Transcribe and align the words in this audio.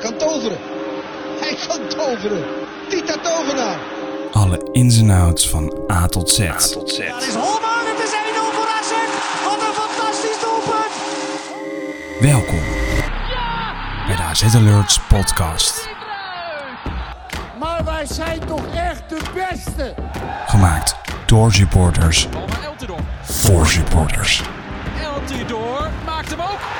kan 0.00 0.16
toveren. 0.16 0.58
Hij 1.40 1.56
kan 1.68 1.88
toveren. 1.88 2.44
Tita 2.88 3.14
Tovenaar. 3.22 3.78
Alle 4.32 4.68
ins 4.72 4.98
en 4.98 5.10
outs 5.10 5.48
van 5.48 5.74
A 5.92 6.06
tot 6.06 6.30
Z. 6.30 6.38
Dat 6.38 7.22
is 7.22 7.34
Holman, 7.34 7.84
het 7.92 8.02
is 8.04 8.12
1-0 8.12 8.54
voor 8.54 8.68
AZ. 8.78 8.92
Wat 9.44 9.60
een 9.66 9.74
fantastisch 9.74 10.40
doelpunt. 10.40 10.92
Welkom 12.20 12.60
bij 14.06 14.16
de 14.16 14.22
AZ 14.22 14.54
Alerts 14.54 15.00
podcast. 15.00 15.88
Maar 17.58 17.84
wij 17.84 18.06
zijn 18.06 18.46
toch 18.46 18.74
echt 18.74 19.02
de 19.08 19.20
beste. 19.34 19.94
Gemaakt 20.46 20.94
door 21.26 21.52
supporters 21.52 22.28
voor 23.22 23.66
supporters. 23.66 24.42
Eltidoor 25.02 25.90
maakt 26.04 26.30
hem 26.30 26.40
ook. 26.40 26.79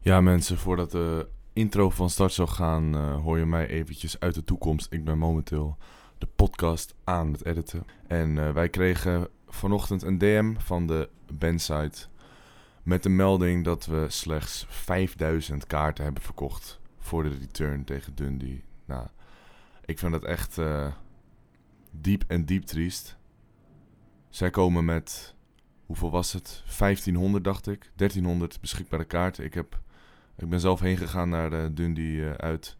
Ja, 0.00 0.20
mensen, 0.20 0.58
voordat 0.58 0.90
de 0.90 1.28
intro 1.52 1.90
van 1.90 2.10
start 2.10 2.32
zou 2.32 2.48
gaan, 2.48 2.94
eh, 2.94 3.20
hoor 3.20 3.38
je 3.38 3.46
mij 3.46 3.66
eventjes 3.66 4.20
uit 4.20 4.34
de 4.34 4.44
toekomst. 4.44 4.92
Ik 4.92 5.04
ben 5.04 5.18
momenteel 5.18 5.76
de 6.18 6.26
podcast 6.26 6.94
aan 7.04 7.32
het 7.32 7.44
editen. 7.44 7.84
En 8.06 8.38
eh, 8.38 8.52
wij 8.52 8.68
kregen 8.68 9.28
vanochtend 9.48 10.02
een 10.02 10.18
DM 10.18 10.54
van 10.58 10.86
de 10.86 11.08
bandsite 11.32 12.06
met 12.82 13.02
de 13.02 13.08
melding 13.08 13.64
dat 13.64 13.86
we 13.86 14.06
slechts 14.08 14.66
5000 14.68 15.66
kaarten 15.66 16.04
hebben 16.04 16.22
verkocht 16.22 16.80
voor 16.98 17.22
de 17.22 17.36
return 17.38 17.84
tegen 17.84 18.14
Dundee. 18.14 18.64
Nou, 18.84 19.06
ik 19.84 19.98
vind 19.98 20.12
dat 20.12 20.24
echt 20.24 20.58
eh, 20.58 20.92
diep 21.90 22.24
en 22.26 22.44
diep 22.44 22.62
triest. 22.62 23.16
Zij 24.28 24.50
komen 24.50 24.84
met, 24.84 25.34
hoeveel 25.86 26.10
was 26.10 26.32
het? 26.32 26.62
1500 26.78 27.44
dacht 27.44 27.66
ik. 27.66 27.90
1300 27.96 28.60
beschikbare 28.60 29.04
kaarten. 29.04 29.44
Ik 29.44 29.54
heb 29.54 29.80
ik 30.38 30.48
ben 30.48 30.60
zelf 30.60 30.80
heen 30.80 30.96
gegaan 30.96 31.28
naar 31.28 31.50
de 31.50 31.70
Dundee 31.74 32.28
eh, 32.28 32.32
uit. 32.32 32.76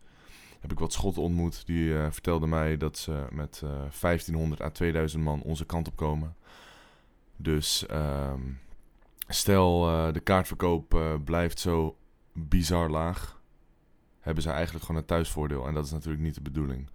Heb 0.60 0.72
ik 0.72 0.78
wat 0.78 0.92
schotten 0.92 1.22
ontmoet. 1.22 1.66
Die 1.66 1.98
eh, 1.98 2.06
vertelden 2.10 2.48
mij 2.48 2.76
dat 2.76 2.98
ze 2.98 3.26
met 3.30 3.60
eh 3.64 3.70
1500 4.00 4.62
à 4.62 4.70
2000 4.70 5.22
man 5.22 5.42
onze 5.42 5.64
kant 5.66 5.88
op 5.88 5.96
komen. 5.96 6.36
Dus 7.36 7.86
ehm, 7.86 8.40
stel 9.28 9.88
eh, 9.88 10.12
de 10.12 10.20
kaartverkoop 10.20 10.94
eh, 10.94 11.14
blijft 11.24 11.58
zo 11.58 11.96
bizar 12.32 12.90
laag. 12.90 13.40
Hebben 14.20 14.42
ze 14.42 14.50
eigenlijk 14.50 14.84
gewoon 14.84 15.00
een 15.00 15.06
thuisvoordeel. 15.06 15.66
En 15.66 15.74
dat 15.74 15.84
is 15.84 15.90
natuurlijk 15.90 16.22
niet 16.22 16.34
de 16.34 16.42
bedoeling. 16.42 16.88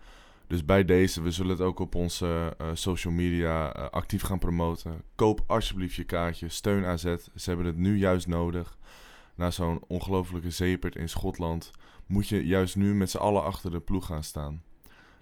Dus 0.47 0.65
bij 0.65 0.85
deze, 0.85 1.21
we 1.21 1.31
zullen 1.31 1.51
het 1.51 1.61
ook 1.61 1.79
op 1.79 1.95
onze 1.95 2.55
eh, 2.57 2.67
social 2.73 3.13
media 3.13 3.73
eh, 3.73 3.89
actief 3.89 4.21
gaan 4.21 4.39
promoten. 4.39 5.01
Koop 5.15 5.43
alsjeblieft 5.47 5.95
je 5.95 6.03
kaartje. 6.03 6.49
Steun 6.49 6.85
AZ. 6.85 7.03
Ze 7.35 7.49
hebben 7.49 7.65
het 7.65 7.77
nu 7.77 7.97
juist 7.97 8.27
nodig 8.27 8.77
na 9.35 9.51
zo'n 9.51 9.83
ongelofelijke 9.87 10.51
zeepert 10.51 10.95
in 10.95 11.09
Schotland, 11.09 11.71
moet 12.05 12.27
je 12.27 12.45
juist 12.45 12.75
nu 12.75 12.95
met 12.95 13.09
z'n 13.09 13.17
allen 13.17 13.43
achter 13.43 13.71
de 13.71 13.79
ploeg 13.79 14.05
gaan 14.05 14.23
staan. 14.23 14.63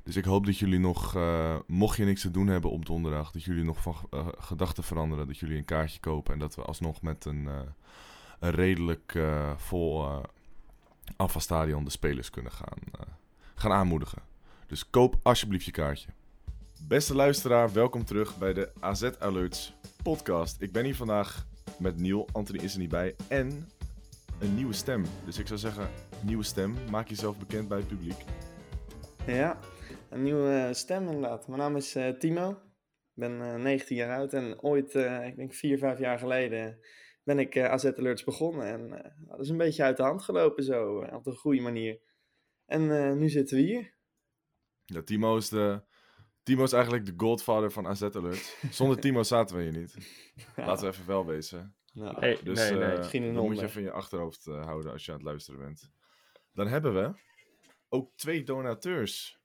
Dus 0.04 0.16
ik 0.16 0.26
hoop 0.26 0.45
dat 0.45 0.58
jullie 0.58 0.80
nog, 0.80 1.16
eh, 1.16 1.56
mocht 1.67 1.98
je 1.98 2.06
niks 2.06 2.22
te 2.22 2.32
doen 2.32 2.48
hebben 2.48 2.72
op 2.72 2.86
donderdag, 2.86 3.32
dat 3.32 3.44
jullie 3.44 3.64
nog 3.64 3.82
van 3.82 3.95
eh, 4.09 4.28
gedachten 4.38 4.84
veranderen, 4.84 5.28
dat 5.28 5.38
jullie 5.38 5.58
een 5.58 5.66
kaartje 5.66 6.00
kopen 6.00 6.34
en 6.34 6.39
dat 6.39 6.56
we 6.56 6.62
alsnog 6.62 7.02
met 7.02 7.26
een, 7.26 7.48
eh, 7.48 7.59
een 8.39 8.52
redelijk 8.52 9.20
vol 9.56 10.04
uh, 10.04 10.17
afvalstadion 11.16 11.84
de 11.84 11.89
spelers 11.89 12.30
kunnen 12.30 12.52
gaan, 12.52 13.08
gaan 13.56 13.72
aanmoedigen. 13.72 14.22
Dus 14.67 14.89
koop 14.89 15.16
alsjeblieft 15.22 15.66
je 15.66 15.72
kaartje. 15.72 16.09
Beste 16.88 17.16
luisteraar, 17.16 17.73
welkom 17.73 18.06
terug 18.06 18.38
bij 18.38 18.54
de 18.54 18.72
AZ 18.80 19.09
Alerts 19.20 19.73
podcast. 20.04 20.62
Ik 20.62 20.72
ben 20.72 20.86
hier 20.86 20.95
vandaag 20.95 21.45
met 21.80 21.98
Niel, 21.98 22.30
Anthony 22.32 22.59
is 22.59 22.73
er 22.73 22.80
niet 22.80 22.89
bij 22.89 23.16
en 23.28 23.67
een 24.42 24.56
nieuwe 24.56 24.73
stem. 24.73 25.03
Dus 25.25 25.39
ik 25.39 25.47
zou 25.47 25.59
zeggen, 25.59 25.89
nieuwe 26.23 26.44
stem. 26.44 26.75
Maak 26.89 27.08
jezelf 27.08 27.38
bekend 27.38 27.67
bij 27.67 27.78
het 27.78 27.88
publiek. 27.88 28.23
Ja, 29.25 29.59
een 30.09 30.23
nieuwe 30.23 30.50
eh, 30.50 30.73
stem 30.73 31.08
inderdaad. 31.08 31.48
Mijn 31.48 31.59
naam 31.59 31.75
is 31.75 31.95
eh, 31.95 32.09
Timo. 32.09 32.49
Ik 32.49 32.58
ben 33.14 33.42
eh, 33.42 33.55
19 33.55 33.95
jaar 33.95 34.17
oud 34.17 34.33
en 34.33 34.61
ooit, 34.61 34.95
eh, 34.95 35.27
ik 35.27 35.36
denk 35.36 35.54
4, 35.54 35.77
5 35.77 35.99
jaar 35.99 36.20
geleden, 36.20 36.80
ben 37.23 37.39
ik 37.39 37.55
eh, 37.55 37.66
AZ 37.66 37.86
Alerts 37.86 38.23
begonnen. 38.23 38.66
En 38.66 39.04
eh, 39.04 39.11
dat 39.17 39.39
is 39.39 39.49
een 39.49 39.58
beetje 39.58 39.83
uit 39.83 39.98
de 39.98 40.04
hand 40.04 40.23
gelopen 40.23 40.64
zo, 40.64 41.02
eh, 41.02 41.16
op 41.16 41.26
een 41.26 41.36
goede 41.36 41.61
manier. 41.61 41.99
En 42.66 42.92
eh, 42.92 43.14
nu 43.14 43.30
zitten 43.30 43.58
we 43.58 43.64
hier. 43.64 43.93
Ja, 44.86 45.02
Timo 45.02 45.37
is, 45.37 45.49
de, 45.49 45.83
Timo 46.43 46.64
is 46.64 46.73
eigenlijk 46.73 47.05
de 47.05 47.14
godfather 47.17 47.71
van 47.71 47.87
AZ 47.87 48.02
Alert. 48.02 48.58
Zonder 48.71 48.99
Timo 49.02 49.23
zaten 49.23 49.58
we 49.58 49.64
hier 49.64 49.77
niet. 49.77 49.95
Laten 50.55 50.86
we 50.86 50.92
even 50.92 51.08
wel 51.08 51.26
wezen. 51.26 51.76
Nou, 51.92 52.20
Hey, 52.20 52.40
Dus 52.44 52.60
nee, 52.60 52.80
nee. 52.80 52.92
eh, 52.92 52.98
misschien 52.98 53.24
een 53.24 53.34
dat 53.34 53.44
moet 53.44 53.60
je 53.60 53.64
even 53.66 53.82
in 53.82 53.88
je 53.88 53.92
achterhoofd 53.94 54.48
eh, 54.48 54.66
houden 54.66 54.92
als 54.92 55.06
je 55.06 55.12
aan 55.12 55.18
het 55.18 55.28
luisteren 55.28 55.60
bent. 55.60 55.92
Dan 56.52 56.68
hebben 56.68 56.94
we 56.94 57.14
ook 57.90 58.16
twee 58.16 58.44
donateurs. 58.44 59.40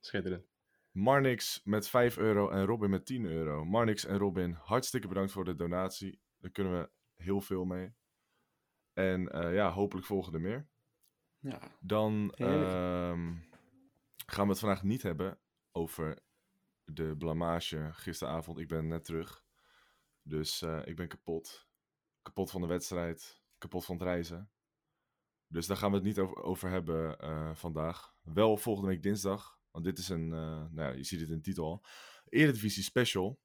Schitterend. 0.00 0.50
Marnix 0.90 1.60
met 1.64 1.88
5 1.88 2.16
euro 2.16 2.48
en 2.50 2.64
Robin 2.64 2.90
met 2.90 3.06
10 3.06 3.24
euro. 3.24 3.64
Marnix 3.64 4.04
en 4.04 4.18
Robin, 4.18 4.52
hartstikke 4.52 5.08
bedankt 5.08 5.32
voor 5.32 5.44
de 5.44 5.54
donatie. 5.54 6.20
Daar 6.38 6.50
kunnen 6.50 6.80
we 6.80 6.90
heel 7.22 7.40
veel 7.40 7.64
mee. 7.64 7.94
En 8.92 9.28
eh, 9.28 9.54
ja, 9.54 9.70
hopelijk 9.70 10.06
volgen 10.06 10.34
er 10.34 10.40
meer. 10.40 10.68
ja. 11.38 11.60
Dan 11.80 12.32
ehm, 12.36 13.34
gaan 14.26 14.44
we 14.44 14.50
het 14.50 14.58
vandaag 14.58 14.82
niet 14.82 15.02
hebben 15.02 15.40
over 15.72 16.18
de 16.84 17.16
blamage 17.16 17.88
gisteravond. 17.92 18.58
Ik 18.58 18.68
ben 18.68 18.86
net 18.86 19.04
terug. 19.04 19.44
Dus 20.22 20.62
eh, 20.62 20.80
ik 20.84 20.96
ben 20.96 21.08
kapot. 21.08 21.70
Kapot 22.22 22.50
van 22.50 22.60
de 22.60 22.66
wedstrijd. 22.66 23.42
Kapot 23.58 23.84
van 23.84 23.94
het 23.94 24.04
reizen. 24.04 24.50
Dus 25.52 25.66
daar 25.66 25.76
gaan 25.76 25.90
we 25.90 25.96
het 25.96 26.04
niet 26.04 26.18
over, 26.18 26.70
hebben 26.70 27.18
eh, 27.18 27.54
vandaag. 27.54 28.14
Wel 28.22 28.56
volgende 28.56 28.88
week 28.88 29.02
dinsdag. 29.02 29.60
Want 29.70 29.84
dit 29.84 29.98
is 29.98 30.08
een, 30.08 30.32
eh, 30.32 30.66
nou 30.70 30.82
ja, 30.82 30.88
je 30.88 31.04
ziet 31.04 31.20
het 31.20 31.28
in 31.28 31.36
de 31.36 31.42
titel 31.42 31.64
al. 31.64 31.84
Eredivisie 32.28 32.82
special. 32.82 33.40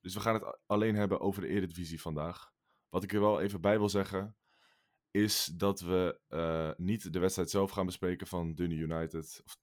Dus 0.00 0.14
we 0.14 0.20
gaan 0.20 0.34
het 0.34 0.58
alleen 0.66 0.94
hebben 0.94 1.20
over 1.20 1.40
de 1.40 1.48
Eredivisie 1.48 2.00
vandaag. 2.00 2.52
Wat 2.88 3.02
ik 3.02 3.12
er 3.12 3.20
wel 3.20 3.40
even 3.40 3.60
bij 3.60 3.78
wil 3.78 3.88
zeggen 3.88 4.36
is 5.10 5.44
dat 5.44 5.80
we 5.80 6.20
eh, 6.28 6.70
niet 6.76 7.12
de 7.12 7.18
wedstrijd 7.18 7.50
zelf 7.50 7.70
gaan 7.70 7.86
bespreken 7.86 8.26
van 8.26 8.54
Dundee 8.54 8.78
United 8.78 9.42
of, 9.44 9.60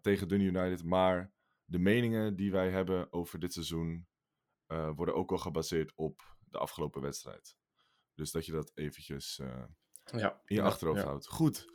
tegen 0.00 0.28
Dundee 0.28 0.48
United, 0.48 0.84
maar 0.84 1.32
de 1.64 1.78
meningen 1.78 2.36
die 2.36 2.50
wij 2.50 2.70
hebben 2.70 3.12
over 3.12 3.38
dit 3.38 3.52
seizoen 3.52 4.06
worden 4.66 5.14
ook 5.14 5.30
wel 5.30 5.38
gebaseerd 5.38 5.92
op 5.94 6.35
de 6.56 6.62
afgelopen 6.62 7.02
wedstrijd. 7.02 7.56
Dus 8.14 8.30
dat 8.30 8.46
je 8.46 8.52
dat 8.52 8.72
eventjes 8.74 9.38
eh, 9.38 9.64
Ja. 10.04 10.40
in 10.44 10.56
je 10.56 10.62
achterhoofd 10.62 11.00
ja. 11.00 11.06
houdt. 11.06 11.26
Goed. 11.26 11.66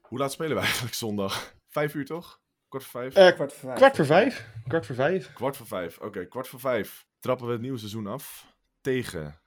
Hoe 0.00 0.18
laat 0.18 0.32
spelen 0.32 0.56
we 0.56 0.62
eigenlijk 0.62 0.94
zondag? 0.94 1.54
Vijf 1.68 1.94
uur 1.94 2.04
toch? 2.04 2.40
Kwart 2.68 2.84
voor 2.84 3.00
vijf? 3.00 3.14
Eh, 3.14 3.34
kwart 3.34 3.52
voor 3.52 3.68
vijf. 3.68 3.78
Kwart 3.78 3.96
voor 3.96 4.04
vijf. 4.04 4.52
Kwart 4.64 4.86
voor 4.86 4.94
vijf. 4.94 5.32
Kwart 5.32 5.56
voor 5.56 5.66
vijf. 5.66 5.98
Oké, 5.98 6.26
kwart 6.26 6.48
voor 6.48 6.60
vijf. 6.60 7.06
Trappen 7.18 7.46
we 7.46 7.52
het 7.52 7.60
nieuwe 7.60 7.78
seizoen 7.78 8.06
af 8.06 8.54
tegen 8.80 9.40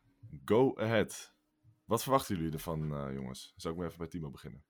Go 0.46 0.76
Ahead. 0.78 1.34
Wat 1.86 2.04
verwachten 2.04 2.36
jullie 2.36 2.52
ervan, 2.54 2.94
eh, 2.96 3.14
jongens? 3.14 3.54
Zou 3.56 3.74
ik 3.74 3.80
maar 3.80 3.88
even 3.90 4.00
bij 4.00 4.10
Timo 4.10 4.30
beginnen. 4.30 4.64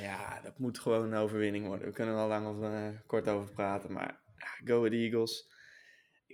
Ja, 0.00 0.40
dat 0.40 0.58
moet 0.58 0.78
gewoon 0.78 1.12
een 1.12 1.18
overwinning 1.18 1.66
worden. 1.66 1.86
We 1.86 1.92
kunnen 1.92 2.14
er 2.14 2.20
wel 2.20 2.28
lang 2.28 2.46
of 2.56 2.62
eh, 2.62 2.88
kort 3.06 3.28
over 3.28 3.52
praten, 3.52 3.92
maar 3.92 4.22
ja, 4.36 4.48
Go 4.64 4.78
Ahead 4.78 4.92
Eagles, 4.92 5.50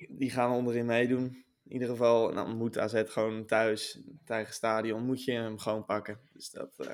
die 0.09 0.31
gaan 0.31 0.51
onderin 0.51 0.87
meedoen. 0.87 1.44
In 1.65 1.73
ieder 1.73 1.89
geval, 1.89 2.35
dan 2.35 2.57
moet 2.57 2.79
AZ 2.79 3.03
gewoon 3.07 3.45
thuis, 3.47 4.01
het 4.21 4.31
eigen 4.31 4.55
stadion, 4.55 5.05
moet 5.05 5.25
je 5.25 5.33
hem 5.33 5.59
gewoon 5.59 5.85
pakken. 5.85 6.19
Dus 6.33 6.51
dat, 6.51 6.75
eh, 6.79 6.91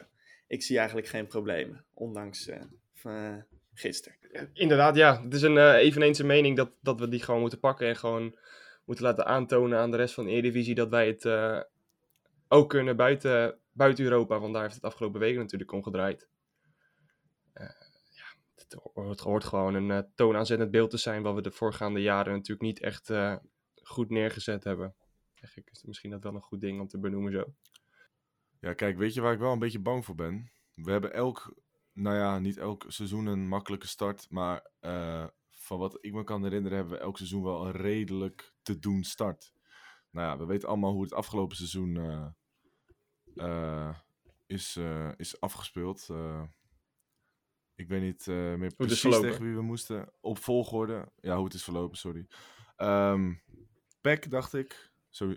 ik 0.46 0.62
zie 0.62 0.76
eigenlijk 0.76 1.06
geen 1.06 1.26
problemen, 1.26 1.84
ondanks 1.94 2.48
eh, 2.48 2.62
eh, 3.02 3.36
gisteren. 3.74 4.18
Inderdaad, 4.52 4.96
ja. 4.96 5.22
Het 5.22 5.34
is 5.34 5.42
een, 5.42 5.74
eveneens 5.74 6.18
een 6.18 6.26
mening 6.26 6.56
dat, 6.56 6.70
dat 6.80 7.00
we 7.00 7.08
die 7.08 7.22
gewoon 7.22 7.40
moeten 7.40 7.58
pakken. 7.58 7.88
En 7.88 7.96
gewoon 7.96 8.36
moeten 8.84 9.04
laten 9.04 9.26
aantonen 9.26 9.78
aan 9.78 9.90
de 9.90 9.96
rest 9.96 10.14
van 10.14 10.24
de 10.24 10.30
Eredivisie 10.30 10.74
dat 10.74 10.88
wij 10.88 11.06
het 11.06 11.26
ook 12.48 12.68
kunnen 12.68 12.96
buiten, 12.96 13.58
buiten 13.72 14.04
Europa. 14.04 14.38
Want 14.40 14.52
daar 14.52 14.62
heeft 14.62 14.74
het 14.74 14.84
afgelopen 14.84 15.20
weken 15.20 15.40
natuurlijk 15.40 15.72
om 15.72 15.82
gedraaid. 15.82 16.28
Het 18.54 19.20
hoort, 19.20 19.44
gewoon 19.44 19.74
een 19.74 20.06
toonaanzettend 20.14 20.70
beeld 20.70 20.90
te 20.90 20.96
zijn. 20.96 21.22
Wat 21.22 21.34
we 21.34 21.42
de 21.42 21.50
voorgaande 21.50 22.00
jaren 22.00 22.32
natuurlijk 22.32 22.62
niet 22.62 22.80
echt 22.80 23.10
goed 23.90 24.10
neergezet 24.10 24.64
hebben. 24.64 24.94
Eigenlijk 25.34 25.70
is 25.70 25.82
misschien 25.82 26.10
dat 26.10 26.22
wel 26.22 26.34
een 26.34 26.40
goed 26.40 26.60
ding 26.60 26.80
om 26.80 26.88
te 26.88 26.98
benoemen 26.98 27.32
zo. 27.32 27.54
Ja, 28.60 28.74
kijk, 28.74 28.96
weet 28.96 29.14
je 29.14 29.20
waar 29.20 29.32
ik 29.32 29.38
wel 29.38 29.52
een 29.52 29.58
beetje 29.58 29.80
bang 29.80 30.04
voor 30.04 30.14
ben? 30.14 30.50
We 30.74 30.90
hebben 30.90 31.12
elk, 31.12 31.54
nou 31.92 32.16
ja, 32.16 32.38
niet 32.38 32.56
elk 32.56 32.84
seizoen 32.88 33.26
een 33.26 33.48
makkelijke 33.48 33.86
start, 33.86 34.30
maar 34.30 34.70
eh, 34.80 35.26
van 35.50 35.78
wat 35.78 35.98
ik 36.00 36.12
me 36.12 36.24
kan 36.24 36.42
herinneren 36.42 36.78
hebben 36.78 36.96
we 36.96 37.02
elk 37.02 37.16
seizoen 37.16 37.42
wel 37.42 37.66
een 37.66 37.72
redelijk 37.72 38.54
te 38.62 38.78
doen 38.78 39.04
start. 39.04 39.52
Nou 40.10 40.26
ja, 40.26 40.38
we 40.38 40.44
weten 40.44 40.68
allemaal 40.68 40.92
hoe 40.92 41.02
het 41.02 41.12
afgelopen 41.12 41.56
seizoen 41.56 41.96
eh, 41.96 42.26
eh, 43.34 43.98
is, 44.46 44.78
is 45.16 45.40
afgespeeld. 45.40 46.08
Ik 47.74 47.88
weet 47.88 48.02
niet 48.02 48.26
meer 48.26 48.74
precies 48.76 49.18
tegen 49.18 49.44
wie 49.44 49.54
we 49.54 49.62
moesten. 49.62 50.12
Op 50.20 50.38
volgorde. 50.38 51.12
Ja, 51.20 51.36
hoe 51.36 51.44
het 51.44 51.54
is 51.54 51.64
verlopen, 51.64 51.98
sorry. 51.98 52.26
Ehm 52.76 53.32
Peck, 54.00 54.30
dacht 54.30 54.54
ik. 54.54 54.90
Zo, 55.08 55.34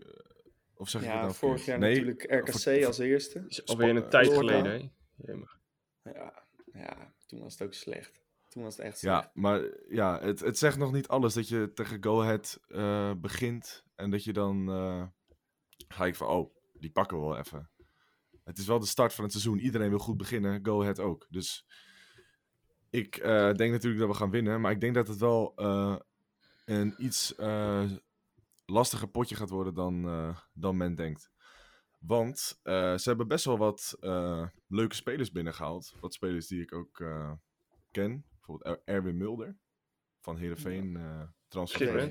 Of 0.75 0.89
zeg 0.89 1.01
ik 1.01 1.07
het 1.07 1.15
Ja, 1.15 1.21
nou 1.23 1.33
vorig 1.33 1.65
jaar 1.65 1.79
Nee, 1.79 1.95
natuurlijk 1.95 2.23
RKC 2.31 2.59
voor- 2.59 2.85
als 2.85 2.97
eerste. 2.97 3.45
Is 3.47 3.65
alweer 3.65 3.95
een 3.95 4.09
tijd 4.09 4.25
Sparta. 4.25 4.41
geleden, 4.47 4.91
hè? 5.15 6.11
Ja, 6.11 6.45
ja, 6.73 7.13
toen 7.25 7.39
was 7.39 7.53
het 7.53 7.61
ook 7.61 7.73
slecht. 7.73 8.21
Toen 8.49 8.63
was 8.63 8.77
het 8.77 8.85
echt 8.85 8.97
slecht. 8.97 9.23
Ja, 9.23 9.31
maar 9.33 9.61
ja, 9.89 10.19
het, 10.21 10.39
het 10.39 10.57
zegt 10.57 10.77
nog 10.77 10.91
niet 10.91 11.07
alles 11.07 11.33
dat 11.33 11.47
je 11.47 11.71
tegen 11.73 12.03
Go 12.03 12.21
Ahead 12.21 12.59
eh, 12.67 13.11
begint 13.17 13.83
en 13.95 14.09
dat 14.09 14.23
je 14.23 14.33
dan 14.33 14.69
eh, 14.69 15.03
ga 15.87 16.05
ik 16.05 16.15
van, 16.15 16.27
oh, 16.27 16.55
die 16.73 16.91
pakken 16.91 17.19
we 17.19 17.23
wel 17.25 17.37
even. 17.37 17.69
Het 18.43 18.57
is 18.57 18.65
wel 18.67 18.79
de 18.79 18.85
start 18.85 19.13
van 19.13 19.23
het 19.23 19.33
seizoen. 19.33 19.59
Iedereen 19.59 19.89
wil 19.89 19.99
goed 19.99 20.17
beginnen, 20.17 20.65
Go 20.65 20.81
Ahead 20.81 20.99
ook. 20.99 21.27
Dus 21.29 21.65
ik 22.89 23.15
eh, 23.17 23.53
denk 23.53 23.71
natuurlijk 23.71 24.01
dat 24.01 24.11
we 24.11 24.17
gaan 24.17 24.29
winnen, 24.31 24.61
maar 24.61 24.71
ik 24.71 24.81
denk 24.81 24.93
dat 24.95 25.07
het 25.07 25.19
wel 25.19 25.53
eh, 25.55 25.95
een 26.65 26.95
iets 26.97 27.35
eh, 27.35 27.91
lastiger 28.65 29.07
potje 29.07 29.35
gaat 29.35 29.49
worden 29.49 29.73
dan, 29.73 30.05
eh, 30.07 30.37
dan 30.53 30.77
men 30.77 30.95
denkt. 30.95 31.31
Want 31.99 32.59
eh, 32.63 32.97
ze 32.97 33.09
hebben 33.09 33.27
best 33.27 33.45
wel 33.45 33.57
wat 33.57 33.97
eh, 33.99 34.47
leuke 34.67 34.95
spelers 34.95 35.31
binnengehaald. 35.31 35.93
Wat 35.99 36.13
spelers 36.13 36.47
die 36.47 36.61
ik 36.61 36.73
ook 36.73 36.99
eh, 36.99 37.31
ken. 37.91 38.25
Bijvoorbeeld 38.31 38.77
Er- 38.77 38.81
Erwin 38.95 39.17
Mulder 39.17 39.57
van 40.19 40.37
Heerenveen. 40.37 40.97
eh 40.97 41.21
transfer. 41.47 41.79
Keeper. 41.79 42.01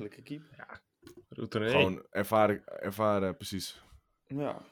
Routine. 1.29 1.69
Gewoon 1.71 2.07
ervaren, 2.11 2.65
ervaren, 2.67 3.37
precies. 3.37 3.83
Ja. 4.27 4.63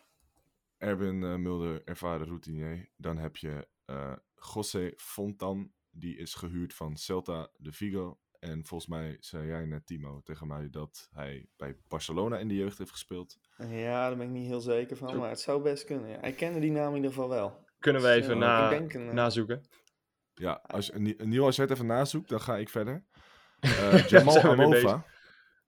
Erwin 0.78 1.42
Mulder, 1.42 1.84
ervaren 1.84 2.26
routinier. 2.26 2.90
Dan 2.96 3.18
heb 3.18 3.36
je 3.36 3.68
eh 3.84 4.16
José 4.54 4.92
Fontan. 4.96 5.72
Die 5.90 6.16
is 6.16 6.34
gehuurd 6.34 6.74
van 6.74 6.96
Celta 6.96 7.50
de 7.56 7.72
Vigo. 7.72 8.18
En 8.40 8.64
volgens 8.64 8.90
mij 8.90 9.16
zei 9.20 9.46
jij 9.46 9.64
net, 9.64 9.86
Timo, 9.86 10.20
tegen 10.24 10.46
mij 10.46 10.70
dat 10.70 11.08
hij 11.12 11.46
bij 11.56 11.76
Barcelona 11.88 12.38
in 12.38 12.48
de 12.48 12.54
jeugd 12.54 12.78
heeft 12.78 12.90
gespeeld. 12.90 13.38
ja, 13.56 14.08
daar 14.08 14.16
ben 14.16 14.26
ik 14.26 14.32
niet 14.32 14.46
heel 14.46 14.60
zeker 14.60 14.96
van, 14.96 15.16
maar 15.18 15.28
het 15.28 15.40
zou 15.40 15.62
best 15.62 15.84
kunnen. 15.84 16.08
Ja. 16.10 16.22
Ik 16.22 16.36
kende 16.36 16.60
die 16.60 16.70
naam 16.70 16.88
in 16.90 16.96
ieder 16.96 17.10
geval 17.10 17.28
wel. 17.28 17.64
Kunnen 17.78 18.02
we 18.02 18.08
Dus, 18.08 18.16
even 18.16 18.32
eh, 18.32 18.38
na, 18.38 18.72
een, 18.72 18.90
eh, 18.90 19.12
nazoeken. 19.12 19.64
Ja, 20.34 20.52
als, 20.66 20.86
je- 20.86 20.98
Nie- 20.98 21.16
Niel, 21.18 21.44
als 21.44 21.56
jij 21.56 21.64
het 21.64 21.74
even 21.74 21.86
nazoekt, 21.86 22.28
dan 22.28 22.40
ga 22.40 22.56
ik 22.56 22.68
verder. 22.68 23.04
Eh, 23.60 24.06
Jamal 24.08 24.40
Amova. 24.40 25.04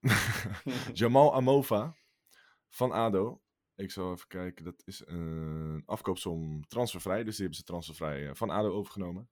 Jamal 0.93 1.33
Amova 1.35 1.95
van 2.69 2.91
ADO. 2.91 3.41
Ik 3.75 3.91
zal 3.91 4.11
even 4.11 4.27
kijken, 4.27 4.65
dat 4.65 4.81
is 4.85 5.01
een 5.05 5.83
afkoopsom 5.85 6.67
transfervrij. 6.67 7.23
Dus 7.23 7.31
die 7.35 7.39
hebben 7.39 7.57
ze 7.57 7.63
transfervrij 7.63 8.35
van 8.35 8.49
ADO 8.49 8.69
overgenomen. 8.71 9.29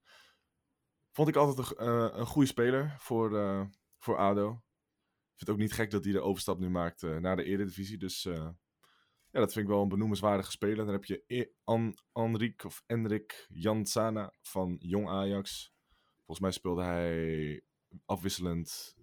Vond 1.12 1.28
ik 1.28 1.36
altijd 1.36 1.70
een, 1.70 1.88
eh, 1.88 2.10
een 2.12 2.26
goede 2.26 2.48
speler 2.48 2.96
voor, 2.98 3.38
eh, 3.38 3.66
voor 3.98 4.18
ADO. 4.18 4.50
Ik 4.52 5.38
vind 5.38 5.40
het 5.40 5.50
ook 5.50 5.58
niet 5.58 5.74
gek 5.74 5.92
dat 5.92 6.04
hij 6.04 6.14
de 6.14 6.22
overstap 6.22 6.60
nu 6.60 6.70
maakt 6.70 7.04
eh, 7.04 7.18
naar 7.18 7.36
de 7.36 7.44
Eredivisie. 7.44 7.98
Dus 7.98 8.24
ja, 8.24 9.40
dat 9.40 9.54
vind 9.54 9.66
ik 9.66 9.72
wel 9.72 9.82
een 9.82 9.90
benoemenswaardige 9.90 10.52
speler. 10.52 10.86
Dan 10.86 10.94
heb 10.94 11.06
je 11.06 11.24
E- 11.28 12.64
of 12.66 12.84
Enrik 12.86 13.46
Jansana 13.50 14.34
van 14.42 14.78
Jong 14.80 15.10
Ajax. 15.10 15.74
Volgens 16.16 16.40
mij 16.40 16.52
speelde 16.52 16.84
hij 16.84 17.62
afwisselend 18.06 18.96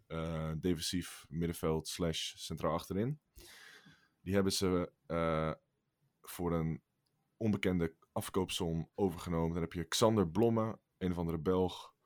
defensief 0.60 1.24
middenveld 1.28 1.88
slash 1.88 2.34
centraal 2.36 2.72
achterin. 2.72 3.20
Die 4.20 4.34
hebben 4.34 4.52
ze 4.52 4.92
voor 6.20 6.52
een 6.52 6.82
onbekende 7.36 7.94
afkoopsom 8.12 8.90
overgenomen. 8.94 9.52
Dan 9.52 9.62
heb 9.62 9.72
je 9.72 9.84
Xander 9.84 10.30
Blomme, 10.30 10.78
een 10.98 11.10
of 11.10 11.18
andere 11.18 11.38
Belg. 11.38 11.96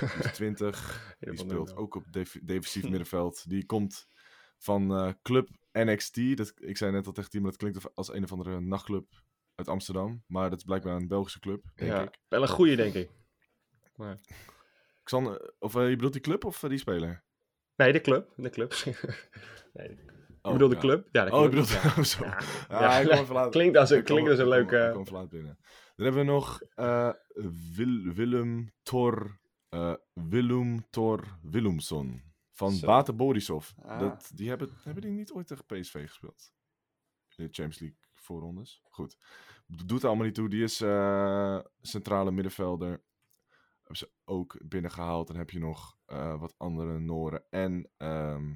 Die 0.00 0.24
is 0.24 0.32
20. 0.32 1.14
Een 1.20 1.34
Die 1.34 1.44
speelt 1.44 1.76
ook 1.76 1.94
op 1.94 2.04
def- 2.12 2.40
defensief 2.42 2.82
middenveld. 2.88 3.48
Die 3.48 3.66
komt 3.66 4.06
van 4.58 4.94
eh, 4.94 5.12
club 5.22 5.48
NXT. 5.72 6.36
Dat, 6.36 6.52
ik 6.56 6.76
zei 6.76 6.92
net 6.92 7.06
al 7.06 7.12
tegen 7.12 7.30
Timo, 7.30 7.44
dat 7.46 7.56
klinkt 7.56 7.94
als 7.96 8.12
een 8.12 8.24
of 8.24 8.32
andere 8.32 8.60
nachtclub 8.60 9.06
uit 9.54 9.68
Amsterdam. 9.68 10.22
Maar 10.26 10.50
dat 10.50 10.58
is 10.58 10.64
blijkbaar 10.64 10.96
een 10.96 11.08
Belgische 11.08 11.40
club, 11.40 11.62
denk 11.74 11.90
Ja, 11.90 12.02
ik. 12.02 12.18
wel 12.28 12.42
een 12.42 12.48
goede, 12.48 12.76
denk 12.76 12.94
ik. 12.94 13.10
Maar... 13.96 14.18
Xander, 15.02 15.52
of 15.58 15.74
eh, 15.76 15.88
je 15.88 15.94
bedoelt 15.94 16.12
die 16.12 16.22
club 16.22 16.44
of 16.44 16.62
eh, 16.62 16.70
die 16.70 16.78
speler? 16.78 17.22
Nee, 17.76 17.92
de 17.92 18.00
club. 18.00 18.32
De 18.36 18.50
club. 18.50 18.74
nee, 19.74 19.88
ik 19.88 19.98
Oh, 20.42 20.52
bedoel 20.52 20.68
de 20.68 20.76
club. 20.76 21.08
Ja, 21.12 21.24
de 21.24 21.30
Oh, 21.32 21.44
ik 21.44 21.50
club. 21.50 21.66
bedoel... 21.66 21.80
Ja. 21.82 21.94
Oh, 21.98 22.04
zo. 22.04 22.24
Ja. 22.68 22.98
Ik 22.98 23.28
laat. 23.28 23.50
Klinkt 23.50 23.76
als 23.76 23.90
een- 23.90 23.98
ik 23.98 24.04
klinkt 24.04 24.30
als 24.30 24.38
een 24.38 24.44
ik 24.44 24.50
leuke- 24.50 24.98
Ik 25.22 25.28
binnen. 25.30 25.58
Dan 25.96 26.04
hebben 26.06 26.24
we 26.26 26.30
nog 26.32 26.60
Wil- 27.76 28.12
Willem 28.14 28.72
Tor... 28.82 29.38
eh, 29.70 29.94
Willem 30.12 30.90
Tor 30.90 31.38
Willumson 31.42 32.22
van 32.50 32.72
Zo. 32.72 32.86
Bate 32.86 33.12
Borisov. 33.12 33.70
Ah. 33.82 33.98
Dat, 33.98 34.30
die 34.34 34.48
hebben, 34.48 34.70
hebben 34.82 35.02
die 35.02 35.12
niet 35.12 35.32
ooit 35.32 35.46
tegen 35.46 35.64
PSV 35.66 36.06
gespeeld? 36.06 36.52
In 37.36 37.44
de 37.46 37.52
Champions 37.52 37.78
League 37.78 37.98
voorrondes. 38.14 38.82
Goed. 38.88 39.18
Doet 39.66 40.02
er 40.02 40.08
allemaal 40.08 40.26
niet 40.26 40.34
toe. 40.34 40.48
Die 40.48 40.62
is 40.62 40.80
eh, 40.80 41.60
centrale 41.80 42.30
middenvelder. 42.30 43.02
Hebben 43.78 43.96
ze 43.96 44.10
ook 44.24 44.60
binnengehaald. 44.68 45.26
Dan 45.26 45.36
heb 45.36 45.50
je 45.50 45.58
nog 45.58 45.98
eh, 46.04 46.40
wat 46.40 46.54
andere 46.58 46.98
Noren. 46.98 47.44
En 47.50 47.90
ehm 47.96 48.52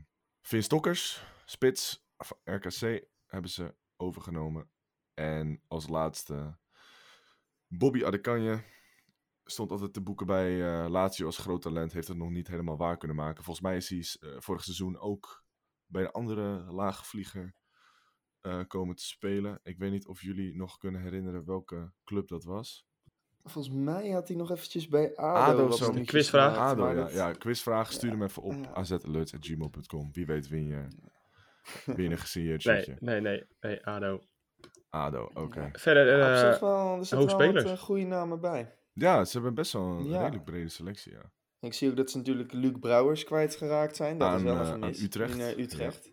Vin 0.46 0.62
Stokkers, 0.62 1.24
spits 1.44 2.06
van 2.16 2.36
RKC, 2.44 3.04
hebben 3.26 3.50
ze 3.50 3.74
overgenomen. 3.96 4.70
En 5.14 5.62
als 5.68 5.88
laatste 5.88 6.58
Bobby 7.66 8.04
Adekanje. 8.04 8.62
Stond 9.44 9.70
altijd 9.70 9.92
te 9.92 10.00
boeken 10.00 10.26
bij 10.26 10.62
eh 10.82 10.88
Lazio 10.90 11.26
als 11.26 11.38
groot 11.38 11.62
talent. 11.62 11.92
Heeft 11.92 12.08
het 12.08 12.16
nog 12.16 12.30
niet 12.30 12.48
helemaal 12.48 12.76
waar 12.76 12.96
kunnen 12.96 13.16
maken. 13.16 13.44
Volgens 13.44 13.66
mij 13.66 13.76
is 13.76 13.88
hij 13.88 14.30
eh, 14.30 14.36
vorig 14.40 14.64
seizoen 14.64 14.98
ook 14.98 15.44
bij 15.86 16.02
een 16.02 16.10
andere 16.10 16.72
lage 16.72 17.04
vlieger 17.04 17.54
eh, 18.40 18.60
komen 18.66 18.96
te 18.96 19.04
spelen. 19.04 19.60
Ik 19.62 19.78
weet 19.78 19.90
niet 19.90 20.06
of 20.06 20.22
jullie 20.22 20.56
nog 20.56 20.78
kunnen 20.78 21.00
herinneren 21.00 21.44
welke 21.44 21.92
club 22.04 22.28
dat 22.28 22.44
was. 22.44 22.86
Volgens 23.42 23.74
mij 23.74 24.10
had 24.10 24.28
hij 24.28 24.36
nog 24.36 24.50
eventjes 24.50 24.88
bij 24.88 25.16
ADO, 25.16 25.50
ADO 25.64 25.86
minuutjes 25.86 26.06
Quizvraag. 26.06 26.56
ADO, 26.56 26.88
ja. 26.88 26.94
dat- 26.94 27.12
ja. 27.12 27.32
Quizvraag, 27.32 27.92
stuur 27.92 28.10
hem 28.10 28.22
even 28.22 28.42
op 28.42 28.52
Ja. 28.52 28.72
azalerts.gmail.com. 28.74 30.12
Wie 30.12 30.26
weet 30.26 30.48
win 30.48 30.66
je, 30.66 30.86
win 31.84 32.04
je 32.04 32.10
een 32.10 32.18
gesigneerd 32.18 32.64
Nee, 32.64 32.74
shirtje. 32.82 32.96
nee, 33.00 33.20
nee, 33.20 33.44
nee, 33.60 33.86
ADO. 33.86 34.20
ADO, 34.88 35.30
oké. 35.34 35.68
Verder, 35.72 36.16
Ja, 36.18 36.28
op 36.28 36.34
eh, 36.44 36.50
zich 36.50 36.60
wel, 36.60 36.92
er 36.98 37.04
zitten 37.06 37.18
hoop 37.18 37.38
wel 37.38 37.52
wat 37.52 37.60
spelers. 37.62 37.80
goede 37.80 38.04
namen 38.04 38.40
bij. 38.40 38.74
Ja, 38.94 39.24
ze 39.24 39.32
hebben 39.32 39.54
best 39.54 39.72
wel 39.72 39.82
een 39.82 40.04
Ja. 40.08 40.18
redelijk 40.20 40.44
brede 40.44 40.68
selectie, 40.68 41.12
ja. 41.12 41.30
Ik 41.60 41.72
zie 41.74 41.90
ook 41.90 41.96
dat 41.96 42.10
ze 42.10 42.16
natuurlijk 42.16 42.52
Luc 42.52 42.72
Brouwers 42.80 43.24
kwijtgeraakt 43.24 43.96
zijn. 43.96 44.18
Dat 44.18 44.28
Aan, 44.28 44.36
is 44.36 44.42
wel 44.42 44.54
eh, 44.54 44.60
een 44.60 44.66
vernis. 44.66 45.02
Utrecht. 45.02 45.34
In, 45.34 45.40
eh, 45.40 45.58
Utrecht. 45.58 46.12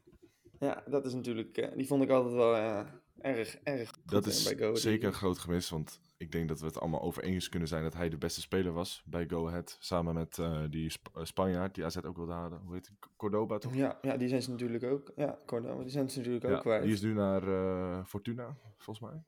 Ja. 0.60 0.84
dat 0.88 1.06
is 1.06 1.14
natuurlijk... 1.14 1.58
eh, 1.58 1.76
die 1.78 1.88
vond 1.88 2.04
ik 2.04 2.10
altijd 2.10 2.34
wel 2.34 2.56
eh, 2.56 2.80
erg, 3.18 3.58
erg 3.64 3.90
goed 3.90 4.00
Dat 4.12 4.26
eh, 4.26 4.32
is 4.32 4.44
bij 4.44 4.58
Go 4.58 4.64
Ahead 4.64 4.80
zeker 4.80 5.08
een 5.08 5.14
groot 5.14 5.38
gemis, 5.38 5.70
want 5.70 6.00
ik 6.18 6.32
denk 6.32 6.48
dat 6.48 6.60
we 6.60 6.66
het 6.66 6.80
allemaal 6.80 7.02
over 7.02 7.24
eens 7.24 7.50
kunnen 7.50 7.68
zijn 7.68 7.84
dat 7.84 7.94
hij 7.94 8.10
de 8.10 8.18
beste 8.18 8.42
speler 8.42 8.72
was 8.74 9.04
bij 9.06 9.26
Go 9.28 9.48
Ahead. 9.48 9.78
Samen 9.80 10.14
met 10.14 10.38
eh, 10.38 10.62
die 10.70 10.90
Sp- 10.90 11.10
eh, 11.18 11.24
Spanjaard 11.24 11.76
die 11.76 11.86
AZ 11.86 11.98
ook 11.98 12.16
wilde 12.16 12.32
halen. 12.34 12.60
Hoe 12.66 12.74
heet 12.74 12.88
hij? 12.88 13.10
Cordoba 13.18 13.58
toch? 13.58 13.76
Ja, 13.76 13.98
ja, 14.02 14.18
die 14.18 14.28
zijn 14.28 14.42
ze 14.42 14.50
natuurlijk 14.52 14.84
ook... 14.84 15.12
Ja, 15.16 15.40
Cordoba, 15.46 15.82
die 15.82 15.92
zijn 15.92 16.10
ze 16.10 16.18
natuurlijk 16.18 16.46
ook 16.46 16.60
kwijt. 16.62 16.84
die 16.84 16.94
is 16.94 17.02
nu 17.02 17.14
naar 17.14 17.48
eh, 17.48 18.06
Fortuna, 18.06 18.58
volgens 18.78 19.12
mij. 19.12 19.24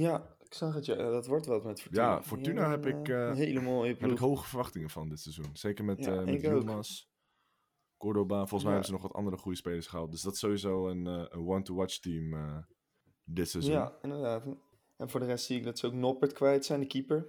Ja, 0.00 0.36
ik 0.38 0.54
zag 0.54 0.74
het, 0.74 0.86
ja. 0.86 0.94
Dat 0.96 1.26
wordt 1.26 1.46
wat 1.46 1.64
met 1.64 1.80
Fortuna. 1.80 2.02
Ja, 2.02 2.22
Fortuna 2.22 2.70
heb 2.70 2.86
ik, 2.86 3.08
eh, 3.08 3.28
eh, 3.30 3.36
hele 3.36 3.60
mooie 3.60 3.96
Heb 3.98 4.10
ik 4.10 4.18
hoge 4.18 4.48
verwachtingen 4.48 4.90
van 4.90 5.08
dit 5.08 5.20
seizoen. 5.20 5.50
Zeker 5.52 5.84
met, 5.84 6.04
Ja, 6.04 6.16
eh 6.16 6.24
met. 6.24 6.40
Yilmaz, 6.40 7.04
Cordoba. 7.96 8.36
Volgens 8.36 8.62
mij 8.62 8.70
hebben 8.72 8.86
ze 8.88 8.92
nog 8.92 9.02
wat 9.02 9.12
andere 9.12 9.36
goede 9.36 9.56
spelers 9.58 9.86
gehaald. 9.86 10.10
Dus 10.10 10.22
dat 10.22 10.32
is 10.32 10.38
sowieso 10.38 10.88
een, 10.88 11.06
eh, 11.06 11.24
een 11.28 11.46
one-to-watch 11.46 11.98
team 11.98 12.34
eh, 12.34 12.58
dit 13.24 13.48
seizoen. 13.48 13.72
Ja, 13.72 13.98
inderdaad. 14.02 14.44
En 14.96 15.10
voor 15.10 15.20
de 15.20 15.26
rest 15.26 15.44
zie 15.44 15.56
ik 15.56 15.64
dat 15.64 15.78
ze 15.78 15.86
ook 15.86 15.92
Noppert 15.92 16.32
kwijt 16.32 16.64
zijn, 16.64 16.80
de 16.80 16.86
keeper. 16.86 17.28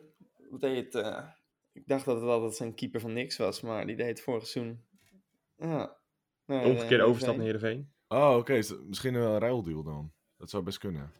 Wat 0.49 0.61
deed 0.61 0.93
het... 0.93 1.03
eh, 1.03 1.27
ik 1.71 1.87
dacht 1.87 2.05
dat 2.05 2.21
het 2.21 2.29
altijd 2.29 2.55
zijn 2.55 2.75
keeper 2.75 2.99
van 2.99 3.13
niks 3.13 3.37
was, 3.37 3.61
maar 3.61 3.85
die 3.85 3.95
deed 3.95 4.07
het 4.07 4.21
vorig 4.21 4.47
seizoen... 4.47 4.85
Ja. 5.55 5.97
Omgekeerde 6.45 7.03
eh, 7.03 7.09
overstap 7.09 7.35
naar 7.35 7.43
Heerenveen. 7.43 7.91
Oh, 8.07 8.35
oké. 8.37 8.61
Misschien 8.87 9.13
een 9.13 9.39
ruildeal 9.39 9.83
dan. 9.83 10.13
Dat 10.37 10.49
zou 10.49 10.63
best 10.63 10.77
kunnen. 10.77 11.11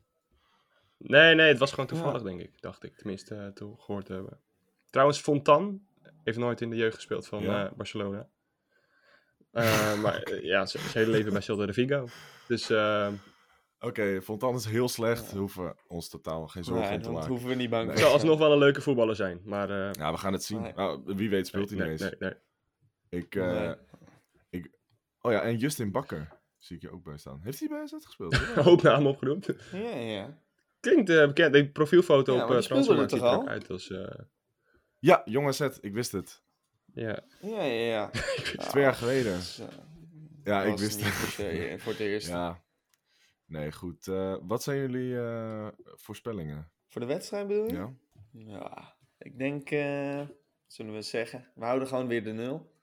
Nee, 0.98 1.36
nee, 1.36 1.48
het 1.48 1.58
was 1.58 1.70
gewoon 1.72 1.86
toevallig, 1.88 2.18
Ja. 2.22 2.28
denk 2.28 2.42
ik. 2.42 2.62
Dacht 2.62 2.84
ik, 2.84 2.96
tenminste, 2.98 3.36
eh, 3.36 3.48
toen 3.48 3.80
gehoord 3.80 4.06
te 4.06 4.14
hebben. 4.14 4.40
Trouwens, 4.90 5.20
Fontan 5.20 5.82
heeft 6.24 6.38
nooit 6.38 6.62
in 6.62 6.70
de 6.70 6.76
jeugd 6.76 6.96
gespeeld 6.96 7.28
van 7.28 7.42
Ja. 7.44 7.66
eh, 7.66 7.72
Barcelona. 7.74 8.30
Eh, 9.52 10.00
maar 10.02 10.42
ja, 10.42 10.66
zijn 10.66 10.84
hele 10.94 11.12
leven 11.12 11.32
bij 11.32 11.42
Celta 11.42 11.66
de 11.66 11.74
Vigo. 11.74 12.08
Dus 12.48 12.70
eh, 12.70 13.12
Oké, 13.80 14.22
Fontan 14.22 14.56
is 14.56 14.66
heel 14.66 14.90
slecht. 14.90 15.32
We 15.32 15.40
hoeven 15.40 15.76
ons 15.88 16.10
totaal 16.10 16.48
geen 16.48 16.64
zorgen 16.64 16.86
Nee, 16.88 16.96
om 16.98 17.02
te 17.02 17.12
maken. 17.12 17.28
hoeven 17.30 17.50
we 17.50 17.56
niet 17.56 17.70
bang 17.70 17.88
Nee. 17.88 17.98
zou 17.98 18.12
alsnog 18.12 18.40
wel 18.40 18.52
een 18.52 18.58
leuke 18.58 18.82
voetballer 18.82 19.16
zijn. 19.16 19.42
Maar 19.46 19.70
eh, 19.70 19.92
Ja, 19.94 20.12
we 20.12 20.18
gaan 20.18 20.34
het 20.34 20.44
zien. 20.44 20.62
Nee. 20.62 20.74
Nou, 20.74 21.02
wie 21.06 21.30
weet 21.30 21.48
speelt 21.48 21.70
hij 21.70 21.78
niet 21.80 21.88
nee, 21.88 22.10
eens. 22.10 22.20
nee, 22.20 22.30
nee. 23.10 23.22
Ik, 23.22 23.36
eh, 23.36 23.52
Nee. 23.52 23.76
ik... 24.50 24.70
Oh 25.22 25.32
ja, 25.32 25.42
en 25.42 25.58
Justin 25.58 25.92
Bakker 25.92 26.40
zie 26.58 26.76
ik 26.76 26.82
je 26.82 26.92
ook 26.92 27.04
bij 27.04 27.18
staan. 27.18 27.40
Heeft 27.44 27.60
hij 27.60 27.68
bij 27.68 27.82
AZ 27.82 27.94
gespeeld? 28.00 28.38
Hoop 28.70 28.82
namen 28.82 29.08
opgenoemd. 29.12 29.50
Ja, 29.72 29.80
ja. 29.96 30.38
Klinkt 30.80 31.10
eh, 31.10 31.26
bekend. 31.28 31.54
De 31.54 31.70
profielfoto 31.70 32.36
Ja, 32.36 32.44
op 32.44 32.52
uh, 32.52 32.58
ziet 32.62 33.12
er 33.12 33.24
ook 33.24 33.48
uit 33.48 33.70
als... 33.70 33.90
eh, 33.90 34.20
ja, 35.00 35.22
jong 35.26 35.48
AZ. 35.48 35.62
Ik 35.82 35.94
wist 35.94 36.12
het. 36.12 36.42
ja. 36.94 37.20
Ja, 37.42 37.64
ja, 37.64 37.86
ja. 37.86 38.10
Twee 38.70 38.84
jaar 38.84 38.94
geleden. 38.96 39.34
Dus, 39.36 39.62
Ja, 40.44 40.64
ik 40.64 40.78
wist 40.78 41.04
het. 41.04 41.14
Voor 41.14 41.46
het, 41.46 41.56
eh, 41.70 41.80
voor 41.80 41.92
het 41.92 42.02
eerst. 42.02 42.28
Ja. 42.28 42.62
Nee, 43.46 43.72
goed. 43.72 44.08
Eh, 44.08 44.36
wat 44.42 44.64
zijn 44.64 44.78
jullie 44.78 45.18
eh, 45.20 45.68
voorspellingen? 45.96 46.72
Voor 46.88 47.02
de 47.02 47.08
wedstrijd 47.08 47.48
bedoel 47.48 47.68
je? 47.68 47.74
Ja? 47.74 47.94
Ja, 48.32 48.96
ik 49.18 49.38
denk, 49.38 49.70
eh, 49.72 50.22
zullen 50.68 50.94
we 50.94 51.02
zeggen, 51.02 51.48
we 51.56 51.66
houden 51.66 51.88
gewoon 51.88 52.08
weer 52.08 52.24
de 52.24 52.32
nul. 52.32 52.76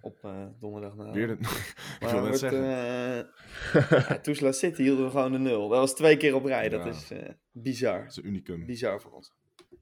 Op 0.00 0.18
eh 0.24 0.46
donderdag. 0.60 0.94
Nou. 0.96 1.12
Weer 1.12 1.26
de... 1.26 1.32
ik 2.00 2.08
wil 2.08 2.22
net 2.22 2.38
zeggen. 2.38 2.62
eh, 2.62 4.08
ja, 4.08 4.18
Tuzla 4.20 4.52
City 4.52 4.82
hielden 4.82 5.04
we 5.04 5.10
gewoon 5.10 5.32
de 5.32 5.38
nul. 5.38 5.68
Dat 5.68 5.78
was 5.78 5.94
twee 5.94 6.16
keer 6.16 6.34
op 6.34 6.44
rij. 6.44 6.68
Dat 6.68 6.86
is 6.86 7.10
eh, 7.10 7.28
bizar. 7.50 7.98
Dat 7.98 8.10
is 8.10 8.16
een 8.16 8.26
unicum. 8.26 8.62
3-0. 8.62 8.64
Bizar 8.66 9.00
voor 9.00 9.12
ons. 9.12 9.32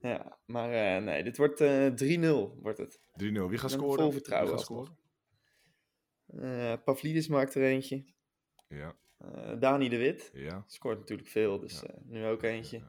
Ja, 0.00 0.38
maar 0.46 1.02
nee, 1.02 1.24
dit 1.24 1.36
wordt 1.36 1.60
eh 1.60 1.86
3-0 1.86 2.60
wordt 2.62 2.78
het. 2.78 3.00
Wie 3.14 3.58
gaat 3.58 3.70
scoren? 3.70 4.02
vol 4.02 4.12
vertrouwen 4.12 4.48
Wie 4.48 4.56
gaat 4.58 4.66
scoren? 4.66 4.96
Pavlidis 6.84 7.28
maakt 7.28 7.54
er 7.54 7.62
eentje. 7.62 8.04
Ja, 8.68 8.96
Dani 9.58 9.88
de 9.88 9.96
Wit 9.96 10.30
ja. 10.34 10.64
scoort 10.66 10.98
natuurlijk 10.98 11.28
veel, 11.28 11.58
dus 11.58 11.80
Ja. 11.80 11.94
nu 12.04 12.26
ook 12.26 12.42
eentje. 12.42 12.82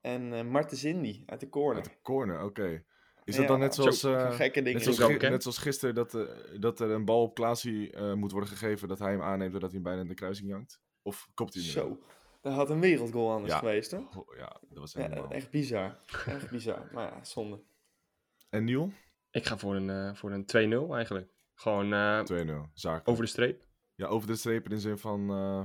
En 0.00 0.32
eh 0.32 0.44
Marten 0.44 0.76
Zindi 0.76 1.22
uit 1.26 1.40
de 1.40 1.48
corner. 1.48 1.76
Uit 1.82 1.84
de 1.84 2.00
corner, 2.02 2.42
oké. 2.44 2.84
Is 3.24 3.34
dat 3.34 3.42
Ja, 3.44 3.50
dan 3.50 3.58
net 3.60 3.74
zo- 3.74 3.82
zoals, 3.90 4.02
eh, 4.02 4.32
gekke 4.34 4.62
dingen. 4.62 4.84
net 4.84 4.94
zoals, 4.94 5.18
net 5.20 5.42
zoals 5.42 5.58
gisteren 5.58 5.94
dat, 5.94 6.14
eh, 6.14 6.22
dat 6.60 6.80
er 6.80 6.90
een 6.90 7.04
bal 7.04 7.22
op 7.22 7.34
Klaasie 7.34 7.90
eh, 7.92 8.12
moet 8.12 8.30
worden 8.32 8.48
gegeven, 8.50 8.88
dat 8.88 8.98
hij 8.98 9.10
hem 9.10 9.22
aanneemt 9.22 9.50
doordat 9.52 9.70
hij 9.70 9.78
hem 9.80 9.88
bijna 9.88 10.02
in 10.02 10.08
de 10.08 10.14
kruising 10.14 10.48
jankt? 10.48 10.80
Of 11.02 11.28
kopt 11.34 11.54
hij 11.54 11.62
hem? 11.62 11.72
Zo, 11.72 11.98
daar 12.40 12.52
had 12.52 12.70
een 12.70 12.80
wereldgoal 12.80 13.32
anders 13.32 13.52
Ja. 13.52 13.58
geweest 13.58 13.90
hoor. 13.90 14.06
Ho- 14.10 14.26
Ja, 14.36 14.60
dat 14.68 14.78
was 14.78 14.92
Ja, 14.92 15.00
helemaal... 15.00 15.30
echt 15.30 15.50
bizar. 15.50 15.98
Echt 16.26 16.50
bizar. 16.50 16.88
Maar 16.92 17.06
ja, 17.12 17.24
zonde. 17.24 17.60
En 18.50 18.64
Niel? 18.64 18.92
Ik 19.30 19.46
ga 19.46 19.58
voor 19.58 19.74
een, 19.74 19.90
eh, 19.90 20.14
voor 20.14 20.30
een 20.32 20.46
2-0 20.46 20.94
eigenlijk. 20.94 21.30
Gewoon 21.54 21.92
eh, 21.92 22.20
2-0, 22.20 22.70
zaak. 22.74 23.08
over 23.08 23.22
de 23.24 23.28
streep. 23.30 23.64
Ja, 23.94 24.06
over 24.06 24.26
de 24.28 24.36
streep 24.36 24.64
in 24.64 24.70
de 24.70 24.80
zin 24.80 24.98
van 24.98 25.30
eh, 25.30 25.62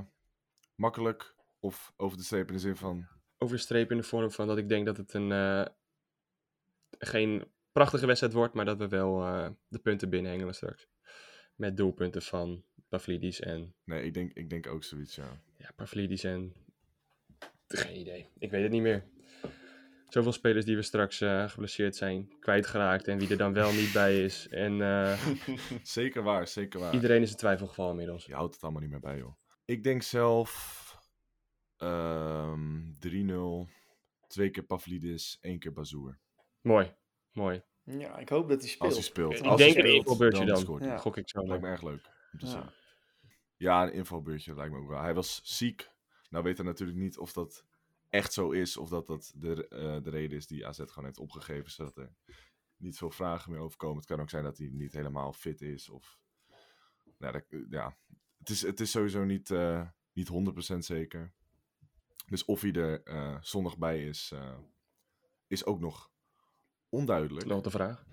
makkelijk 0.74 1.34
of 1.60 1.92
over 1.96 2.16
de 2.16 2.22
streep 2.24 2.46
in 2.48 2.54
de 2.54 2.60
zin 2.60 2.76
van... 2.76 3.06
Over 3.38 3.56
de 3.56 3.62
streep 3.62 3.90
in 3.90 3.96
de 3.96 4.02
vorm 4.02 4.30
van 4.30 4.46
dat 4.46 4.58
ik 4.58 4.68
denk 4.68 4.86
dat 4.86 4.96
het 4.96 5.12
een 5.14 5.32
eh, 5.32 5.64
geen 6.98 7.44
prachtige 7.72 8.06
wedstrijd 8.06 8.32
wordt, 8.32 8.54
maar 8.54 8.64
dat 8.64 8.78
we 8.78 8.88
wel 8.88 9.22
eh, 9.22 9.50
de 9.68 9.78
punten 9.78 10.10
binnenhengelen 10.10 10.54
straks. 10.54 10.88
Met 11.54 11.76
doelpunten 11.76 12.22
van 12.22 12.64
Pavlidis 12.88 13.40
en 13.40 13.74
Nee, 13.84 14.02
ik 14.04 14.14
denk, 14.14 14.32
ik 14.32 14.50
denk 14.50 14.66
ook 14.66 14.84
zoiets, 14.84 15.14
ja. 15.14 15.40
ja, 15.56 15.72
Pavlidis 15.76 16.24
en 16.24 16.52
geen 17.68 17.98
idee. 18.00 18.28
Ik 18.38 18.50
weet 18.50 18.62
het 18.62 18.72
niet 18.72 18.82
meer. 18.82 19.04
Zoveel 20.08 20.32
spelers 20.32 20.64
die 20.64 20.76
we 20.76 20.82
straks 20.82 21.20
eh, 21.20 21.48
geblesseerd 21.48 21.96
zijn, 21.96 22.32
kwijtgeraakt 22.40 23.08
en 23.08 23.18
wie 23.18 23.30
er 23.30 23.36
dan 23.36 23.52
wel 23.52 23.72
niet 23.72 23.92
bij 23.92 24.24
is. 24.24 24.48
En 24.48 24.82
eh, 24.82 25.26
Zeker 25.82 26.22
waar, 26.22 26.48
zeker 26.48 26.80
waar. 26.80 26.94
iedereen 26.94 27.22
is 27.22 27.30
in 27.30 27.36
twijfelgeval 27.36 27.90
inmiddels. 27.90 28.26
Je 28.26 28.34
houdt 28.34 28.54
het 28.54 28.62
allemaal 28.62 28.82
niet 28.82 28.90
meer 28.90 29.00
bij, 29.00 29.16
joh. 29.16 29.34
Ik 29.64 29.82
denk 29.82 30.02
zelf 30.02 30.84
ehm 31.76 32.80
3-0, 33.08 33.70
twee 34.26 34.50
keer 34.50 34.62
Pavlidis, 34.62 35.38
één 35.40 35.58
keer 35.58 35.72
Bazoer. 35.72 36.18
Mooi, 36.68 36.94
mooi. 37.32 37.62
Ja, 37.82 38.18
ik 38.18 38.28
hoop 38.28 38.48
dat 38.48 38.60
hij 38.60 38.68
speelt. 38.68 38.88
Als 38.88 38.94
hij 38.94 39.02
speelt. 39.02 39.38
Ik 39.38 39.44
Als 39.44 39.60
denk 39.60 39.74
hij 39.74 39.84
een 39.84 39.94
invalbeurtje 39.94 40.44
dan. 40.44 40.78
Ja. 40.80 40.98
Gok 40.98 41.16
ik 41.16 41.28
zo. 41.28 41.46
Lijkt 41.46 41.62
me 41.62 41.68
erg 41.68 41.82
leuk 41.82 42.10
Ja. 42.38 42.72
Ja, 43.56 43.82
een 43.82 43.92
invalbeurtje 43.92 44.54
lijkt 44.54 44.72
me 44.72 44.78
ook 44.78 44.88
wel. 44.88 45.00
Hij 45.00 45.14
was 45.14 45.40
ziek. 45.42 45.90
Nou 46.30 46.44
weet 46.44 46.56
hij 46.56 46.66
natuurlijk 46.66 46.98
niet 46.98 47.18
of 47.18 47.32
dat 47.32 47.64
echt 48.08 48.32
zo 48.32 48.50
is. 48.50 48.76
Of 48.76 48.88
dat 48.88 49.06
dat 49.06 49.32
de, 49.36 49.68
eh, 49.68 50.02
de 50.02 50.10
reden 50.10 50.36
is 50.36 50.46
die 50.46 50.66
AZ 50.66 50.78
gewoon 50.78 51.04
heeft 51.04 51.18
opgegeven. 51.18 51.70
Zodat 51.70 51.96
er 51.96 52.14
niet 52.76 52.98
veel 52.98 53.10
vragen 53.10 53.52
meer 53.52 53.60
over 53.60 53.76
komen. 53.76 53.96
Het 53.96 54.06
kan 54.06 54.20
ook 54.20 54.30
zijn 54.30 54.44
dat 54.44 54.58
hij 54.58 54.68
niet 54.72 54.92
helemaal 54.92 55.32
fit 55.32 55.60
is. 55.60 55.88
Of... 55.88 56.18
Nou, 57.18 57.32
dat, 57.32 57.44
ja. 57.70 57.96
het, 58.38 58.48
is, 58.48 58.62
het 58.62 58.80
is 58.80 58.90
sowieso 58.90 59.24
niet, 59.24 59.50
eh, 59.50 59.88
niet 60.12 60.28
100% 60.74 60.78
zeker. 60.78 61.32
Dus 62.26 62.44
of 62.44 62.60
hij 62.60 62.72
er 62.72 63.02
eh, 63.02 63.36
zondag 63.40 63.78
bij 63.78 64.06
is, 64.06 64.30
eh, 64.32 64.58
is 65.46 65.64
ook 65.64 65.80
nog 65.80 66.10
onduidelijk. 66.88 67.62
De 67.62 67.70
vraag. 67.70 68.04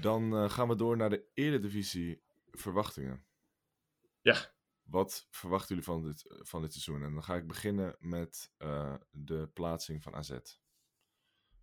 Dan 0.00 0.36
eh, 0.36 0.50
gaan 0.50 0.68
we 0.68 0.76
door 0.76 0.96
naar 0.96 1.10
de 1.10 1.24
Eredivisie 1.34 2.22
verwachtingen. 2.50 3.24
Ja. 4.20 4.54
Wat 4.82 5.26
verwachten 5.30 5.68
jullie 5.68 5.84
van 5.84 6.02
dit, 6.02 6.24
van 6.26 6.62
dit 6.62 6.72
seizoen? 6.72 7.02
En 7.02 7.12
dan 7.12 7.22
ga 7.22 7.34
ik 7.34 7.46
beginnen 7.46 7.96
met 7.98 8.52
eh, 8.56 8.94
de 9.10 9.48
plaatsing 9.52 10.02
van 10.02 10.14
AZ. 10.14 10.38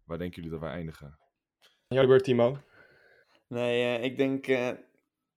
Waar 0.03 0.17
denken 0.17 0.35
jullie 0.35 0.51
dat 0.51 0.59
wij 0.59 0.71
eindigen? 0.71 1.19
Jouw 1.87 2.07
beurt, 2.07 2.23
Timo. 2.23 2.57
Nee, 3.47 3.97
eh, 3.97 4.03
ik 4.03 4.17
denk 4.17 4.47
eh, 4.47 4.71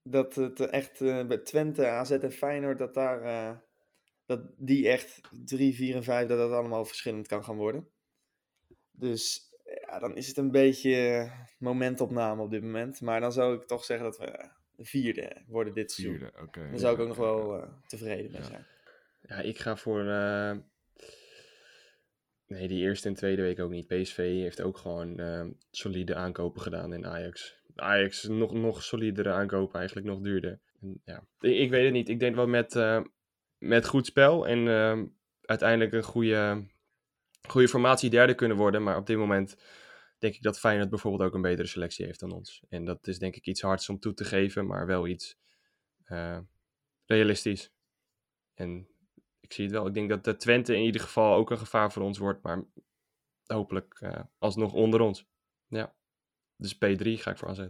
dat 0.02 0.34
het 0.34 0.60
echt 0.60 1.00
eh, 1.00 1.26
bij 1.26 1.38
Twente, 1.38 1.86
AZ 1.86 2.10
en 2.10 2.32
Feyenoord, 2.32 2.78
dat 2.78 2.94
daar 2.94 3.22
eh, 3.22 3.56
dat 4.26 4.40
die 4.56 4.88
echt 4.88 5.20
3, 5.44 5.74
4 5.74 5.94
en 5.94 6.04
5, 6.04 6.28
dat 6.28 6.38
dat 6.38 6.50
allemaal 6.50 6.84
verschillend 6.84 7.26
kan 7.26 7.44
gaan 7.44 7.56
worden. 7.56 7.88
Dus 8.90 9.45
ja, 9.87 9.99
dan 9.99 10.16
is 10.16 10.28
het 10.28 10.37
een 10.37 10.50
beetje 10.50 11.31
momentopname 11.59 12.43
op 12.43 12.50
dit 12.50 12.62
moment. 12.62 13.00
Maar 13.00 13.21
dan 13.21 13.33
zou 13.33 13.57
ik 13.57 13.66
toch 13.66 13.85
zeggen 13.85 14.07
dat 14.07 14.19
we 14.19 14.25
eh, 14.26 14.49
de 14.76 14.85
vierde 14.85 15.43
worden 15.47 15.75
dit 15.75 15.93
seizoen. 15.93 16.19
Vierde, 16.19 16.38
oké. 16.43 16.69
Daar 16.71 16.78
zou 16.78 16.95
ik 16.95 17.00
ook 17.00 17.09
nog 17.09 17.16
wel 17.16 17.62
eh, 17.62 17.69
tevreden 17.87 18.31
mee 18.33 18.40
Ja. 18.40 18.47
zijn. 18.47 18.66
Ja, 19.21 19.37
ik 19.40 19.59
ga 19.59 19.76
voor. 19.76 20.09
eh, 20.09 20.57
Nee, 22.47 22.69
die 22.69 22.83
eerste 22.83 23.09
en 23.09 23.14
tweede 23.14 23.43
week 23.43 23.61
ook 23.61 23.71
niet. 23.71 23.87
PSV 23.87 24.16
heeft 24.16 24.61
ook 24.62 24.78
gewoon 24.78 25.21
solide 25.71 26.14
aankopen 26.14 26.61
gedaan 26.62 26.93
in 26.93 27.07
Ajax. 27.07 27.57
Ajax 27.75 28.23
nog, 28.25 28.52
nog 28.52 28.83
solidere 28.83 29.31
aankopen, 29.33 29.78
eigenlijk 29.78 30.07
nog 30.09 30.21
duurder. 30.21 30.59
En, 30.81 31.00
ja. 31.05 31.25
ik, 31.40 31.57
ik 31.57 31.71
weet 31.71 31.85
het 31.85 31.93
niet. 31.93 32.09
Ik 32.09 32.19
denk 32.21 32.35
wel 32.35 32.47
met, 32.47 32.76
eh, 32.76 33.02
met 33.59 33.87
goed 33.87 34.07
spel 34.07 34.47
en 34.47 34.69
uiteindelijk 35.43 35.93
een 35.93 36.02
goede, 36.02 36.64
goede 37.50 37.68
formatie 37.68 38.10
derde 38.10 38.34
kunnen 38.34 38.56
worden. 38.56 38.82
Maar 38.82 38.96
op 38.96 39.06
dit 39.06 39.16
moment 39.16 39.56
denk 40.18 40.34
ik 40.34 40.42
dat 40.42 40.58
Feyenoord 40.58 40.90
bijvoorbeeld 40.90 41.22
ook 41.22 41.34
een 41.34 41.42
betere 41.42 41.68
selectie 41.68 42.04
heeft 42.04 42.20
dan 42.20 42.32
ons. 42.32 42.62
En 42.68 42.84
dat 42.84 43.06
is 43.06 43.18
denk 43.18 43.36
ik 43.36 43.46
iets 43.46 43.60
hards 43.60 43.88
om 43.88 43.98
toe 43.98 44.14
te 44.14 44.24
geven, 44.24 44.66
maar 44.66 44.86
wel 44.86 45.06
iets 45.06 45.38
eh, 46.04 46.38
realistisch. 47.04 47.72
En 48.54 48.88
ik 49.40 49.52
zie 49.52 49.64
het 49.64 49.72
wel. 49.72 49.86
Ik 49.86 49.94
denk 49.94 50.08
dat 50.08 50.24
de 50.24 50.36
Twente 50.36 50.74
in 50.74 50.82
ieder 50.82 51.00
geval 51.00 51.34
ook 51.34 51.50
een 51.50 51.58
gevaar 51.58 51.92
voor 51.92 52.02
ons 52.02 52.18
wordt, 52.18 52.42
maar 52.42 52.64
hopelijk 53.46 53.96
eh, 54.00 54.20
alsnog 54.38 54.72
onder 54.72 55.00
ons. 55.00 55.26
Ja. 55.68 55.94
Dus 56.56 56.74
P3 56.74 57.02
ga 57.02 57.30
ik 57.30 57.36
voor 57.36 57.48
AZ. 57.48 57.66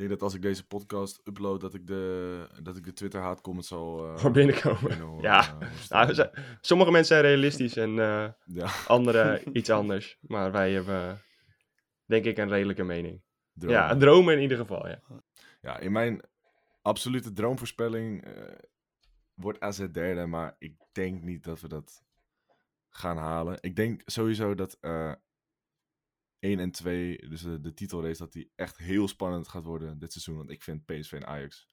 Ik 0.00 0.06
denk 0.08 0.18
dat 0.20 0.28
als 0.28 0.36
ik 0.38 0.42
deze 0.42 0.66
podcast 0.66 1.20
upload, 1.24 1.60
dat 1.60 1.74
ik 1.74 1.86
de, 1.86 2.46
dat 2.62 2.76
ik 2.76 2.84
de 2.84 2.92
Twitter 2.92 3.20
haatcomment 3.20 3.66
zal... 3.66 4.06
eh, 4.06 4.16
Voor 4.20 4.30
binnenkomen. 4.30 4.88
binnen 4.88 5.20
Ja. 5.20 5.56
eh, 5.60 5.68
Nou, 5.88 6.28
sommige 6.60 6.90
mensen 6.90 7.16
zijn 7.16 7.26
realistisch 7.26 7.76
en 7.76 7.98
eh 7.98 8.28
ja, 8.44 8.70
anderen 8.86 9.40
iets 9.58 9.70
anders. 9.70 10.18
Maar 10.20 10.52
wij 10.52 10.72
hebben, 10.72 11.22
denk 12.04 12.24
ik, 12.24 12.38
een 12.38 12.48
redelijke 12.48 12.82
mening. 12.82 13.22
droom. 13.52 13.72
Ja, 13.72 13.90
een 13.90 13.98
droom 13.98 14.30
in 14.30 14.40
ieder 14.40 14.56
geval, 14.56 14.88
ja. 14.88 15.00
Ja, 15.60 15.78
in 15.78 15.92
mijn 15.92 16.20
absolute 16.82 17.32
droomvoorspelling 17.32 18.24
eh, 18.24 18.32
wordt 19.34 19.60
AZ 19.60 19.86
derde, 19.92 20.26
maar 20.26 20.56
ik 20.58 20.74
denk 20.92 21.22
niet 21.22 21.44
dat 21.44 21.60
we 21.60 21.68
dat 21.68 22.02
gaan 22.90 23.16
halen. 23.16 23.58
Ik 23.60 23.76
denk 23.76 24.02
sowieso 24.04 24.54
dat 24.54 24.76
eh 24.80 25.12
1 26.40 26.58
en 26.58 26.70
2, 26.70 27.28
dus 27.28 27.42
de, 27.42 27.60
de 27.60 27.74
titelrace, 27.74 28.18
dat 28.18 28.32
die 28.32 28.52
echt 28.54 28.76
heel 28.76 29.08
spannend 29.08 29.48
gaat 29.48 29.64
worden 29.64 29.98
dit 29.98 30.12
seizoen. 30.12 30.36
Want 30.36 30.50
ik 30.50 30.62
vind 30.62 30.84
PSV 30.84 31.12
en 31.12 31.26
Ajax 31.26 31.68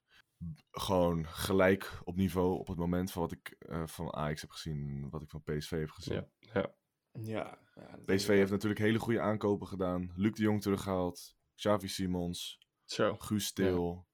gewoon 0.70 1.26
gelijk 1.26 2.00
op 2.04 2.16
niveau 2.16 2.58
op 2.58 2.68
het 2.68 2.78
moment 2.78 3.12
van 3.12 3.22
wat 3.22 3.32
ik 3.32 3.48
eh, 3.58 3.86
van 3.86 4.14
Ajax 4.14 4.40
heb 4.40 4.50
gezien, 4.50 5.10
wat 5.10 5.22
ik 5.22 5.30
van 5.30 5.42
PSV 5.42 5.70
heb 5.70 5.90
gezien. 5.90 6.14
Ja, 6.14 6.28
ja. 6.38 6.76
Ja, 7.12 7.58
ja, 7.74 7.98
PSV 8.04 8.26
heeft 8.26 8.50
natuurlijk 8.50 8.80
hele 8.80 8.98
goede 8.98 9.20
aankopen 9.20 9.66
gedaan. 9.66 10.12
Luc 10.14 10.32
de 10.32 10.42
Jong 10.42 10.62
teruggehaald, 10.62 11.36
Xavi 11.54 11.88
Simons, 11.88 12.58
Zo. 12.84 13.16
Guus 13.16 13.46
Stil, 13.46 14.06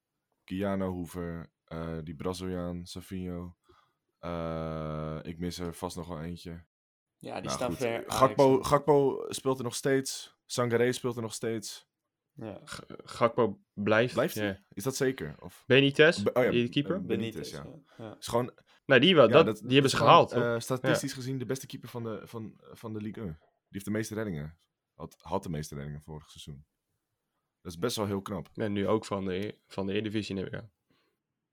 Kiano 0.45 0.91
Hoever, 0.91 1.53
eh, 1.65 1.99
die 2.03 2.15
Braziliaan, 2.15 2.87
Savinho. 2.87 3.57
Eh, 4.19 5.19
ik 5.23 5.39
mis 5.39 5.59
er 5.59 5.75
vast 5.75 5.97
nog 5.97 6.09
wel 6.09 6.23
eentje. 6.23 6.65
Ja, 7.25 7.35
die 7.35 7.43
Nou, 7.45 7.57
staan 7.57 7.69
goed. 7.71 7.79
ver. 7.79 8.05
Gakpo. 8.07 8.63
Gakpo 8.63 9.25
speelt 9.29 9.59
er 9.59 9.65
nog 9.65 9.75
steeds. 9.75 10.37
Sangaré 10.47 10.93
speelt 10.93 11.17
er 11.17 11.23
nog 11.23 11.35
steeds. 11.35 11.87
Ja. 12.33 12.61
Gakpo 13.05 13.61
blijft. 13.73 14.13
Blijft 14.15 14.35
ja. 14.35 14.41
hij? 14.43 14.65
Is 14.73 14.83
dat 14.85 14.97
zeker? 14.97 15.35
Of... 15.41 15.65
Benitez, 15.67 16.23
Be- 16.23 16.33
oh 16.33 16.45
ja, 16.45 16.51
die 16.51 16.69
keeper. 16.69 16.95
eh, 16.97 17.03
Benitez, 17.03 17.51
ja. 17.51 17.67
ja. 17.99 18.17
Is 18.19 18.27
gewoon, 18.27 18.53
Nee, 18.87 19.01
die, 19.01 19.15
wel, 19.15 19.27
ja, 19.29 19.33
dat, 19.33 19.47
dat- 19.47 19.59
die 19.63 19.73
hebben 19.73 19.91
ze 19.91 19.97
gewoon, 19.97 20.11
gehaald. 20.13 20.31
toch? 20.31 20.43
eh, 20.43 20.59
statistisch 20.59 21.13
gezien 21.13 21.39
de 21.39 21.45
beste 21.47 21.67
keeper 21.67 21.89
van 21.89 22.03
de, 22.03 22.21
van, 22.25 22.55
van 22.73 22.93
de 22.93 23.01
Ligue 23.01 23.23
1. 23.25 23.33
Die 23.39 23.49
heeft 23.69 23.85
de 23.85 23.91
meeste 23.91 24.15
reddingen. 24.15 24.59
Had, 24.95 25.17
had 25.21 25.43
de 25.43 25.49
meeste 25.51 25.75
reddingen 25.75 26.01
vorig 26.03 26.31
seizoen. 26.31 26.65
Dat 27.63 27.73
is 27.73 27.79
best 27.79 27.97
wel 27.97 28.07
heel 28.07 28.23
knap. 28.23 28.49
En 28.55 28.73
nu 28.73 28.89
ook 28.89 29.05
van 29.05 29.25
de, 29.25 29.59
van 29.67 29.87
de 29.87 29.93
Eredivisie 29.93 30.35
neem 30.35 30.47
ik 30.47 30.55
aan. 30.55 30.71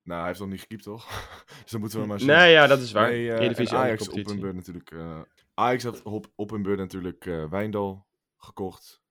Nou, 0.04 0.20
hij 0.20 0.28
heeft 0.28 0.40
nog 0.40 0.50
niet 0.50 0.60
gekiept, 0.60 0.84
toch? 0.84 1.08
dus 1.62 1.72
dan 1.72 1.80
moeten 1.80 2.00
we 2.02 2.06
maar 2.06 2.20
zien. 2.20 2.28
Nee, 2.28 2.52
ja, 2.52 2.68
dat 2.68 2.80
is 2.82 2.92
waar. 2.92 3.10
Nee, 3.10 3.30
eh, 3.32 3.36
Eredivisie 3.36 3.76
en 3.78 3.82
Ajax 3.84 4.10
op 4.10 4.26
hun 4.26 4.40
beurt 4.40 4.56
natuurlijk. 4.56 4.92
eh, 4.92 5.22
Ajax 5.54 5.84
heeft 5.84 6.04
op, 6.04 6.32
op 6.36 6.50
hun 6.50 6.62
beurt 6.62 6.80
natuurlijk 6.80 7.26
eh, 7.26 7.50
Wijndal 7.50 8.08
gekocht. 8.38 9.04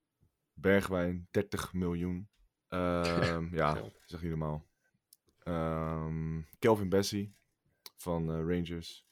Bergwijn, 0.53 1.27
30 1.31 1.73
miljoen. 1.73 2.29
Ehm, 2.67 3.55
ja, 3.61 3.91
zeg 4.05 4.21
niet 4.21 4.29
normaal. 4.29 4.67
Ehm, 5.39 6.41
Kelvin 6.59 6.89
Bessie 6.89 7.35
van 7.97 8.31
eh, 8.31 8.35
Rangers. 8.35 9.07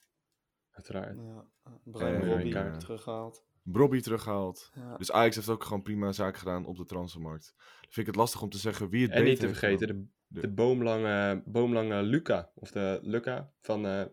Uiteraard. 0.72 1.18
Ja, 1.18 1.46
Brian 1.84 2.14
En, 2.14 2.28
Robbie 2.28 2.56
eh, 2.58 2.78
teruggehaald. 2.78 3.46
Robbie 3.72 4.02
teruggehaald. 4.02 4.72
Ja. 4.74 4.98
Dus 4.98 5.12
Ajax 5.12 5.36
heeft 5.36 5.50
ook 5.50 5.64
gewoon 5.64 5.82
prima 5.82 6.12
zaken 6.12 6.40
gedaan 6.40 6.66
op 6.66 6.78
de 6.78 6.86
transfermarkt. 6.86 7.54
Dan 7.58 7.66
vind 7.82 7.98
ik 7.98 8.06
het 8.06 8.16
lastig 8.16 8.42
om 8.42 8.50
te 8.50 8.58
zeggen 8.58 8.90
wie 8.90 9.02
het 9.02 9.12
En 9.12 9.24
beter 9.24 9.30
niet 9.30 9.40
te 9.40 9.46
heeft 9.46 9.60
vergeten, 9.60 10.14
de, 10.28 10.40
de 10.40 10.54
boomlange, 10.54 11.44
boomlange 11.46 12.04
Luca. 12.04 12.52
Of 12.56 12.72
de 12.72 13.00
Luca 13.02 13.52
van 13.62 13.86
eh, 13.86 14.06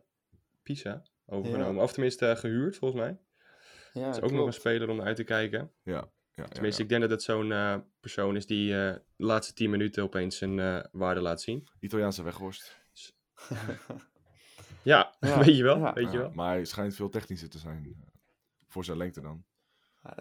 Pisa. 0.63 1.03
Overgenomen. 1.27 1.83
Of 1.83 1.93
tenminste 1.93 2.27
eh, 2.27 2.37
gehuurd, 2.37 2.77
volgens 2.77 3.01
mij. 3.01 3.19
Ja, 3.93 4.05
Dat 4.07 4.17
is 4.17 4.23
ook 4.23 4.31
nog 4.31 4.47
een 4.47 4.53
speler 4.53 4.89
om 4.89 4.97
naar 4.97 5.07
uit 5.07 5.17
te 5.17 5.25
kijken. 5.25 5.73
Ja, 5.83 5.93
ja, 5.93 6.09
ja, 6.35 6.45
Tenminste, 6.45 6.79
ja. 6.81 6.85
ik 6.85 6.89
denk 6.89 7.01
dat 7.01 7.11
het 7.11 7.23
zo'n 7.23 7.53
eh, 7.53 7.77
persoon 8.01 8.37
is 8.37 8.47
die 8.47 8.73
eh, 8.73 8.95
de 9.17 9.25
laatste 9.25 9.53
10 9.55 9.71
minuten 9.71 10.03
opeens 10.03 10.37
zijn 10.37 10.59
eh, 10.59 10.85
waarde 10.93 11.21
laat 11.21 11.41
zien. 11.43 11.69
Italiaanse 11.81 12.23
weghorst. 12.23 12.77
Ja, 14.83 15.15
Ja, 15.21 15.39
weet 15.45 15.57
je 15.57 15.63
wel. 15.63 15.79
ja. 15.79 15.93
Weet 15.93 16.11
je 16.11 16.17
Ja, 16.17 16.23
wel. 16.23 16.31
maar 16.35 16.53
hij 16.55 16.65
schijnt 16.65 16.95
veel 16.95 17.09
technischer 17.09 17.49
te 17.49 17.59
zijn. 17.59 18.05
Voor 18.67 18.85
zijn 18.85 18.97
lengte 18.97 19.21
dan. 19.21 19.45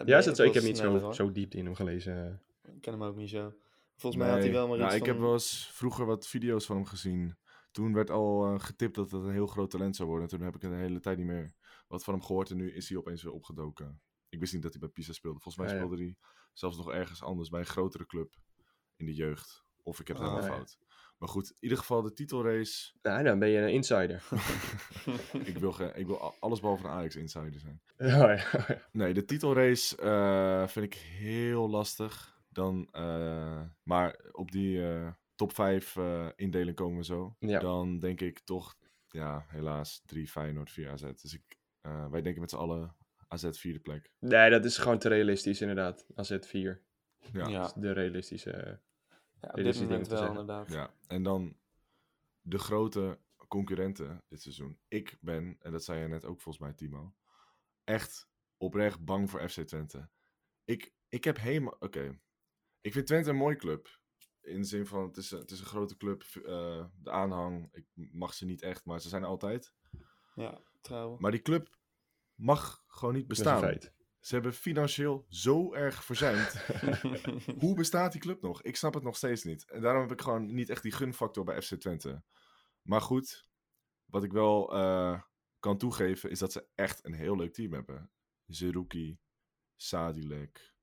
Ja, 0.04 0.18
is 0.18 0.24
dat 0.24 0.36
zo? 0.36 0.42
Ik 0.42 0.54
heb 0.54 0.62
niet 0.62 0.76
zo, 0.76 0.98
hoor. 0.98 1.14
zo 1.14 1.32
diep 1.32 1.54
in 1.54 1.64
hem 1.64 1.74
gelezen. 1.74 2.42
Ik 2.74 2.80
ken 2.80 2.92
hem 2.92 3.02
ook 3.02 3.16
niet 3.16 3.30
zo. 3.30 3.54
Volgens 3.96 4.22
mij 4.22 4.32
had 4.32 4.42
hij 4.42 4.52
wel 4.52 4.68
maar 4.68 4.76
nou, 4.78 4.88
iets 4.88 4.98
ik 4.98 5.04
van... 5.04 5.12
heb 5.12 5.22
wel 5.22 5.32
eens 5.32 5.70
vroeger 5.72 6.06
wat 6.06 6.26
video's 6.26 6.66
van 6.66 6.76
hem 6.76 6.84
gezien. 6.86 7.36
Toen 7.76 7.92
werd 7.92 8.10
al 8.10 8.46
eh, 8.46 8.60
getipt 8.60 8.94
dat 8.94 9.10
het 9.10 9.22
een 9.22 9.32
heel 9.32 9.46
groot 9.46 9.70
talent 9.70 9.96
zou 9.96 10.08
worden. 10.08 10.28
En 10.28 10.36
toen 10.36 10.46
heb 10.46 10.54
ik 10.54 10.62
een 10.62 10.74
hele 10.74 11.00
tijd 11.00 11.18
niet 11.18 11.26
meer 11.26 11.54
wat 11.88 12.04
van 12.04 12.14
hem 12.14 12.22
gehoord. 12.22 12.50
En 12.50 12.56
nu 12.56 12.72
is 12.72 12.88
hij 12.88 12.98
opeens 12.98 13.22
weer 13.22 13.32
opgedoken. 13.32 14.00
Ik 14.28 14.40
wist 14.40 14.52
niet 14.52 14.62
dat 14.62 14.70
hij 14.70 14.80
bij 14.80 14.88
Pisa 14.88 15.12
speelde. 15.12 15.40
Volgens 15.40 15.64
mij 15.64 15.74
ja. 15.74 15.82
speelde 15.82 16.02
hij 16.02 16.16
zelfs 16.52 16.76
nog 16.76 16.92
ergens 16.92 17.22
anders 17.22 17.48
bij 17.48 17.60
een 17.60 17.66
grotere 17.66 18.06
club 18.06 18.34
in 18.96 19.06
de 19.06 19.14
jeugd. 19.14 19.64
Of 19.82 20.00
ik 20.00 20.08
heb 20.08 20.16
het 20.16 20.26
helemaal 20.26 20.48
ja. 20.48 20.54
fout. 20.56 20.78
Maar 21.18 21.28
goed, 21.28 21.50
in 21.50 21.56
ieder 21.60 21.78
geval 21.78 22.02
de 22.02 22.12
titelrace. 22.12 22.92
Nou, 23.02 23.22
dan 23.22 23.38
ben 23.38 23.48
je 23.48 23.58
een 23.58 23.72
insider. 23.72 24.22
ik, 25.50 25.58
wil 25.58 25.72
ge- 25.72 25.92
ik 25.94 26.06
wil 26.06 26.34
alles 26.38 26.60
behalve 26.60 26.84
een 26.84 26.90
Ajax 26.90 27.16
insider 27.16 27.60
zijn. 27.60 27.82
ja. 27.96 28.44
Nee, 28.92 29.14
de 29.14 29.24
titelrace 29.24 29.96
eh, 29.96 30.68
vind 30.68 30.84
ik 30.84 30.94
heel 30.94 31.70
lastig. 31.70 32.40
Dan, 32.48 32.88
eh, 32.92 33.62
maar 33.82 34.20
op 34.32 34.50
die 34.50 34.80
top 35.36 35.52
5 35.52 35.96
eh, 35.96 36.28
indeling 36.36 36.76
komen 36.76 36.96
we 36.96 37.04
zo. 37.04 37.36
Ja. 37.38 37.58
Dan 37.58 37.98
denk 37.98 38.20
ik 38.20 38.38
toch, 38.38 38.76
ja, 39.08 39.44
helaas 39.48 40.02
3 40.06 40.28
Feyenoord, 40.28 40.70
4 40.70 40.90
AZ. 40.90 41.02
Dus 41.02 41.34
ik, 41.34 41.58
eh, 41.80 42.10
wij 42.10 42.22
denken 42.22 42.40
met 42.40 42.50
z'n 42.50 42.56
allen 42.56 42.96
AZ 43.28 43.48
vierde 43.50 43.80
plek. 43.80 44.12
Nee, 44.18 44.50
dat 44.50 44.64
is 44.64 44.78
gewoon 44.78 44.98
te 44.98 45.08
realistisch 45.08 45.60
inderdaad. 45.60 46.06
AZ 46.14 46.36
4. 46.40 46.82
Ja, 47.32 47.48
ja. 47.48 47.58
Dat 47.60 47.66
is 47.76 47.82
de 47.82 47.92
realistische... 47.92 48.80
Ja, 49.40 49.48
op 49.48 49.54
Dit 49.56 49.80
moment 49.80 50.08
wel 50.08 50.18
zeggen. 50.18 50.40
inderdaad. 50.40 50.72
ja. 50.72 50.94
En 51.06 51.22
dan 51.22 51.56
de 52.40 52.58
grote 52.58 53.18
concurrenten 53.48 54.22
dit 54.28 54.42
seizoen. 54.42 54.78
Ik 54.88 55.18
ben, 55.20 55.56
en 55.60 55.72
dat 55.72 55.84
zei 55.84 56.00
je 56.00 56.08
net 56.08 56.24
ook 56.24 56.40
volgens 56.40 56.64
mij 56.64 56.72
Timo, 56.72 57.14
echt 57.84 58.28
oprecht 58.56 59.04
bang 59.04 59.30
voor 59.30 59.48
FC 59.48 59.60
Twente. 59.60 60.08
Ik, 60.64 60.92
ik 61.08 61.24
heb 61.24 61.38
helemaal, 61.38 61.76
oké. 61.78 62.18
Ik 62.80 62.92
vind 62.92 63.06
Twente 63.06 63.30
een 63.30 63.36
mooie 63.36 63.56
club. 63.56 64.00
In 64.46 64.60
de 64.60 64.66
zin 64.66 64.86
van, 64.86 65.06
het 65.06 65.16
is, 65.16 65.30
een- 65.30 65.38
het 65.38 65.50
is 65.50 65.60
een 65.60 65.66
grote 65.66 65.96
club. 65.96 66.22
eh, 66.22 66.84
de 67.02 67.10
aanhang, 67.10 67.68
ik 67.72 67.86
mag 67.94 68.34
ze 68.34 68.44
niet 68.44 68.62
echt, 68.62 68.84
maar 68.84 69.00
ze 69.00 69.08
zijn 69.08 69.22
er 69.22 69.28
altijd. 69.28 69.74
Ja, 70.34 70.60
trouw. 70.80 71.16
Maar 71.18 71.30
die 71.30 71.42
club 71.42 71.76
mag 72.34 72.84
gewoon 72.86 73.14
niet 73.14 73.28
dat 73.28 73.38
is 73.38 73.44
een 73.44 73.52
bestaan. 73.52 73.68
feit. 73.70 73.94
Ze 74.20 74.34
hebben 74.34 74.54
financieel 74.54 75.24
zo 75.28 75.72
erg 75.74 76.04
verzuimd. 76.04 76.52
Hoe 77.62 77.74
bestaat 77.74 78.12
die 78.12 78.20
club 78.20 78.42
nog? 78.42 78.62
Ik 78.62 78.76
snap 78.76 78.94
het 78.94 79.02
nog 79.02 79.16
steeds 79.16 79.44
niet. 79.44 79.70
En 79.70 79.80
daarom 79.80 80.02
heb 80.02 80.12
ik 80.12 80.20
gewoon 80.20 80.54
niet 80.54 80.68
echt 80.68 80.82
die 80.82 80.92
gunfactor 80.92 81.44
bij 81.44 81.62
FC 81.62 81.74
Twente. 81.74 82.22
Maar 82.82 83.00
goed, 83.00 83.48
wat 84.04 84.24
ik 84.24 84.32
wel 84.32 84.72
eh, 84.74 85.22
kan 85.58 85.78
toegeven 85.78 86.30
is 86.30 86.38
dat 86.38 86.52
ze 86.52 86.66
echt 86.74 87.04
een 87.04 87.12
heel 87.14 87.36
leuk 87.36 87.52
team 87.52 87.72
hebben. 87.72 88.10
Zerouki, 88.46 89.18
Sadilek, 89.76 90.74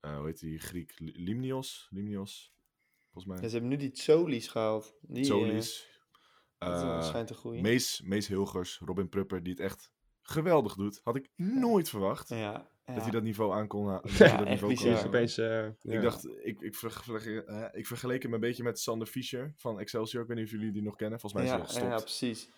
eh, 0.00 0.16
hoe 0.16 0.26
heet 0.26 0.40
die 0.40 0.58
Griek? 0.58 0.98
Li- 0.98 1.12
Limnios? 1.24 1.86
Limnios, 1.90 2.53
volgens 3.14 3.24
Ja, 3.34 3.40
mij. 3.40 3.48
ze 3.48 3.56
hebben 3.58 3.70
nu 3.70 3.76
die 3.76 3.90
Solis 3.92 4.48
gehaald. 4.48 4.96
Die, 5.00 5.22
eh, 5.22 5.28
Solis. 5.30 5.88
dat 6.58 6.82
eh, 6.82 7.02
schijnt 7.02 7.26
te 7.26 7.34
groeien. 7.34 7.62
Mees, 7.62 8.00
Mees 8.04 8.26
Hilgers, 8.26 8.78
Robin 8.84 9.08
Prupper, 9.08 9.42
die 9.42 9.52
het 9.52 9.62
echt 9.62 9.90
geweldig 10.22 10.74
doet. 10.74 11.00
Had 11.02 11.16
ik 11.16 11.28
nooit 11.36 11.88
verwacht 11.88 12.28
Ja, 12.28 12.36
ja. 12.36 12.70
dat 12.94 13.02
hij 13.02 13.10
dat 13.10 13.22
niveau 13.22 13.52
aan 13.54 13.66
kon 13.66 13.86
dat 13.86 14.10
Ja, 14.10 14.36
dat 14.36 14.48
niveau 14.48 14.68
bizar. 14.72 14.84
kon 14.86 14.94
halen. 14.94 15.06
opeens... 15.08 15.38
eh, 15.38 15.46
ja. 15.80 15.92
Ik 15.92 16.02
dacht, 16.02 16.28
ik, 16.42 16.60
ik, 16.60 16.74
vergeleek, 16.74 17.44
eh, 17.46 17.64
ik 17.72 17.86
vergeleek 17.86 18.22
hem 18.22 18.34
een 18.34 18.40
beetje 18.40 18.62
met 18.62 18.80
Sander 18.80 19.06
Fischer 19.06 19.52
van 19.56 19.80
Excelsior. 19.80 20.22
Ik 20.22 20.28
weet 20.28 20.36
niet 20.36 20.46
of 20.46 20.52
jullie 20.52 20.72
die 20.72 20.82
nog 20.82 20.96
kennen. 20.96 21.20
Volgens 21.20 21.42
mij 21.42 21.60
is 21.60 21.74
hij 21.74 21.88
ja, 21.88 21.96
precies. 21.96 22.48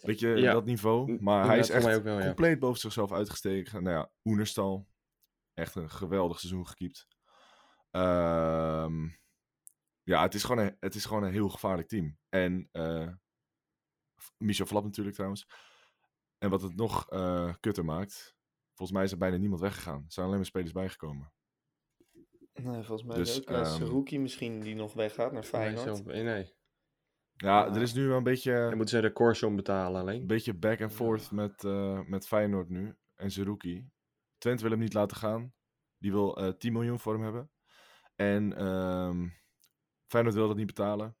Weet 0.00 0.18
je, 0.20 0.28
Ja. 0.28 0.52
dat 0.52 0.64
niveau. 0.64 1.16
Maar 1.22 1.46
hij 1.46 1.58
is 1.58 1.70
echt 1.70 1.84
mij 1.84 1.96
ook 1.96 2.02
wel, 2.02 2.18
ja. 2.18 2.24
compleet 2.26 2.58
boven 2.58 2.80
zichzelf 2.80 3.12
uitgestegen. 3.12 3.82
Nou 3.82 3.96
ja, 3.96 4.10
Oenerstal. 4.24 4.86
Echt 5.54 5.74
een 5.74 5.90
geweldig 5.90 6.40
seizoen 6.40 6.66
gekiept. 6.66 7.06
Ehm, 7.90 9.08
ja, 10.06 10.22
het 10.22 10.34
is, 10.34 10.44
gewoon 10.44 10.64
een, 10.66 10.76
het 10.80 10.94
is 10.94 11.04
gewoon 11.04 11.22
een 11.22 11.32
heel 11.32 11.48
gevaarlijk 11.48 11.88
team. 11.88 12.18
En 12.28 12.68
eh 12.72 13.08
Michel 14.38 14.66
Flap 14.66 14.84
natuurlijk 14.84 15.14
trouwens. 15.14 15.48
En 16.38 16.50
wat 16.50 16.62
het 16.62 16.76
nog 16.76 17.10
eh, 17.10 17.54
kutter 17.60 17.84
maakt. 17.84 18.36
Volgens 18.74 18.96
mij 18.98 19.06
is 19.06 19.12
er 19.12 19.18
bijna 19.18 19.36
niemand 19.36 19.60
weggegaan. 19.60 19.98
Er 19.98 20.12
zijn 20.12 20.26
alleen 20.26 20.38
maar 20.38 20.46
spelers 20.46 20.72
bijgekomen. 20.72 21.32
Nee, 22.52 22.82
volgens 22.82 23.02
mij 23.04 23.16
Dus, 23.16 23.30
is 23.30 23.40
ook 23.40 23.50
uh, 23.50 23.64
Saruki 23.74 24.18
misschien 24.18 24.60
die 24.60 24.74
nog 24.74 24.92
weggaat 24.92 25.32
naar 25.32 25.40
Nee, 25.40 25.50
Feyenoord. 25.50 25.96
zo- 25.96 26.02
nee, 26.04 26.22
nee. 26.22 26.54
Ja, 27.36 27.66
er 27.74 27.82
is 27.82 27.92
nu 27.94 28.06
wel 28.08 28.16
een 28.16 28.22
beetje... 28.22 28.52
Dan 28.52 28.68
moeten 28.76 28.88
ze 28.88 28.96
een 28.96 29.02
recordsom 29.02 29.56
betalen 29.56 29.94
Een 30.00 30.08
alleen. 30.08 30.26
beetje 30.26 30.54
back 30.54 30.80
and 30.80 30.92
forth 30.92 31.30
met, 31.30 31.64
eh, 31.64 32.00
met 32.02 32.26
Feyenoord 32.26 32.68
nu. 32.68 32.96
En 33.14 33.30
Zerouki. 33.30 33.88
Twente 34.38 34.62
wil 34.62 34.70
hem 34.70 34.80
niet 34.80 34.92
laten 34.94 35.16
gaan. 35.16 35.54
Die 35.98 36.12
wil 36.12 36.36
eh 36.36 36.48
10 36.52 36.72
miljoen 36.72 36.98
voor 37.00 37.12
hem 37.14 37.22
hebben. 37.22 37.50
En 38.14 38.56
ehm, 38.56 39.28
Feyenoord 40.06 40.34
wil 40.36 40.46
dat 40.48 40.56
niet 40.56 40.66
betalen. 40.66 41.16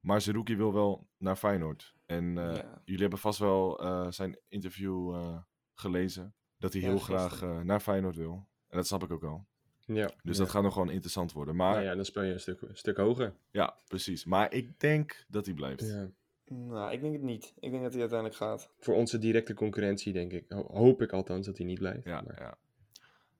Maar 0.00 0.20
Zerouki 0.20 0.56
wil 0.56 0.72
wel 0.72 1.08
naar 1.18 1.36
Feyenoord. 1.36 1.94
En 2.06 2.38
eh, 2.38 2.56
Ja. 2.56 2.80
jullie 2.84 3.00
hebben 3.00 3.18
vast 3.18 3.38
wel 3.38 3.80
eh, 3.82 4.10
zijn 4.10 4.38
interview 4.48 5.14
eh, 5.14 5.36
gelezen. 5.74 6.34
Dat 6.58 6.72
hij 6.72 6.82
Ja, 6.82 6.88
heel 6.88 6.98
gisteren. 6.98 7.30
graag 7.30 7.64
naar 7.64 7.80
Feyenoord 7.80 8.16
wil. 8.16 8.48
En 8.68 8.76
dat 8.76 8.86
snap 8.86 9.02
ik 9.02 9.10
ook 9.10 9.24
al. 9.24 9.46
Ja. 9.86 10.10
Dus 10.22 10.36
ja. 10.36 10.42
dat 10.42 10.50
gaat 10.52 10.62
nog 10.62 10.72
gewoon 10.72 10.90
interessant 10.90 11.32
worden. 11.32 11.56
Maar 11.56 11.70
Nou 11.70 11.82
ja. 11.84 11.90
ja, 11.90 11.94
dan 11.96 12.04
speel 12.04 12.22
je 12.22 12.32
een 12.32 12.40
stuk, 12.40 12.60
een 12.60 12.76
stuk 12.76 12.96
hoger. 12.96 13.34
precies. 13.88 14.24
Maar 14.24 14.52
ik 14.52 14.80
denk 14.80 15.24
dat 15.28 15.46
hij 15.46 15.54
blijft. 15.54 15.86
Ja. 15.86 16.10
Nou, 16.44 16.92
ik 16.92 17.00
denk 17.00 17.12
het 17.12 17.22
niet. 17.22 17.52
Ik 17.58 17.70
denk 17.70 17.82
dat 17.82 17.90
hij 17.92 18.00
uiteindelijk 18.00 18.38
gaat. 18.38 18.70
Voor 18.78 18.94
onze 18.94 19.18
directe 19.18 19.54
concurrentie, 19.54 20.12
denk 20.12 20.32
ik. 20.32 20.44
Ho- 20.48 20.66
hoop 20.72 21.02
ik 21.02 21.12
althans 21.12 21.46
dat 21.46 21.56
hij 21.56 21.66
niet 21.66 21.78
blijft. 21.78 22.04
Ja, 22.04 22.20
maar 22.20 22.40
ja. 22.40 22.58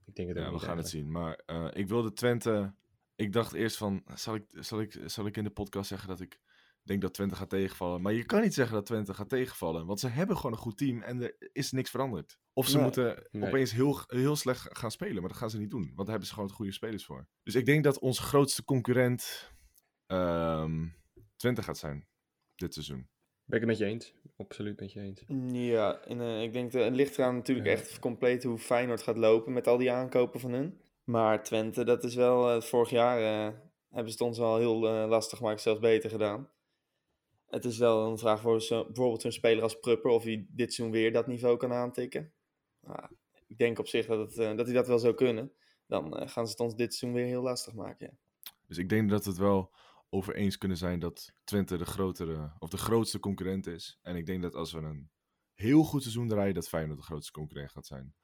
ik 0.04 0.14
denk 0.16 0.28
het 0.28 0.36
ook 0.36 0.42
Ja, 0.44 0.48
we 0.50 0.56
niet 0.56 0.64
gaan 0.64 0.76
het 0.76 0.88
zien. 0.88 1.10
Maar 1.10 1.40
eh, 1.46 1.68
ik 1.72 1.88
wilde 1.88 2.12
Twente. 2.12 2.72
Ik 3.20 3.32
dacht 3.32 3.52
eerst 3.52 3.76
van. 3.76 4.02
Zal 4.14 4.34
ik, 4.34 4.44
zal, 4.54 4.80
ik, 4.80 4.98
zal 5.04 5.26
ik 5.26 5.36
in 5.36 5.44
de 5.44 5.50
podcast 5.50 5.88
zeggen 5.88 6.08
dat 6.08 6.20
ik 6.20 6.40
denk 6.82 7.00
dat 7.02 7.14
Twente 7.14 7.34
gaat 7.34 7.48
tegenvallen? 7.50 8.02
Maar 8.02 8.12
je 8.12 8.24
kan 8.24 8.40
niet 8.40 8.54
zeggen 8.54 8.74
dat 8.74 8.86
Twente 8.86 9.14
gaat 9.14 9.28
tegenvallen. 9.28 9.86
Want 9.86 10.00
ze 10.00 10.08
hebben 10.08 10.36
gewoon 10.36 10.52
een 10.52 10.58
goed 10.58 10.76
team 10.78 11.02
en 11.02 11.22
er 11.22 11.36
is 11.52 11.72
niks 11.72 11.90
veranderd. 11.90 12.38
Of 12.52 12.66
ze 12.68 12.74
Nee. 12.74 12.84
moeten 12.84 13.26
Nee. 13.30 13.48
opeens 13.48 13.72
heel, 13.72 13.98
heel 14.06 14.36
slecht 14.36 14.78
gaan 14.78 14.90
spelen. 14.90 15.14
Maar 15.20 15.28
dat 15.28 15.38
gaan 15.38 15.50
ze 15.50 15.58
niet 15.58 15.70
doen. 15.70 15.82
Want 15.84 15.96
daar 15.96 16.08
hebben 16.08 16.26
ze 16.28 16.34
gewoon 16.34 16.50
goede 16.50 16.72
spelers 16.72 17.04
voor. 17.04 17.26
Dus 17.42 17.54
ik 17.54 17.66
denk 17.66 17.84
dat 17.84 17.98
onze 17.98 18.22
grootste 18.22 18.64
concurrent. 18.64 19.50
ehm, 20.06 20.86
Twente 21.36 21.62
gaat 21.62 21.78
zijn. 21.78 22.06
Dit 22.54 22.74
seizoen. 22.74 23.08
Ben 23.44 23.60
ik 23.60 23.66
het 23.68 23.78
met 23.78 23.78
je 23.78 23.84
eens? 23.84 24.14
Absoluut 24.36 24.80
met 24.80 24.92
je 24.92 25.00
eens. 25.00 25.22
Ja, 25.52 26.00
en 26.00 26.20
eh, 26.20 26.42
ik 26.42 26.52
denk 26.52 26.72
dat 26.72 26.84
het 26.84 26.94
ligt 26.94 27.18
eraan 27.18 27.34
natuurlijk 27.34 27.66
Ja. 27.68 27.72
echt 27.72 27.98
compleet 27.98 28.42
hoe 28.44 28.58
Feyenoord 28.58 29.02
gaat 29.02 29.16
lopen 29.16 29.52
met 29.52 29.66
al 29.66 29.78
die 29.78 29.92
aankopen 29.92 30.40
van 30.40 30.52
hun. 30.52 30.80
Maar 31.10 31.42
Twente, 31.42 31.84
dat 31.84 32.04
is 32.04 32.14
wel, 32.14 32.50
eh, 32.50 32.60
vorig 32.60 32.90
jaar 32.90 33.18
eh, 33.18 33.54
hebben 33.88 34.12
ze 34.12 34.18
het 34.18 34.20
ons 34.20 34.38
al 34.38 34.56
heel 34.56 34.88
eh, 34.88 35.08
lastig, 35.08 35.40
maar 35.40 35.58
zelfs 35.58 35.80
beter 35.80 36.10
gedaan. 36.10 36.50
Het 37.48 37.64
is 37.64 37.78
wel 37.78 38.10
een 38.10 38.18
vraag 38.18 38.40
voor 38.40 38.56
bijvoorbeeld 38.68 39.22
zo'n 39.22 39.32
speler 39.32 39.62
als 39.62 39.78
Prupper 39.78 40.10
of 40.10 40.22
hij 40.22 40.46
dit 40.48 40.72
seizoen 40.72 40.96
weer 40.96 41.12
dat 41.12 41.26
niveau 41.26 41.56
kan 41.56 41.72
aantikken. 41.72 42.32
Ik 43.46 43.58
denk 43.58 43.78
op 43.78 43.86
zich 43.86 44.06
dat, 44.06 44.18
het, 44.18 44.56
dat 44.56 44.66
hij 44.66 44.74
dat 44.74 44.86
wel 44.86 44.98
zou 44.98 45.14
kunnen. 45.14 45.52
Dan 45.86 46.28
gaan 46.28 46.44
ze 46.44 46.50
het 46.50 46.60
ons 46.60 46.76
dit 46.76 46.94
seizoen 46.94 47.20
weer 47.20 47.28
heel 47.28 47.42
lastig 47.42 47.74
maken. 47.74 48.18
Dus 48.66 48.78
ik 48.78 48.88
denk 48.88 49.10
dat 49.10 49.24
we 49.24 49.30
het 49.30 49.38
wel 49.38 49.74
over 50.08 50.34
eens 50.34 50.58
kunnen 50.58 50.76
zijn 50.76 50.98
dat 50.98 51.32
Twente 51.44 51.76
de 51.76 51.84
grotere 51.84 52.52
of 52.58 52.70
de 52.70 52.76
grootste 52.76 53.20
concurrent 53.20 53.66
is. 53.66 53.98
En 54.02 54.16
ik 54.16 54.26
denk 54.26 54.42
dat 54.42 54.54
als 54.54 54.72
we 54.72 54.78
een 54.78 55.10
heel 55.54 55.82
goed 55.82 56.02
seizoen 56.02 56.28
draaien, 56.28 56.54
dat 56.54 56.68
Feyenoord 56.68 56.98
de 56.98 57.04
grootste 57.04 57.32
concurrent 57.32 57.70
gaat 57.70 57.86
zijn. 57.86 58.14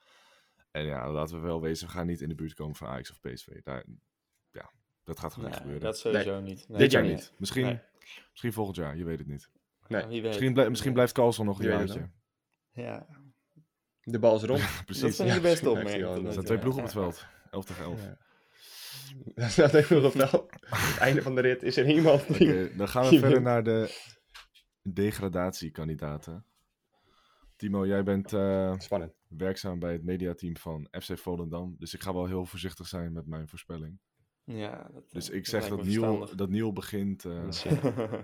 En 0.77 0.85
ja, 0.85 1.11
laten 1.11 1.35
we 1.41 1.47
wel 1.47 1.61
wezen, 1.61 1.87
we 1.87 1.93
gaan 1.93 2.07
niet 2.07 2.21
in 2.21 2.29
de 2.29 2.35
buurt 2.35 2.55
komen 2.55 2.75
van 2.77 2.89
Ajax 2.89 3.11
of 3.11 3.21
PSV. 3.21 3.47
Daar, 3.63 3.85
ja, 4.51 4.71
dat 5.05 5.19
gaat 5.19 5.33
gewoon 5.33 5.49
niet 5.49 5.59
gebeuren. 5.59 5.83
dat 5.83 5.99
sowieso 5.99 6.41
niet. 6.41 6.69
Nee, 6.69 6.79
Dit 6.79 6.91
jaar 6.91 7.03
niet. 7.03 7.33
Misschien, 7.39 7.65
Nee. 7.65 7.81
misschien 8.31 8.53
volgend 8.53 8.77
jaar, 8.77 8.97
je 8.97 9.05
weet 9.05 9.19
het 9.19 9.29
niet. 9.29 9.51
Nee, 9.89 10.01
Ja, 10.03 10.09
wie 10.09 10.21
weet. 10.23 10.31
Misschien, 10.31 10.53
blij- 10.53 10.71
misschien 10.71 10.93
blijft 10.93 11.13
Carlson 11.13 11.47
nog 11.47 11.59
een 11.59 11.69
jaartje. 11.69 12.11
Ja, 12.73 13.07
De 14.03 14.19
bal 14.19 14.37
is 14.37 14.43
rond. 14.43 14.63
Precies. 14.87 15.17
dat 15.17 15.27
Ja, 15.27 15.35
de 15.35 15.41
beste 15.41 15.49
heeft 15.49 15.61
hij 15.61 15.71
opmerking. 15.71 16.03
wel 16.03 16.13
tot 16.13 16.21
nu 16.23 16.27
Er 16.27 16.33
zijn 16.33 16.45
twee 16.45 16.59
ploegen 16.59 16.81
op 16.83 16.87
het 16.89 16.97
veld. 16.97 17.27
11 17.51 17.65
tegen 17.65 17.85
11. 17.85 18.03
Ja. 18.03 18.19
Dat 19.43 19.51
staat 19.51 19.75
even 19.75 19.97
nog 20.03 20.05
op 20.05 20.13
wel. 20.31 20.49
Het 20.61 20.99
einde 20.99 21.23
van 21.23 21.35
de 21.35 21.41
rit 21.41 21.63
is 21.63 21.77
er 21.77 21.87
iemand 21.89 22.39
die... 22.39 22.77
Dan 22.77 22.89
gaan 22.89 23.09
we 23.09 23.19
verder 23.19 23.43
naar 23.43 23.63
de 23.63 23.95
degradatiekandidaten. 24.93 26.45
Timo, 27.57 27.87
jij 27.87 28.03
bent 28.03 28.33
eh, 28.33 28.75
Spannend. 28.79 29.13
werkzaam 29.29 29.79
bij 29.79 29.93
het 29.93 30.03
mediateam 30.05 30.57
van 30.57 30.89
FC 31.01 31.19
Volendam. 31.19 31.77
Dus 31.79 31.95
ik 31.95 32.01
ga 32.03 32.13
wel 32.15 32.27
heel 32.27 32.45
voorzichtig 32.45 32.87
zijn 32.87 33.13
met 33.13 33.27
mijn 33.27 33.49
voorspelling. 33.49 33.99
Ja, 34.45 34.89
dat, 34.93 35.11
Dus 35.13 35.31
eh, 35.31 35.37
ik 35.37 35.47
zeg 35.47 35.69
dat 35.69 35.85
Niel, 35.85 36.29
dat 36.37 36.49
Niel 36.49 36.73
begint. 36.73 37.25
eh, 37.25 37.49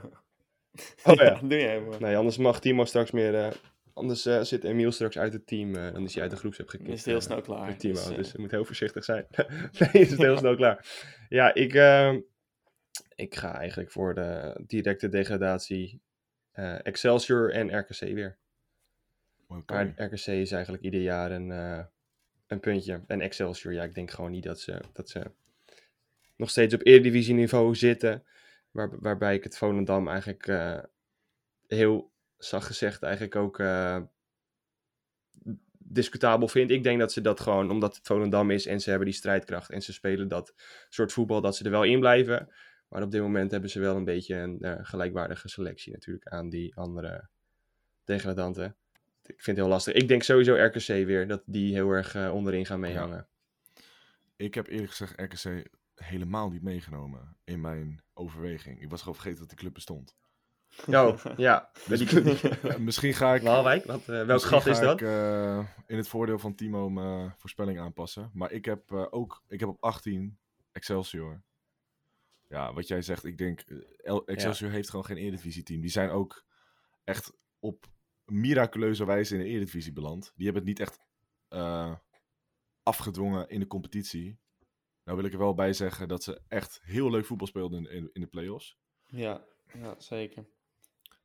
Oh 1.04 1.14
ja. 1.24 1.34
doe 1.40 1.58
jij 1.58 1.80
maar. 1.80 2.00
nee, 2.00 2.16
anders 2.16 2.36
mag 2.36 2.60
Timo 2.60 2.84
straks 2.84 3.10
meer... 3.10 3.34
eh, 3.34 3.52
anders 3.92 4.22
zit 4.22 4.64
Emiel 4.64 4.92
straks 4.92 5.18
uit 5.18 5.32
het 5.32 5.46
team. 5.46 5.74
eh, 5.74 5.92
dan 5.92 6.02
is 6.04 6.14
hij 6.14 6.22
uit 6.22 6.32
de 6.32 6.40
Dan 6.42 6.52
gekikt. 6.52 6.88
is 6.88 6.96
het 6.96 7.04
heel 7.04 7.20
snel 7.20 7.40
klaar. 7.40 7.76
Timo, 7.76 7.94
Dus, 7.94 8.04
dus, 8.16 8.32
je 8.32 8.38
moet 8.38 8.50
heel 8.50 8.64
voorzichtig 8.64 9.04
zijn. 9.04 9.26
nee, 9.78 9.90
is 9.92 10.10
het 10.10 10.18
heel 10.20 10.36
snel 10.38 10.56
klaar. 10.56 10.86
Ja, 11.28 11.54
ik, 11.54 11.74
eh, 11.74 12.14
ik 13.14 13.34
ga 13.34 13.54
eigenlijk 13.58 13.90
voor 13.90 14.14
de 14.14 14.60
directe 14.66 15.08
degradatie 15.08 16.00
eh, 16.52 16.86
Excelsior 16.86 17.52
en 17.52 17.78
RKC 17.78 17.98
weer. 18.00 18.38
Maar 19.66 19.92
RKC 19.96 20.26
is 20.26 20.52
eigenlijk 20.52 20.82
ieder 20.82 21.00
jaar 21.00 21.30
een, 21.30 21.50
eh, 21.50 21.84
een 22.46 22.60
puntje. 22.60 23.00
En 23.06 23.20
Excelsior, 23.20 23.72
ja, 23.72 23.82
ik 23.82 23.94
denk 23.94 24.10
gewoon 24.10 24.30
niet 24.30 24.44
dat 24.44 24.60
ze, 24.60 24.80
dat 24.92 25.08
ze 25.08 25.30
nog 26.36 26.50
steeds 26.50 26.74
op 26.74 26.86
Eredivisie 26.86 27.34
niveau 27.34 27.74
zitten. 27.74 28.24
Waar, 28.70 29.00
waarbij 29.00 29.34
ik 29.34 29.44
het 29.44 29.56
Volendam 29.56 30.08
eigenlijk 30.08 30.46
eh, 30.46 30.78
heel 31.66 32.10
zacht 32.38 32.66
gezegd 32.66 33.02
eigenlijk 33.02 33.36
ook 33.36 33.58
eh, 33.58 34.00
discutabel 35.78 36.48
vind. 36.48 36.70
Ik 36.70 36.82
denk 36.82 36.98
dat 36.98 37.12
ze 37.12 37.20
dat 37.20 37.40
gewoon, 37.40 37.70
omdat 37.70 37.96
het 37.96 38.06
Volendam 38.06 38.50
is 38.50 38.66
en 38.66 38.80
ze 38.80 38.88
hebben 38.88 39.08
die 39.08 39.16
strijdkracht 39.16 39.70
en 39.70 39.82
ze 39.82 39.92
spelen 39.92 40.28
dat 40.28 40.54
soort 40.88 41.12
voetbal, 41.12 41.40
dat 41.40 41.56
ze 41.56 41.64
er 41.64 41.70
wel 41.70 41.84
in 41.84 42.00
blijven. 42.00 42.52
Maar 42.88 43.02
op 43.02 43.10
dit 43.10 43.20
moment 43.20 43.50
hebben 43.50 43.70
ze 43.70 43.80
wel 43.80 43.96
een 43.96 44.04
beetje 44.04 44.34
een 44.34 44.86
gelijkwaardige 44.86 45.48
selectie 45.48 45.92
natuurlijk 45.92 46.26
aan 46.28 46.48
die 46.48 46.76
andere 46.76 47.28
degradanten. 48.04 48.76
Ik 49.26 49.34
vind 49.42 49.46
het 49.46 49.56
heel 49.56 49.68
lastig. 49.68 49.94
Ik 49.94 50.08
denk 50.08 50.22
sowieso 50.22 50.54
RKC 50.54 50.86
weer, 50.86 51.26
dat 51.28 51.42
die 51.46 51.74
heel 51.74 51.90
erg 51.90 52.14
eh, 52.14 52.34
onderin 52.34 52.66
gaan 52.66 52.80
meehangen. 52.80 53.26
Ik 54.36 54.54
heb 54.54 54.66
eerlijk 54.66 54.90
gezegd 54.90 55.20
RKC 55.20 55.68
helemaal 55.94 56.50
niet 56.50 56.62
meegenomen 56.62 57.36
in 57.44 57.60
mijn 57.60 58.02
overweging. 58.14 58.80
Ik 58.82 58.90
was 58.90 59.00
gewoon 59.00 59.14
vergeten 59.14 59.38
dat 59.40 59.48
die 59.48 59.58
club 59.58 59.74
bestond. 59.74 60.16
Oh, 60.86 61.24
ja. 61.36 61.70
Misschien 62.78 63.14
ga 63.14 63.34
ik. 63.34 63.42
Waalwijk, 63.42 63.84
wat, 63.84 64.00
eh, 64.00 64.06
welk 64.06 64.26
misschien 64.26 64.58
gat 64.60 64.66
is 64.66 64.78
ga 64.78 64.84
dat? 64.84 65.00
Ik, 65.00 65.06
eh, 65.06 65.66
in 65.86 65.96
het 65.96 66.08
voordeel 66.08 66.38
van 66.38 66.54
Timo 66.54 66.90
mijn 66.90 67.34
voorspelling 67.38 67.78
aanpassen. 67.80 68.30
Maar 68.34 68.52
ik 68.52 68.64
heb 68.64 68.92
eh, 68.92 69.06
ook. 69.10 69.42
Ik 69.48 69.60
heb 69.60 69.68
op 69.68 69.82
18 69.82 70.38
Excelsior. 70.72 71.42
Ja, 72.48 72.72
wat 72.72 72.88
jij 72.88 73.02
zegt, 73.02 73.24
ik 73.24 73.38
denk. 73.38 73.60
El- 74.02 74.26
Excelsior 74.26 74.70
heeft 74.70 74.90
gewoon 74.90 75.04
geen 75.04 75.16
Eredivisie-team. 75.16 75.80
Die 75.80 75.90
zijn 75.90 76.10
ook 76.10 76.44
echt 77.04 77.32
op 77.58 77.86
miraculeuze 78.24 79.04
wijze 79.04 79.34
in 79.34 79.40
de 79.40 79.46
Eredivisie 79.46 79.92
beland. 79.92 80.32
Die 80.34 80.44
hebben 80.44 80.62
het 80.66 80.78
niet 80.78 80.88
echt 80.88 81.00
eh, 81.48 81.96
afgedwongen 82.82 83.48
in 83.48 83.60
de 83.60 83.66
competitie. 83.66 84.38
Nou 85.04 85.16
wil 85.16 85.26
ik 85.26 85.32
er 85.32 85.38
wel 85.38 85.54
bij 85.54 85.72
zeggen 85.72 86.08
dat 86.08 86.22
ze 86.22 86.40
echt 86.48 86.80
heel 86.82 87.10
leuk 87.10 87.24
voetbal 87.24 87.46
speelden 87.46 87.78
in, 87.86 87.90
in, 87.90 88.10
in 88.12 88.20
de 88.20 88.26
play-offs. 88.26 88.78
Ja, 89.06 89.44
ja, 89.74 90.00
zeker. 90.00 90.46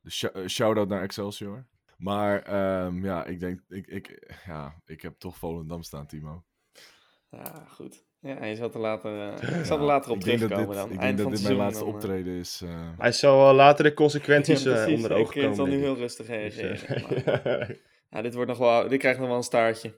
Dus 0.00 0.16
sh- 0.16 0.24
eh, 0.24 0.46
shout-out 0.46 0.88
naar 0.88 1.02
Excelsior. 1.02 1.66
Maar 1.96 2.42
ehm, 2.42 3.04
ja, 3.04 3.24
ik 3.24 3.40
denk, 3.40 3.62
ik, 3.68 3.86
ik, 3.86 4.34
ja, 4.46 4.82
ik 4.84 5.02
heb 5.02 5.18
toch 5.18 5.36
Volendam 5.36 5.82
staan, 5.82 6.06
Timo. 6.06 6.44
Ja, 7.30 7.64
goed. 7.64 8.06
Ja, 8.20 8.44
je 8.44 8.56
zal 8.56 8.72
er 8.72 8.78
later, 8.80 9.32
eh, 9.40 9.58
ik 9.60 9.64
zal 9.64 9.78
er 9.78 9.84
later 9.84 10.10
op 10.10 10.16
ik 10.16 10.22
terugkomen 10.22 10.66
dit, 10.66 10.76
dan. 10.76 10.90
Ik 10.90 10.98
Eind 10.98 11.16
denk 11.16 11.30
dat 11.30 11.38
dit 11.38 11.46
mijn 11.48 11.56
laatste 11.56 11.84
dan, 11.84 11.88
eh, 11.88 11.94
optreden 11.94 12.32
is. 12.34 12.60
eh. 12.64 12.88
Hij 12.98 13.12
zal 13.12 13.36
wel 13.38 13.54
later 13.54 13.84
de 13.84 13.94
consequenties 13.94 14.62
Ja, 14.62 14.72
precies. 14.72 14.94
onder 14.94 15.12
ogen 15.12 15.36
Ik, 15.36 15.42
eh, 15.48 15.54
zal 15.54 15.64
komen. 15.64 15.78
nu 15.78 15.84
heel 15.84 15.96
rustig 15.96 16.26
Dus, 16.26 16.36
reageren. 16.36 17.02
maar- 17.34 17.76
ja, 18.10 18.22
dit, 18.22 18.34
wordt 18.34 18.48
nog 18.50 18.58
wel, 18.58 18.88
dit 18.88 18.98
krijgt 18.98 19.18
nog 19.18 19.28
wel 19.28 19.36
een 19.36 19.42
staartje. 19.42 19.94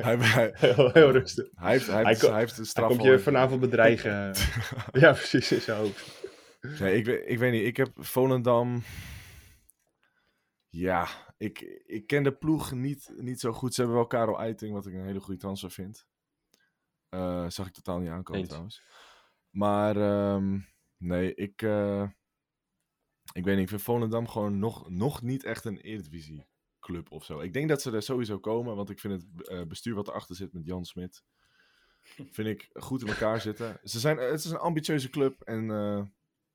hij, 0.00 0.16
hij, 0.16 0.50
heel, 0.54 0.90
heel 0.92 1.10
rustig. 1.10 1.48
hij 1.54 1.70
heeft, 1.72 1.86
hij 1.86 1.94
Hij 1.96 2.04
heeft, 2.06 2.20
hij 2.20 2.44
de 2.46 2.52
Hij 2.54 2.64
straf 2.64 2.88
komt 2.88 3.00
al 3.00 3.06
je 3.06 3.18
vanavond 3.18 3.60
bedreigen. 3.60 4.32
ja, 4.92 5.12
precies, 5.12 5.52
in 5.52 5.60
zijn 5.60 5.78
hoofd. 5.78 6.28
Nee, 6.80 6.96
ik, 6.96 7.04
weet- 7.04 7.22
ik 7.26 7.38
weet 7.38 7.52
niet. 7.52 7.66
Ik 7.66 7.76
heb 7.76 7.88
Volendam. 7.96 8.82
Ja, 10.68 11.06
ik, 11.38 11.80
ik 11.86 12.06
ken 12.06 12.22
de 12.22 12.32
ploeg 12.32 12.72
niet, 12.72 13.12
niet 13.16 13.40
zo 13.40 13.52
goed. 13.52 13.74
Ze 13.74 13.80
hebben 13.80 13.98
wel 13.98 14.08
Karel 14.08 14.38
Eiting, 14.40 14.72
wat 14.72 14.86
ik 14.86 14.94
een 14.94 15.04
hele 15.06 15.20
goede 15.20 15.40
transfer 15.40 15.70
vind. 15.70 16.06
Eh, 17.10 17.48
zag 17.48 17.66
ik 17.66 17.72
totaal 17.72 17.98
niet 17.98 18.08
aankomen 18.08 18.40
Eens. 18.40 18.48
trouwens. 18.48 18.82
Maar 19.50 19.96
ehm, 19.96 20.58
nee, 20.96 21.34
ik, 21.34 21.62
eh, 21.62 22.08
ik 23.32 23.44
weet 23.44 23.54
niet. 23.54 23.62
Ik 23.62 23.68
vind 23.68 23.82
Volendam 23.82 24.28
gewoon 24.28 24.58
nog, 24.58 24.90
nog 24.90 25.22
niet 25.22 25.44
echt 25.44 25.64
een 25.64 25.78
Eredivisie 25.78 26.48
club 26.80 27.10
of 27.10 27.24
zo. 27.24 27.40
Ik 27.40 27.52
denk 27.52 27.68
dat 27.68 27.82
ze 27.82 27.92
er 27.92 28.02
sowieso 28.02 28.38
komen, 28.38 28.76
want 28.76 28.90
ik 28.90 28.98
vind 28.98 29.22
het 29.22 29.48
eh, 29.48 29.62
bestuur 29.62 29.94
wat 29.94 30.08
erachter 30.08 30.36
zit 30.36 30.52
met 30.52 30.64
Jan 30.64 30.84
Smit, 30.84 31.24
vind 32.36 32.48
ik 32.48 32.70
goed 32.72 33.02
in 33.02 33.08
elkaar 33.08 33.40
zitten. 33.40 33.80
Ze 33.82 34.00
zijn, 34.00 34.16
het 34.16 34.44
is 34.44 34.50
een 34.50 34.58
ambitieuze 34.58 35.10
club 35.10 35.40
en 35.40 35.64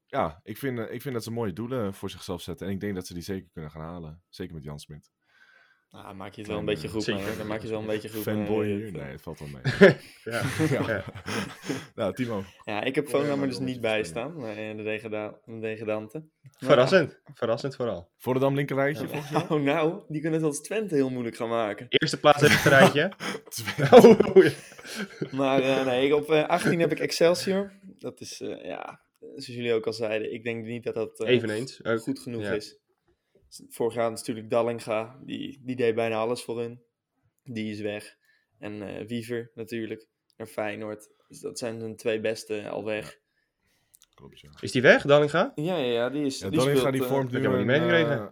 ja, 0.05 0.39
ik 0.43 0.57
vind, 0.57 0.79
ik 0.79 1.01
vind 1.01 1.13
dat 1.13 1.23
ze 1.23 1.31
mooie 1.31 1.53
doelen 1.53 1.93
voor 1.93 2.09
zichzelf 2.09 2.41
zetten. 2.41 2.67
En 2.67 2.73
ik 2.73 2.79
denk 2.79 2.95
dat 2.95 3.07
ze 3.07 3.13
die 3.13 3.23
zeker 3.23 3.49
kunnen 3.49 3.71
gaan 3.71 3.81
halen. 3.81 4.23
Zeker 4.29 4.53
met 4.53 4.63
Jan 4.63 4.79
Smit. 4.79 5.11
Nou, 5.91 6.15
maak 6.15 6.33
je 6.33 6.41
het 6.41 6.49
wel 6.49 6.59
een 6.59 6.65
beetje 6.65 6.87
goed 6.87 7.07
mee. 7.07 7.15
hoor. 7.23 7.37
Dan 7.37 7.47
maak 7.47 7.55
je 7.57 7.61
het 7.61 7.71
wel 7.71 7.79
een 7.79 7.87
beetje 7.87 8.09
goed 8.09 8.21
Fanboy 8.21 8.65
hier? 8.65 8.91
Nee, 8.91 9.01
het 9.01 9.21
valt 9.21 9.39
wel 9.39 9.47
mee. 9.47 9.61
Ja. 10.23 10.41
ja. 10.77 10.87
Ja. 10.87 11.03
nou, 11.95 12.13
Timo. 12.13 12.43
Ja, 12.63 12.83
ik 12.83 12.95
heb 12.95 13.11
maar 13.11 13.47
dus 13.47 13.59
niet 13.59 13.81
bij 13.81 14.03
staan. 14.03 14.45
eh, 14.45 14.77
De, 14.77 14.83
degrada 14.83 15.39
de 15.45 15.59
degradanten. 15.59 16.31
Verrassend. 16.57 17.19
Verrassend 17.33 17.75
vooral. 17.75 18.09
Volendam 18.17 18.55
linkerrijtje, 18.55 19.07
volgens 19.07 19.29
jou? 19.29 19.43
Oh, 19.53 19.61
nou, 19.61 20.03
die 20.07 20.21
kunnen 20.21 20.39
het 20.39 20.47
als 20.49 20.61
Twente 20.61 20.95
heel 20.95 21.09
moeilijk 21.09 21.35
gaan 21.35 21.49
maken. 21.49 21.85
Eerste 21.89 22.19
plaats 22.19 22.41
heeft 22.41 22.63
het 22.63 22.73
rijtje. 22.73 23.11
Oh, 23.91 24.43
ja. 24.43 24.51
Maar 25.31 25.61
eh, 25.61 25.85
nee, 25.85 26.15
op 26.15 26.29
eh, 26.29 26.47
18 26.47 26.79
heb 26.79 26.91
ik 26.91 26.99
Excelsior. 26.99 27.71
Dat 27.81 28.19
is, 28.21 28.41
eh, 28.41 28.65
ja, 28.65 29.01
zoals 29.19 29.45
jullie 29.45 29.73
ook 29.73 29.85
al 29.87 29.93
zeiden, 29.93 30.33
ik 30.33 30.43
denk 30.43 30.65
niet 30.65 30.83
dat 30.83 30.93
dat 30.95 31.19
eh, 31.19 31.29
Eveneens. 31.29 31.79
Goed 31.83 32.19
genoeg 32.19 32.41
ja. 32.41 32.53
is. 32.53 32.79
Vorig 33.69 33.93
jaar 33.93 34.09
natuurlijk 34.11 34.49
Dallinga, 34.49 35.19
die, 35.23 35.59
die 35.63 35.75
deed 35.75 35.95
bijna 35.95 36.15
alles 36.15 36.43
voor 36.43 36.59
hun. 36.59 36.81
Die 37.43 37.71
is 37.71 37.79
weg. 37.81 38.17
En 38.59 38.81
eh 38.81 39.07
Wiever 39.07 39.51
natuurlijk, 39.55 40.07
naar 40.37 40.47
Feyenoord. 40.47 41.09
Dus 41.27 41.39
dat 41.39 41.59
zijn 41.59 41.79
hun 41.79 41.95
twee 41.95 42.19
beste 42.19 42.69
al 42.69 42.83
weg. 42.83 43.17
Klopt, 44.13 44.39
ja. 44.39 44.49
Is 44.59 44.71
die 44.71 44.81
weg, 44.81 45.03
Dallinga? 45.03 45.51
Ja, 45.55 45.77
ja, 45.77 45.91
ja, 45.91 46.09
die 46.09 46.25
is. 46.25 46.39
Ja, 46.39 46.49
die 46.49 46.57
Dallinga 46.59 46.79
speelt, 46.79 46.93
die 46.93 47.03
eh, 47.03 47.09
vormt 47.09 47.31
nu, 47.31 47.45
een, 47.45 47.69
eh, 47.69 48.25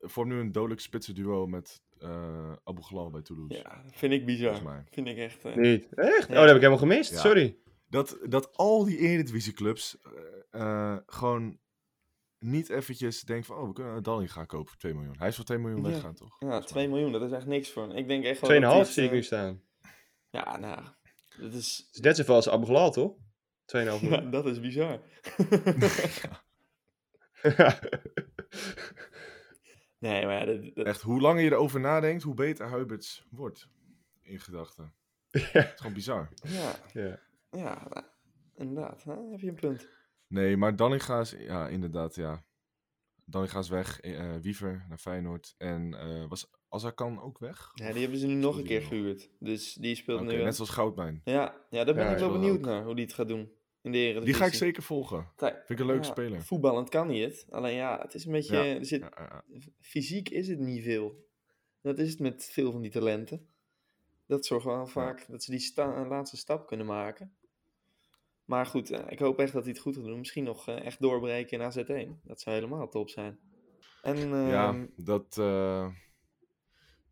vormt 0.00 0.30
nu 0.32 0.38
een 0.38 0.52
dodelijk 0.52 0.80
spitse 0.80 1.12
duo 1.12 1.46
met 1.46 1.82
eh 1.98 2.52
Abu 2.64 2.82
Ghlal 2.82 3.10
bij 3.10 3.22
Toulouse. 3.22 3.54
Ja, 3.56 3.84
vind 3.90 4.12
ik 4.12 4.26
bizar. 4.26 4.84
Vind 4.90 5.06
ik 5.06 5.16
echt. 5.16 5.44
eh, 5.44 5.54
Niet. 5.54 5.94
Echt? 5.94 6.28
Oh, 6.28 6.34
dat 6.34 6.44
heb 6.46 6.54
ik 6.54 6.60
helemaal 6.60 6.78
gemist. 6.78 7.10
Ja. 7.10 7.18
Sorry. 7.18 7.56
Dat, 7.88 8.18
dat 8.28 8.56
al 8.56 8.84
die 8.84 8.98
Eredivisie-clubs 8.98 9.98
eh, 10.50 10.60
eh, 10.60 10.98
gewoon 11.06 11.58
niet 12.38 12.68
eventjes 12.68 13.22
denken 13.22 13.46
van... 13.46 13.56
Oh, 13.56 13.66
we 13.66 13.72
kunnen 13.72 14.02
Dallinga 14.02 14.32
gaan 14.32 14.46
kopen 14.46 14.68
voor 14.68 14.78
2 14.78 14.94
miljoen. 14.94 15.18
Hij 15.18 15.28
is 15.28 15.36
voor 15.36 15.44
2 15.44 15.58
miljoen 15.58 15.80
Ja. 15.82 15.86
weggegaan, 15.88 16.14
toch? 16.14 16.36
Ja, 16.38 16.60
2 16.60 16.88
miljoen, 16.88 17.12
dat 17.12 17.22
is 17.22 17.30
echt 17.30 17.46
niks 17.46 17.70
voor. 17.70 17.82
hem. 17.82 17.90
Ik 17.96 18.08
denk 18.08 18.24
echt 18.24 18.40
wel. 18.40 18.50
2,5 18.50 18.60
dat 18.60 18.72
die 18.72 18.80
is, 18.80 18.92
zie 18.94 19.02
ik 19.04 19.08
eh, 19.08 19.14
nu 19.14 19.22
staan. 19.22 19.62
Ja, 20.30 20.56
nou, 20.56 20.82
dat 21.40 21.52
is, 21.52 21.76
Het 21.86 21.94
is 21.94 22.00
net 22.00 22.16
zoveel 22.16 22.34
als 22.34 22.48
Abgelal, 22.48 22.90
toch? 22.90 23.16
2,5 23.16 23.22
ja, 23.66 23.98
miljoen. 24.00 24.30
dat 24.30 24.46
is 24.46 24.60
bizar. 24.60 25.00
nee, 29.98 30.26
maar 30.26 30.38
ja, 30.38 30.44
dat, 30.44 30.74
dat- 30.74 30.86
Echt, 30.86 31.00
hoe 31.02 31.20
langer 31.20 31.42
je 31.42 31.50
erover 31.50 31.80
nadenkt, 31.80 32.22
hoe 32.22 32.34
beter 32.34 32.68
Huiberts 32.68 33.26
wordt. 33.30 33.68
In 34.22 34.40
gedachten. 34.40 34.94
Het 35.30 35.54
is 35.54 35.72
gewoon 35.76 35.92
bizar. 35.92 36.28
ja, 36.42 36.72
ja. 36.92 37.20
ja, 37.50 37.86
nou, 37.88 38.04
inderdaad, 38.56 39.04
hè, 39.04 39.14
heb 39.30 39.40
je 39.40 39.48
een 39.48 39.54
punt. 39.54 39.88
Nee, 40.28 40.56
maar 40.56 40.76
Dallinga 40.76 41.20
is... 41.20 41.30
Ja, 41.38 41.68
inderdaad, 41.68 42.14
ja. 42.14 42.44
Dallinga 43.24 43.58
is 43.58 43.68
weg. 43.68 44.00
eh, 44.00 44.36
Wiever 44.36 44.84
naar 44.88 44.98
Feyenoord. 44.98 45.54
En 45.58 45.94
eh, 45.94 46.28
was 46.28 46.50
Azarkan 46.68 47.20
ook 47.22 47.38
weg? 47.38 47.70
Ja, 47.74 47.92
die 47.92 48.00
hebben 48.00 48.18
ze 48.18 48.26
nu 48.26 48.34
nog 48.34 48.56
een 48.58 48.64
keer 48.64 48.82
gehuurd. 48.82 49.30
Dus 49.38 49.74
die 49.74 49.94
speelt 49.94 50.20
Oké, 50.20 50.32
nu... 50.36 50.42
net 50.42 50.54
zoals 50.54 50.70
Goudmijn. 50.70 51.20
Ja, 51.24 51.66
ja, 51.70 51.84
daar 51.84 51.94
ben 51.94 52.04
Ja, 52.04 52.12
ik 52.12 52.18
wel 52.18 52.32
benieuwd 52.32 52.56
ook. 52.58 52.64
naar, 52.64 52.84
hoe 52.84 52.94
die 52.94 53.04
het 53.04 53.14
gaat 53.14 53.28
doen. 53.28 53.52
In 53.82 53.92
de 53.92 53.98
Eredivisie. 53.98 54.24
Die 54.32 54.34
ga 54.42 54.46
ik 54.46 54.54
zeker 54.54 54.82
volgen. 54.82 55.28
Vind 55.36 55.54
ik 55.68 55.78
een 55.78 55.86
leuke 55.86 56.06
ja, 56.06 56.10
speler. 56.10 56.42
Voetballend 56.42 56.88
kan 56.88 57.08
hij 57.08 57.18
het. 57.18 57.46
Alleen 57.50 57.74
ja, 57.74 57.98
het 58.02 58.14
is 58.14 58.24
een 58.24 58.32
beetje... 58.32 58.56
Ja, 58.56 58.64
Er 58.78 58.84
zit. 58.86 59.08
Fysiek 59.80 60.28
is 60.28 60.48
het 60.48 60.58
niet 60.58 60.82
veel. 60.82 61.26
Dat 61.82 61.98
is 61.98 62.10
het 62.10 62.20
met 62.20 62.44
veel 62.52 62.72
van 62.72 62.82
die 62.82 62.90
talenten. 62.90 63.48
Dat 64.26 64.46
zorgt 64.46 64.64
wel 64.66 64.86
vaak 64.86 65.26
dat 65.28 65.42
ze 65.42 65.50
die 65.50 65.60
sta- 65.60 66.06
laatste 66.06 66.36
stap 66.36 66.66
kunnen 66.66 66.86
maken. 66.86 67.36
Maar 68.48 68.66
goed, 68.66 68.90
eh, 68.90 69.04
ik 69.08 69.18
hoop 69.18 69.38
echt 69.38 69.52
dat 69.52 69.62
hij 69.62 69.72
het 69.72 69.80
goed 69.80 69.94
gaat 69.94 70.04
doen. 70.04 70.18
Misschien 70.18 70.44
nog 70.44 70.68
eh, 70.68 70.84
echt 70.84 71.00
doorbreken 71.00 71.60
in 71.60 71.64
AZ1. 71.64 72.20
Dat 72.22 72.40
zou 72.40 72.56
helemaal 72.56 72.88
top 72.88 73.10
zijn. 73.10 73.38
En 74.02 74.16
ehm, 74.16 74.48
Ja, 74.48 74.86
dat, 74.96 75.38
eh, 75.38 75.90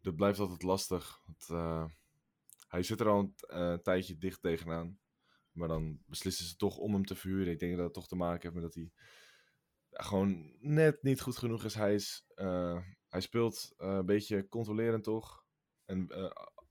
dat 0.00 0.16
blijft 0.16 0.38
altijd 0.38 0.62
lastig. 0.62 1.22
Want, 1.26 1.48
hij 2.68 2.82
zit 2.82 3.00
er 3.00 3.08
al 3.08 3.32
een 3.40 3.82
tijdje 3.82 4.18
dicht 4.18 4.42
tegenaan. 4.42 4.98
Maar 5.52 5.68
dan 5.68 5.98
beslissen 6.06 6.46
ze 6.46 6.56
toch 6.56 6.76
om 6.76 6.92
hem 6.92 7.04
te 7.06 7.14
verhuren. 7.14 7.52
Ik 7.52 7.58
denk 7.58 7.76
dat 7.76 7.84
het 7.84 7.94
toch 7.94 8.08
te 8.08 8.16
maken 8.16 8.42
heeft 8.42 8.54
met 8.54 8.62
dat 8.62 8.74
hij 8.74 8.92
gewoon 9.90 10.56
net 10.60 11.02
niet 11.02 11.20
goed 11.20 11.36
genoeg 11.36 11.64
is. 11.64 11.74
Hij 11.74 11.94
is, 11.94 12.26
hij 13.08 13.20
speelt 13.20 13.74
een 13.76 14.06
beetje 14.06 14.48
controlerend 14.48 15.04
toch? 15.04 15.44
En 15.84 16.08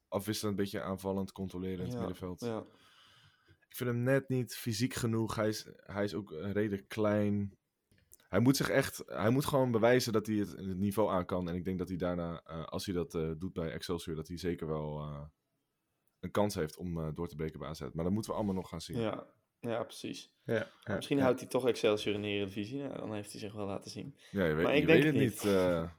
afwisselend, 0.08 0.58
een 0.58 0.64
beetje 0.64 0.82
aanvallend, 0.82 1.32
controlerend 1.32 1.92
Ja, 1.94 2.00
middenveld. 2.00 2.40
Ja. 2.40 2.66
Ik 3.76 3.82
vind 3.82 3.94
hem 3.96 4.04
net 4.04 4.30
niet 4.30 4.56
fysiek 4.56 4.94
genoeg. 4.94 5.36
Hij 5.36 5.48
is, 5.48 5.68
hij 5.86 6.04
is 6.04 6.14
ook 6.14 6.32
redelijk 6.32 6.88
klein. 6.88 7.58
Hij 8.30 8.40
moet 8.40 8.58
zich 8.58 8.70
echt, 8.70 9.04
hij 9.06 9.30
moet 9.30 9.46
gewoon 9.46 9.72
bewijzen 9.72 10.14
dat 10.14 10.26
hij 10.28 10.36
het, 10.36 10.50
het 10.52 10.78
niveau 10.78 11.12
aan 11.12 11.26
kan. 11.26 11.50
En 11.50 11.56
ik 11.56 11.64
denk 11.64 11.78
dat 11.80 11.88
hij 11.88 11.98
daarna, 11.98 12.42
eh, 12.46 12.64
als 12.66 12.86
hij 12.86 12.96
dat 12.96 13.16
eh, 13.16 13.32
doet 13.38 13.54
bij 13.54 13.72
Excelsior, 13.72 14.16
dat 14.16 14.28
hij 14.28 14.38
zeker 14.38 14.68
wel 14.68 15.00
eh, 15.00 15.22
een 16.20 16.32
kans 16.32 16.56
heeft 16.56 16.78
om 16.78 17.00
eh, 17.00 17.08
door 17.14 17.28
te 17.28 17.36
breken 17.36 17.60
bij 17.60 17.70
AZ. 17.70 17.80
Maar 17.94 18.04
dat 18.04 18.14
moeten 18.14 18.32
we 18.32 18.38
allemaal 18.38 18.56
nog 18.56 18.70
gaan 18.70 18.82
zien. 18.82 19.00
Ja. 19.00 19.28
ja, 19.60 19.84
precies. 19.84 20.32
Ja, 20.44 20.68
ja, 20.84 20.96
Misschien 20.96 21.18
ja. 21.18 21.24
houdt 21.24 21.40
hij 21.40 21.50
toch 21.50 21.68
Excelsior 21.68 22.16
in 22.16 22.22
de 22.22 22.28
Eredivisie. 22.28 22.82
Nou, 22.82 22.98
dan 22.98 23.14
heeft 23.14 23.32
hij 23.32 23.40
zich 23.40 23.54
wel 23.54 23.66
laten 23.66 23.92
zien. 23.92 24.16
Ja, 24.32 24.46
je 24.46 24.54
weet, 24.54 24.64
Maar 24.66 24.76
je 24.76 24.82
ik 24.82 24.88
denk 24.88 25.04
weet 25.04 25.14
het 25.14 25.22
niet. 25.22 25.44
niet. 25.44 25.54
eh. 25.54 25.90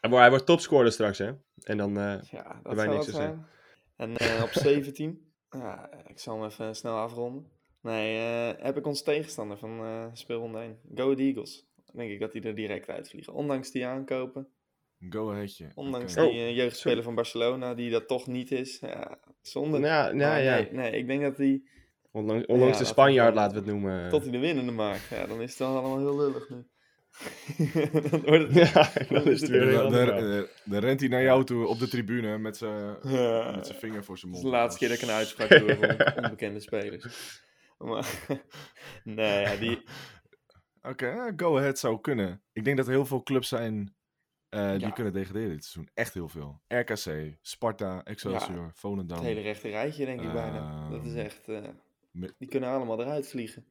Hij 0.00 0.10
wordt, 0.10 0.16
hij 0.24 0.30
wordt 0.30 0.46
topscorer 0.46 0.92
straks, 0.92 1.18
hè? 1.18 1.32
En 1.62 1.76
dan... 1.76 1.96
eh, 1.98 2.22
Ja, 2.22 2.60
dat 2.62 2.74
wij 2.74 2.84
zou 2.84 2.88
niks 2.96 3.04
te 3.04 3.10
zijn. 3.12 3.46
En 3.96 4.16
eh, 4.16 4.42
op 4.42 4.50
17, 4.68 5.32
ja, 5.58 5.90
ik 6.06 6.18
zal 6.18 6.36
hem 6.40 6.44
even 6.50 6.76
snel 6.76 6.96
afronden. 6.96 7.46
Nee, 7.80 8.18
eh, 8.18 8.64
heb 8.64 8.76
ik 8.76 8.86
ons 8.86 9.02
tegenstander 9.02 9.58
van 9.58 9.78
eh 9.80 10.06
speelronde 10.12 10.58
1. 10.58 10.78
Go 10.94 11.02
Ahead 11.02 11.18
Eagles. 11.18 11.66
Dan 11.86 11.96
denk 11.96 12.10
ik 12.10 12.20
dat 12.20 12.32
die 12.32 12.42
er 12.42 12.54
direct 12.54 12.88
uitvliegen. 12.88 13.32
Ondanks 13.32 13.70
die 13.70 13.86
aankopen. 13.86 14.48
Go 15.08 15.30
aheadje. 15.30 15.70
Ondanks 15.74 16.14
die 16.14 16.22
eh, 16.22 16.56
jeugdspeler 16.56 17.02
van 17.02 17.14
Barcelona, 17.14 17.74
die 17.74 17.90
dat 17.90 18.08
toch 18.08 18.26
niet 18.26 18.52
is. 18.52 18.78
Ja, 18.80 19.18
zonde. 19.40 19.78
ja, 19.78 20.08
ja, 20.10 20.36
ja. 20.36 20.54
Nee, 20.54 20.72
nee, 20.72 20.90
ik 20.92 21.06
denk 21.06 21.22
dat 21.22 21.36
hij 21.36 21.62
Ondanks, 22.10 22.46
ondanks 22.46 22.78
Ja, 22.78 22.82
de 22.82 22.88
Spanjaard, 22.88 23.34
laten 23.34 23.52
we 23.52 23.58
het 23.58 23.70
noemen. 23.70 24.08
tot 24.10 24.22
hij 24.22 24.30
de 24.30 24.38
winnende 24.38 24.72
maakt. 24.72 25.08
Ja, 25.08 25.26
dan 25.26 25.40
is 25.40 25.48
het 25.50 25.58
dan 25.58 25.76
allemaal 25.76 25.98
heel 25.98 26.16
lullig 26.16 26.48
nu. 26.48 26.64
Dan 28.10 28.20
wordt 28.20 28.54
het... 28.54 28.72
Ja, 28.72 28.90
dan 29.18 29.24
is 29.24 29.40
het 29.40 29.50
weer 29.50 29.68
heel 29.68 29.90
Dan, 29.90 30.46
dan, 30.64 30.78
rent 30.80 31.00
hij 31.00 31.08
naar 31.08 31.22
jou 31.22 31.44
toe 31.44 31.66
op 31.66 31.78
de 31.78 31.88
tribune 31.88 32.38
met 32.38 32.56
zijn 32.56 32.96
Ja, 33.02 33.50
met 33.50 33.66
zijn 33.66 33.78
vinger 33.78 34.04
voor 34.04 34.18
zijn 34.18 34.32
Dat 34.32 34.42
mond. 34.42 34.44
is 34.44 34.50
de 34.52 34.56
laatste 34.62 34.78
keer 34.78 34.88
dat 34.88 34.96
ik 34.96 35.02
een 35.02 35.14
uitspraak 35.14 35.48
doe 35.48 35.74
voor 35.74 36.14
onbekende 36.24 36.60
spelers. 36.60 37.42
Maar, 37.78 38.08
nee, 39.04 39.40
ja, 39.40 39.56
die, 39.56 39.82
Oké, 40.82 41.06
ja, 41.06 41.32
go 41.36 41.58
ahead 41.58 41.78
zou 41.78 42.00
kunnen. 42.00 42.42
Ik 42.52 42.64
denk 42.64 42.76
dat 42.76 42.86
er 42.86 42.92
heel 42.92 43.06
veel 43.06 43.22
clubs 43.22 43.48
zijn 43.48 43.96
eh, 44.48 44.70
die 44.70 44.80
Ja. 44.80 44.90
kunnen 44.90 45.12
degraderen 45.12 45.48
dit 45.50 45.64
seizoen. 45.64 45.90
Echt 45.94 46.14
heel 46.14 46.28
veel. 46.28 46.60
RKC, 46.68 47.36
Sparta, 47.40 48.02
Excelsior, 48.04 48.70
Volendam. 48.74 49.16
het 49.16 49.26
hele 49.26 49.40
rechte 49.40 49.68
rijtje, 49.68 50.04
denk 50.04 50.20
ik 50.20 50.32
bijna. 50.32 50.88
Dat 50.90 51.04
is 51.04 51.10
Ehm, 51.14 51.18
echt... 51.24 51.48
eh, 51.48 51.62
die 52.38 52.48
kunnen 52.48 52.68
allemaal 52.70 53.00
eruit 53.00 53.28
vliegen. 53.28 53.64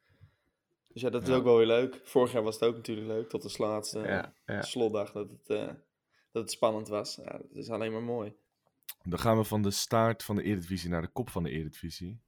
Dus 0.94 1.02
ja, 1.02 1.10
dat 1.10 1.24
is 1.28 1.30
ook 1.30 1.44
wel 1.44 1.58
weer 1.58 1.68
leuk. 1.68 2.02
Vorig 2.04 2.32
jaar 2.32 2.44
was 2.44 2.54
het 2.54 2.64
ook 2.64 2.76
natuurlijk 2.76 3.08
leuk, 3.08 3.30
tot 3.30 3.42
de 3.42 3.64
laatste 3.64 4.00
Ja, 4.00 4.34
ja. 4.46 4.62
slotdag, 4.62 5.12
dat 5.12 5.30
het, 5.30 5.50
eh, 5.50 5.68
dat 6.32 6.42
het 6.42 6.52
spannend 6.52 6.88
was. 6.88 7.16
Ja, 7.16 7.32
dat 7.32 7.52
is 7.52 7.70
alleen 7.70 7.92
maar 7.92 8.04
mooi. 8.04 8.36
Dan 9.04 9.20
gaan 9.20 9.38
we 9.38 9.44
van 9.44 9.62
de 9.62 9.72
staart 9.72 10.24
van 10.24 10.36
de 10.36 10.44
Eredivisie 10.44 10.90
naar 10.90 11.02
de 11.02 11.08
kop 11.08 11.30
van 11.30 11.44
de 11.44 11.50
Eredivisie. 11.50 12.22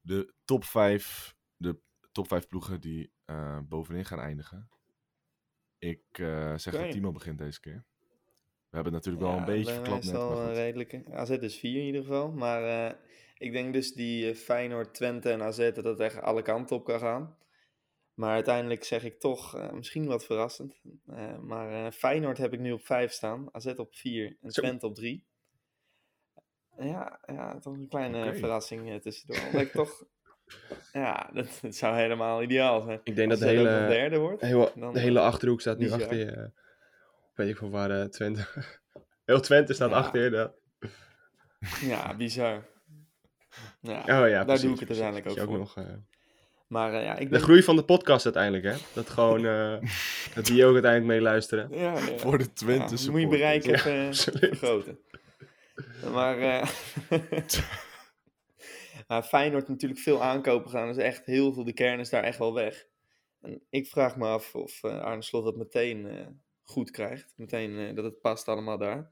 De 0.00 0.32
top 0.44 0.64
5, 0.64 1.36
de 1.56 1.78
top 2.12 2.28
5 2.28 2.48
ploegen 2.48 2.80
die 2.80 3.12
eh, 3.24 3.58
bovenin 3.68 4.04
gaan 4.04 4.20
eindigen. 4.20 4.68
Ik 5.78 6.02
eh, 6.10 6.56
zeg 6.56 6.74
dat 6.74 6.90
Timo 6.90 7.12
begint 7.12 7.38
deze 7.38 7.60
keer. 7.60 7.84
We 8.68 8.82
hebben 8.82 8.94
het 8.94 9.04
natuurlijk 9.04 9.32
wel 9.32 9.40
een 9.40 9.56
beetje 9.56 9.74
verklapt 9.74 10.04
net, 10.04 10.12
maar 10.12 10.22
al 10.22 10.40
een 10.40 10.54
redelijke. 10.54 11.04
AZ 11.10 11.30
is 11.30 11.56
4 11.56 11.80
in 11.80 11.86
ieder 11.86 12.02
geval. 12.02 12.30
Maar 12.32 12.96
ik 13.38 13.52
denk 13.52 13.72
dus 13.72 13.92
die 13.92 14.34
Feyenoord, 14.34 14.94
Twente 14.94 15.30
en 15.30 15.42
AZ 15.42 15.72
dat 15.72 15.84
het 15.84 16.00
echt 16.00 16.20
alle 16.20 16.42
kanten 16.42 16.76
op 16.76 16.84
kan 16.84 17.00
gaan. 17.00 17.36
Maar 18.16 18.34
uiteindelijk 18.34 18.84
zeg 18.84 19.04
ik 19.04 19.20
toch, 19.20 19.56
eh, 19.56 19.70
misschien 19.72 20.06
wat 20.06 20.24
verrassend. 20.24 20.80
eh, 21.06 21.38
maar 21.38 21.86
eh, 21.86 21.92
Feyenoord 21.92 22.38
heb 22.38 22.52
ik 22.52 22.60
nu 22.60 22.72
op 22.72 22.84
5 22.86 23.12
staan. 23.12 23.48
AZ 23.52 23.66
op 23.66 23.94
4 23.94 24.36
en. 24.42 24.50
Twente 24.50 24.86
op 24.86 24.94
3. 24.94 25.26
Ja, 26.78 27.20
ja, 27.26 27.58
toch 27.58 27.74
een 27.74 27.88
kleine 27.88 28.34
verrassing 28.34 29.02
tussendoor. 29.02 29.46
Omdat 29.46 29.60
ik 29.60 29.72
toch... 29.72 30.04
Ja, 30.92 31.30
dat, 31.32 31.58
dat 31.62 31.74
zou 31.74 31.96
helemaal 31.96 32.42
ideaal 32.42 32.82
zijn. 32.82 33.00
Ik 33.04 33.16
denk 33.16 33.30
dat 33.30 33.38
de 33.38 33.46
hele, 33.46 33.62
derde 33.88 34.18
wordt. 34.18 34.40
dan, 34.80 34.92
de 34.92 35.00
hele 35.00 35.20
Achterhoek 35.20 35.60
staat 35.60 35.78
nu 35.78 35.90
achter 35.90 36.16
je. 36.16 36.50
weet 37.34 37.48
ik 37.48 37.56
van 37.56 37.70
waar 37.70 37.90
eh, 37.90 38.04
Twente... 38.08 38.46
Heel 39.24 39.40
Twente 39.40 39.74
staat 39.74 39.90
Ja. 39.90 39.96
achter 39.96 40.24
je. 40.24 40.30
ja. 40.30 40.54
Ja, 41.80 42.16
bizar. 42.16 42.66
Ja, 43.80 43.98
Oh 44.00 44.06
ja, 44.06 44.28
daar 44.28 44.44
precies, 44.44 44.62
doe 44.62 44.72
ik 44.72 44.80
het 44.80 44.88
uiteindelijk 44.88 45.40
ook 45.50 45.58
nog, 45.58 45.76
Maar 46.66 46.92
eh, 46.94 47.02
ja, 47.02 47.16
ik 47.16 47.30
De 47.30 47.38
groei 47.38 47.62
van 47.62 47.76
de 47.76 47.84
podcast 47.84 48.24
uiteindelijk, 48.24 48.64
hè? 48.64 48.74
Dat 48.94 49.08
gewoon... 49.10 49.46
eh, 49.46 49.90
dat 50.34 50.46
die 50.46 50.64
ook 50.64 50.72
uiteindelijk 50.72 51.12
meeluisteren. 51.12 51.68
Ja, 51.70 51.92
ja. 51.98 52.18
Voor 52.18 52.38
de 52.38 52.52
Twente 52.52 53.10
moet 53.10 53.20
je 53.20 53.28
bereiken 53.28 53.70
Ja, 53.70 54.08
even 54.08 54.32
eh, 54.32 54.38
vergroten. 54.48 54.98
Maar 56.12 56.38
eh 56.38 56.68
ja, 59.08 59.22
Feyenoord 59.22 59.68
natuurlijk 59.68 60.00
veel 60.00 60.22
aankopen 60.22 60.70
gaan. 60.70 60.88
Dus 60.88 60.96
echt 60.96 61.26
heel 61.26 61.52
veel, 61.52 61.64
de 61.64 61.72
kern 61.72 62.00
is 62.00 62.10
daar 62.10 62.22
echt 62.22 62.38
wel 62.38 62.54
weg. 62.54 62.86
En 63.40 63.62
ik 63.70 63.86
vraag 63.86 64.16
me 64.16 64.26
af 64.26 64.54
of 64.54 64.82
eh 64.82 65.00
Arne 65.00 65.22
Slot 65.22 65.44
dat 65.44 65.56
meteen 65.56 66.06
eh, 66.06 66.26
goed 66.62 66.90
krijgt. 66.90 67.32
Meteen 67.36 67.78
eh, 67.78 67.94
dat 67.94 68.04
het 68.04 68.20
past 68.20 68.48
allemaal 68.48 68.78
daar. 68.78 69.10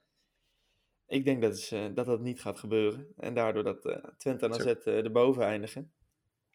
Ik 1.06 1.24
denk 1.24 1.42
dat, 1.42 1.54
is, 1.56 1.72
eh, 1.72 1.84
dat 1.94 2.06
dat 2.06 2.20
niet 2.20 2.40
gaat 2.40 2.58
gebeuren. 2.58 3.06
En 3.16 3.34
daardoor 3.34 3.62
dat 3.64 3.86
eh, 3.86 3.96
Twente 4.18 4.44
en. 4.46 4.52
AZ 4.52 4.64
eh, 4.66 4.96
erboven 4.96 5.42
eindigen. 5.44 5.92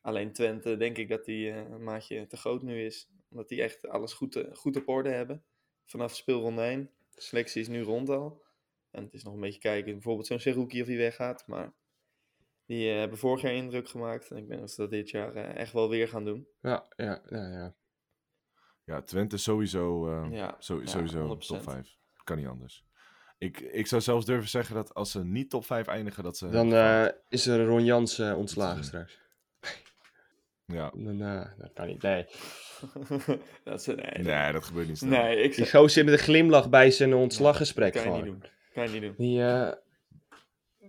Alleen 0.02 0.32
Twente 0.34 0.78
denk 0.78 0.98
ik 0.98 1.10
dat 1.10 1.26
die 1.26 1.50
eh, 1.52 1.56
een 1.58 1.84
maatje 1.84 2.28
te 2.28 2.38
groot 2.38 2.62
nu 2.62 2.86
is. 2.86 3.10
Omdat 3.30 3.50
die 3.50 3.62
echt 3.62 3.88
alles 3.88 4.14
goed, 4.14 4.36
eh, 4.36 4.56
goed 4.56 4.78
op 4.78 4.88
orde 4.88 5.10
hebben. 5.10 5.44
Vanaf 5.86 6.16
speelronde 6.16 6.62
1. 6.62 6.90
De 7.16 7.22
selectie 7.22 7.62
is 7.62 7.68
nu 7.68 7.82
rond 7.82 8.10
al. 8.10 8.44
En 8.92 9.04
het 9.04 9.14
is 9.14 9.24
nog 9.24 9.34
een 9.34 9.40
beetje 9.40 9.60
kijken, 9.60 9.92
bijvoorbeeld 9.94 10.28
zo'n 10.28 10.40
Seruki 10.40 10.82
of 10.82 10.88
die 10.88 10.98
weggaat. 10.98 11.48
Maar 11.48 11.74
die 12.66 12.92
eh, 12.92 12.98
hebben 12.98 13.18
vorig 13.18 13.42
jaar 13.42 13.54
indruk 13.54 13.90
gemaakt. 13.90 14.32
En 14.32 14.38
ik 14.38 14.48
denk 14.48 14.60
dat 14.60 14.72
ze 14.72 14.82
dat 14.82 14.90
dit 14.90 15.10
jaar 15.10 15.36
eh, 15.36 15.56
echt 15.56 15.74
wel 15.74 15.90
weer 15.90 16.08
gaan 16.08 16.26
doen. 16.26 16.48
Ja, 16.62 16.88
ja, 16.96 17.22
ja, 17.30 17.48
ja. 17.48 17.74
Ja, 18.84 19.02
Twente 19.02 19.38
sowieso, 19.38 20.10
eh, 20.10 20.32
Ja, 20.32 20.56
zo- 20.60 20.80
ja, 20.80 20.86
sowieso 20.88 21.20
100%. 21.26 21.64
top 21.64 21.72
5. 21.74 21.98
Kan 22.24 22.38
niet 22.38 22.48
anders. 22.48 22.86
Ik, 23.38 23.60
ik 23.60 23.88
zou 23.88 24.02
zelfs 24.02 24.26
durven 24.26 24.50
zeggen 24.50 24.76
dat 24.76 24.94
als 24.94 25.12
ze 25.12 25.24
niet 25.26 25.50
top 25.50 25.66
5 25.66 25.88
eindigen, 25.88 26.24
dat 26.24 26.38
ze... 26.38 26.50
Dan 26.50 26.74
eh, 26.74 27.08
is 27.30 27.46
er 27.48 27.66
Ron 27.66 27.86
Jans 27.86 28.20
ontslagen 28.20 28.84
straks. 28.84 29.20
Ja. 30.72 30.92
Dan, 30.96 31.22
eh, 31.22 31.46
dat 31.58 31.74
kan 31.74 31.88
niet. 31.88 32.02
Nee. 32.02 32.26
dat 33.64 33.80
is, 33.80 33.86
nee, 33.86 34.24
Nee, 34.24 34.52
dat 34.52 34.64
gebeurt 34.64 34.88
niet 34.88 34.98
snel. 34.98 35.22
nee, 35.22 35.42
ik 35.42 35.56
Die 35.56 35.66
gozer 35.70 35.90
zit 35.90 36.06
met 36.06 36.14
een 36.14 36.20
glimlach 36.20 36.70
bij 36.70 36.92
zijn 36.92 37.14
ontslaggesprek 37.14 37.94
kan 37.94 38.04
je 38.04 38.12
niet 38.12 38.26
doen. 38.26 38.44
Kan 38.74 38.84
je 38.84 38.90
niet 38.90 39.02
doen. 39.02 39.14
Die, 39.18 39.44
eh, 39.44 39.72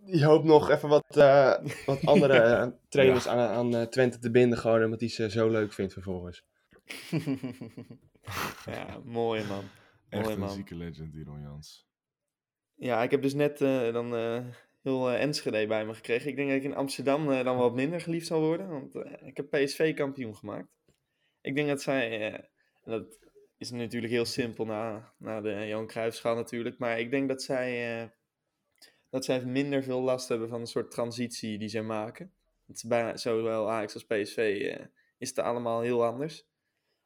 die 0.05 0.25
hoopt 0.25 0.45
nog 0.45 0.71
even 0.71 0.89
wat, 0.89 1.17
eh, 1.17 1.55
wat 1.87 2.07
andere 2.07 2.39
eh, 2.43 2.67
trainers 2.89 3.29
aan, 3.29 3.39
aan 3.39 3.75
eh, 3.77 3.83
Twente 3.87 4.19
te 4.19 4.31
binden, 4.31 4.59
gewoon 4.59 4.85
omdat 4.85 5.01
hij 5.01 5.09
ze 5.09 5.31
zo 5.31 5.49
leuk 5.51 5.73
vindt 5.73 5.93
vervolgens. 5.93 6.45
ja, 8.67 9.01
mooi 9.05 9.45
man. 9.45 9.65
Echt 10.09 10.23
Mooi 10.23 10.35
een 10.35 10.41
man. 10.41 10.51
zieke 10.51 10.75
legend, 10.75 11.13
die 11.13 11.25
Ron 11.25 11.41
Jans. 11.43 11.89
Ja, 12.75 13.03
ik 13.03 13.11
heb 13.11 13.23
dus 13.23 13.35
net 13.35 13.61
eh, 13.61 13.93
dan 13.93 14.15
eh, 14.17 14.45
heel 14.83 15.11
eh, 15.11 15.23
Enschede 15.23 15.67
bij 15.67 15.87
me 15.87 15.95
gekregen. 15.95 16.31
Ik 16.31 16.37
denk 16.37 16.49
dat 16.49 16.59
ik 16.59 16.65
in 16.65 16.75
Amsterdam 16.75 17.31
eh, 17.31 17.45
dan 17.45 17.57
wat 17.57 17.75
minder 17.75 18.01
geliefd 18.01 18.27
zal 18.27 18.41
worden. 18.41 18.69
Want 18.69 18.95
eh, 18.95 19.27
ik 19.27 19.37
heb 19.37 19.51
PSV 19.51 19.95
kampioen 19.95 20.37
gemaakt. 20.37 20.69
Ik 21.41 21.55
denk 21.55 21.69
dat 21.69 21.83
zij... 21.83 22.51
dat 22.85 23.19
is 23.57 23.71
natuurlijk 23.71 24.13
heel 24.13 24.25
simpel 24.25 24.65
na, 24.65 25.13
na 25.19 25.41
de 25.41 25.67
Johan 25.67 25.87
Cruijffschaal 25.87 26.35
natuurlijk. 26.35 26.79
Maar 26.79 27.01
ik 27.01 27.11
denk 27.11 27.29
dat 27.29 27.43
zij, 27.43 28.13
dat 29.11 29.25
zij 29.25 29.45
minder 29.45 29.83
veel 29.83 30.01
last 30.01 30.29
hebben 30.29 30.49
van 30.49 30.61
een 30.61 30.67
soort 30.67 30.91
transitie 30.91 31.59
die 31.59 31.69
zij 31.69 31.83
maken. 31.83 32.33
Want 32.67 32.85
bij 32.87 33.17
zowel 33.17 33.71
Ajax 33.71 33.95
als 33.95 34.05
PSV 34.05 34.71
is 35.19 35.29
het 35.29 35.39
allemaal 35.39 35.81
heel 35.81 36.05
anders. 36.05 36.47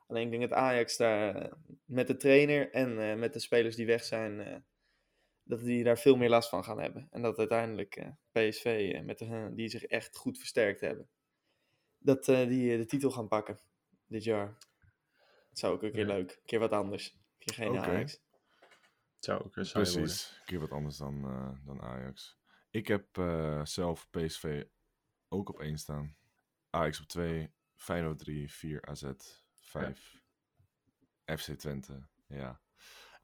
Alleen 0.07 0.25
ik 0.25 0.31
denk 0.31 0.43
dat 0.43 0.59
Ajax 0.59 0.97
daar 0.97 1.51
met 1.85 2.07
de 2.07 2.17
trainer 2.17 2.71
en 2.71 3.19
met 3.19 3.33
de 3.33 3.41
spelers 3.41 3.77
die 3.77 3.87
weg 3.87 4.05
zijn... 4.05 4.65
dat 5.45 5.61
die 5.61 5.85
daar 5.85 5.99
veel 5.99 6.17
meer 6.17 6.29
last 6.29 6.49
van 6.49 6.65
gaan 6.65 6.81
hebben. 6.81 7.09
En 7.11 7.23
dat 7.23 7.39
uiteindelijk 7.39 7.97
eh, 7.97 8.09
PSV, 8.33 8.91
eh, 8.95 9.03
met 9.03 9.19
de, 9.19 9.51
die 9.55 9.69
zich 9.69 9.85
echt 9.85 10.17
goed 10.17 10.39
versterkt 10.39 10.81
hebben, 10.81 11.09
dat 11.99 12.29
eh, 12.29 12.49
die 12.49 12.77
de 12.77 12.87
titel 12.87 13.11
gaan 13.11 13.29
pakken 13.29 13.59
dit 14.07 14.25
jaar. 14.25 14.47
Dat 15.49 15.59
zou 15.59 15.75
ook 15.75 15.83
een 15.83 15.93
keer 15.93 16.07
Ja. 16.07 16.15
leuk. 16.15 16.31
Een 16.31 16.43
keer 16.47 16.59
wat 16.59 16.73
anders. 16.73 17.13
Een 17.13 17.21
keer 17.39 17.55
geen. 17.55 17.79
Ajax. 17.79 18.23
Zou 19.19 19.45
ook 19.45 19.57
een 19.57 19.67
saai 19.67 19.85
worden. 19.85 20.03
Precies. 20.03 20.37
Een 20.39 20.45
keer 20.45 20.61
wat 20.61 20.71
anders 20.71 20.97
dan, 20.97 21.25
eh, 21.25 21.67
dan 21.67 21.81
Ajax. 21.83 22.39
Ik 22.71 22.87
heb 22.87 23.19
eh, 23.19 23.65
zelf 23.65 24.11
PSV 24.11 24.65
ook 25.29 25.49
op 25.49 25.61
1 25.61 25.79
staan. 25.79 26.17
Ajax 26.71 27.01
op 27.01 27.07
2. 27.07 27.53
Feyenoord 27.75 28.19
3. 28.19 28.53
4 28.53 28.87
AZ. 28.87 29.05
5. 29.53 30.23
FC 31.25 31.53
Twente. 31.53 32.07
Ja. 32.29 32.61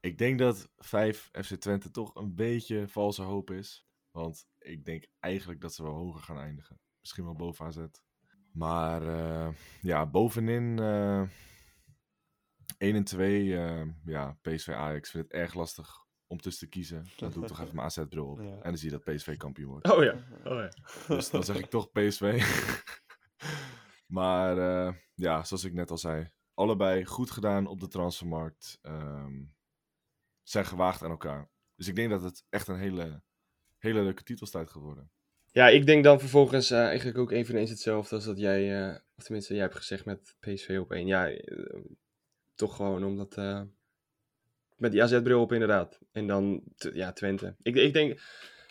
Ik 0.01 0.17
denk 0.17 0.39
dat 0.39 0.69
5 0.77 1.29
FC 1.31 1.55
Twente 1.55 1.91
toch 1.91 2.15
een 2.15 2.35
beetje 2.35 2.87
valse 2.87 3.21
hoop 3.21 3.51
is. 3.51 3.85
Want 4.11 4.47
ik 4.57 4.85
denk 4.85 5.07
eigenlijk 5.19 5.61
dat 5.61 5.73
ze 5.73 5.83
wel 5.83 5.93
hoger 5.93 6.21
gaan 6.21 6.37
eindigen. 6.37 6.79
Misschien 6.99 7.23
wel 7.23 7.35
boven 7.35 7.65
AZ. 7.65 7.85
Maar 8.53 9.07
eh, 9.07 9.53
ja, 9.81 10.05
bovenin. 10.05 10.79
eh, 10.79 11.21
1 12.77 12.95
en 12.95 13.03
2, 13.03 13.57
eh, 13.57 13.87
ja, 14.05 14.37
PSV 14.41 14.67
Ajax. 14.69 14.97
Ik 15.07 15.11
vind 15.11 15.23
het 15.23 15.33
erg 15.33 15.53
lastig 15.53 16.05
om 16.27 16.41
tussen 16.41 16.67
te 16.69 16.73
kiezen. 16.73 17.05
Dan 17.17 17.31
doe 17.31 17.41
ik 17.41 17.47
toch 17.47 17.59
even 17.61 17.75
mijn 17.75 17.87
AZ-bril 17.87 18.25
op. 18.27 18.39
Ja. 18.49 18.55
En 18.55 18.61
dan 18.63 18.77
zie 18.77 18.91
je 18.91 18.99
dat 19.03 19.15
PSV 19.15 19.37
kampioen 19.37 19.69
wordt. 19.69 19.91
Oh 19.91 20.03
ja. 20.03 20.13
Oh 20.43 20.59
ja. 20.59 20.69
Dus 21.07 21.29
dan 21.29 21.43
zeg 21.43 21.57
ik 21.57 21.65
toch 21.69 21.91
PSV. 21.91 22.43
maar 24.07 24.57
eh, 24.57 24.93
ja, 25.15 25.43
zoals 25.43 25.63
ik 25.63 25.73
net 25.73 25.91
al 25.91 25.97
zei. 25.97 26.31
Allebei 26.53 27.05
goed 27.05 27.31
gedaan 27.31 27.67
op 27.67 27.79
de 27.79 27.87
transfermarkt. 27.87 28.77
ehm, 28.81 29.43
zijn 30.43 30.65
gewaagd 30.65 31.03
aan 31.03 31.09
elkaar. 31.11 31.49
Dus 31.75 31.87
ik 31.87 31.95
denk 31.95 32.09
dat 32.09 32.23
het 32.23 32.45
echt 32.49 32.67
een 32.67 32.77
hele, 32.79 33.21
hele 33.77 34.01
leuke 34.03 34.23
titelstijd 34.23 34.69
gaat 34.69 34.81
worden. 34.81 35.11
Ja, 35.51 35.67
ik 35.67 35.85
denk 35.85 36.03
dan 36.03 36.19
vervolgens 36.19 36.71
eh, 36.71 36.85
eigenlijk 36.85 37.17
ook 37.17 37.31
eveneens 37.31 37.69
hetzelfde 37.69 38.15
als 38.15 38.25
dat 38.25 38.39
jij, 38.39 38.89
eh, 38.89 38.95
of 39.15 39.23
tenminste 39.23 39.53
jij 39.53 39.61
hebt 39.63 39.75
gezegd 39.75 40.05
met 40.05 40.35
PSV 40.39 40.77
op 40.81 40.91
één. 40.91 41.07
Ja, 41.07 41.29
eh, 41.29 41.79
toch 42.55 42.75
gewoon 42.75 43.03
omdat, 43.03 43.35
met 44.75 44.91
die 44.91 45.03
AZ-bril 45.03 45.41
op 45.41 45.51
inderdaad. 45.53 45.99
En 46.11 46.27
dan, 46.27 46.63
ja, 46.75 47.11
Twente. 47.13 47.55
Ik, 47.61 47.75
ik 47.75 47.93
denk, 47.93 48.21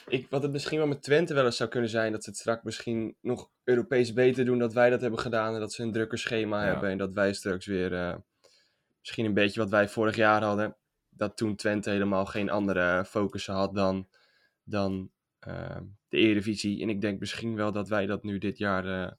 ik, 0.08 0.26
wat 0.30 0.42
het 0.42 0.52
misschien 0.52 0.78
wel 0.78 0.86
met 0.86 1.02
Twente 1.02 1.34
wel 1.34 1.44
eens 1.44 1.56
zou 1.56 1.70
kunnen 1.70 1.90
zijn, 1.90 2.12
dat 2.12 2.24
ze 2.24 2.30
het 2.30 2.38
straks 2.38 2.62
misschien 2.62 3.16
nog 3.20 3.50
Europees 3.64 4.12
beter 4.12 4.44
doen 4.44 4.58
dat 4.58 4.72
wij 4.72 4.90
dat 4.90 5.00
hebben 5.00 5.20
gedaan. 5.20 5.54
En 5.54 5.60
dat 5.60 5.72
ze 5.72 5.82
een 5.82 5.92
drukker 5.92 6.18
schema 6.18 6.64
Ja. 6.64 6.70
hebben 6.72 6.90
en 6.90 6.98
dat 6.98 7.12
wij 7.12 7.32
straks 7.32 7.66
weer, 7.66 8.20
misschien 9.00 9.24
een 9.24 9.34
beetje 9.34 9.60
wat 9.60 9.70
wij 9.70 9.88
vorig 9.88 10.16
jaar 10.16 10.42
hadden. 10.42 10.76
Dat 11.10 11.36
toen 11.36 11.56
Twente 11.56 11.90
helemaal 11.90 12.26
geen 12.26 12.50
andere 12.50 13.04
focus 13.04 13.46
had 13.46 13.74
dan, 13.74 14.08
dan 14.62 15.10
eh, 15.38 15.80
de 16.10 16.16
Eredivisie. 16.16 16.82
En 16.82 16.88
ik 16.88 17.00
denk 17.00 17.20
misschien 17.20 17.54
wel 17.54 17.72
dat 17.72 17.88
wij 17.88 18.06
dat 18.06 18.22
nu 18.22 18.38
dit 18.38 18.58
jaar 18.58 19.02
eh, 19.02 19.12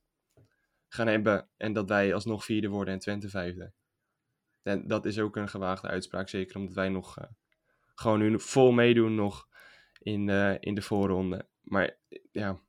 gaan 0.87 1.07
hebben. 1.07 1.49
En 1.57 1.73
dat 1.73 1.89
wij 1.89 2.13
alsnog 2.13 2.45
vierde 2.45 2.67
worden 2.67 2.93
en 2.93 2.99
Twente 2.99 3.29
vijfde. 3.29 3.73
En 4.61 4.87
dat 4.87 5.05
is 5.05 5.19
ook 5.19 5.35
een 5.35 5.49
gewaagde 5.49 5.87
uitspraak. 5.87 6.29
Zeker 6.29 6.57
omdat 6.57 6.73
wij 6.73 6.89
nog 6.89 7.17
eh, 7.17 7.27
gewoon 7.95 8.19
nu 8.19 8.39
vol 8.39 8.71
meedoen 8.71 9.15
nog 9.15 9.47
in, 9.99 10.29
in 10.59 10.75
de 10.75 10.81
voorronde. 10.81 11.47
Maar 11.61 11.97
eh, 12.09 12.19
ja, 12.31 12.59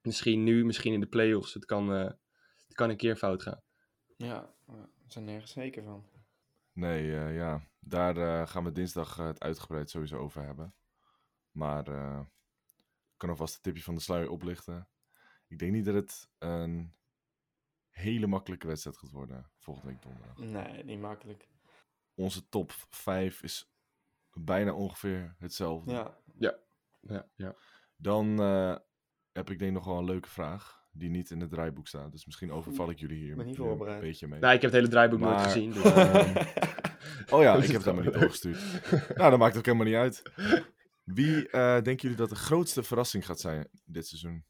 misschien 0.00 0.44
nu, 0.44 0.64
misschien 0.64 0.92
in 0.92 1.00
de 1.00 1.06
play-offs. 1.06 1.54
Het 1.54 1.64
kan, 1.64 1.88
het 1.88 2.74
kan 2.74 2.90
een 2.90 2.96
keer 2.96 3.16
fout 3.16 3.42
gaan. 3.42 3.62
Ja, 4.16 4.54
we 4.64 4.74
zijn 5.06 5.24
nergens 5.24 5.52
zeker 5.52 5.82
van. 5.82 6.15
Nee, 6.76 7.16
eh, 7.16 7.36
ja, 7.36 7.68
daar 7.80 8.16
eh, 8.16 8.46
gaan 8.46 8.64
we 8.64 8.72
dinsdag 8.72 9.18
eh, 9.18 9.26
het 9.26 9.40
uitgebreid 9.40 9.90
sowieso 9.90 10.18
over 10.18 10.42
hebben. 10.42 10.74
Maar 11.50 11.88
eh, 11.88 12.20
ik 13.12 13.14
kan 13.16 13.28
alvast 13.28 13.54
een 13.54 13.60
tipje 13.60 13.82
van 13.82 13.94
de 13.94 14.00
sluier 14.00 14.30
oplichten. 14.30 14.88
Ik 15.46 15.58
denk 15.58 15.72
niet 15.72 15.84
dat 15.84 15.94
het 15.94 16.30
een 16.38 16.96
hele 17.88 18.26
makkelijke 18.26 18.66
wedstrijd 18.66 18.96
gaat 18.98 19.10
worden 19.10 19.50
volgende 19.58 19.90
week 19.90 20.02
donderdag. 20.02 20.36
Nee, 20.38 20.84
niet 20.84 21.00
makkelijk. 21.00 21.48
Onze 22.14 22.48
top 22.48 22.72
5 22.90 23.42
is 23.42 23.72
bijna 24.32 24.72
ongeveer 24.72 25.34
hetzelfde. 25.38 25.92
Ja, 25.92 26.18
Ja, 27.00 27.28
ja. 27.34 27.56
Dan 27.96 28.40
eh, 28.40 28.76
heb 29.32 29.50
ik 29.50 29.58
denk 29.58 29.72
nog 29.72 29.84
wel 29.84 29.98
een 29.98 30.04
leuke 30.04 30.28
vraag 30.28 30.85
die 30.98 31.10
niet 31.10 31.30
in 31.30 31.40
het 31.40 31.50
draaiboek 31.50 31.88
staat. 31.88 32.12
Dus 32.12 32.26
misschien 32.26 32.52
overval 32.52 32.90
ik 32.90 32.98
jullie 32.98 33.18
hier 33.18 33.36
ben 33.36 33.46
niet 33.46 33.58
nu 33.58 33.62
een 33.64 33.68
voorbereid. 33.68 34.00
beetje 34.00 34.26
mee. 34.28 34.40
Nou, 34.40 34.54
ik 34.54 34.60
heb 34.62 34.70
het 34.70 34.80
hele 34.80 34.92
draaiboek 34.92 35.18
nooit 35.20 35.34
Maar, 35.34 35.44
gezien. 35.44 35.72
Dus, 35.72 35.82
ehm, 35.92 36.44
oh 37.30 37.42
ja, 37.42 37.54
ik 37.56 37.62
heb 37.70 37.72
het 37.82 37.84
helemaal 37.84 38.04
niet 38.04 38.12
doorgestuurd. 38.14 38.58
nou, 39.16 39.30
dat 39.30 39.38
maakt 39.38 39.56
ook 39.56 39.64
helemaal 39.66 39.86
niet 39.86 39.94
uit. 39.94 40.22
Wie 41.04 41.48
eh, 41.50 41.74
denken 41.74 41.96
jullie 41.96 42.16
dat 42.16 42.28
de 42.28 42.34
grootste 42.34 42.82
verrassing 42.82 43.26
gaat 43.26 43.40
zijn 43.40 43.68
dit 43.84 44.06
seizoen? 44.06 44.44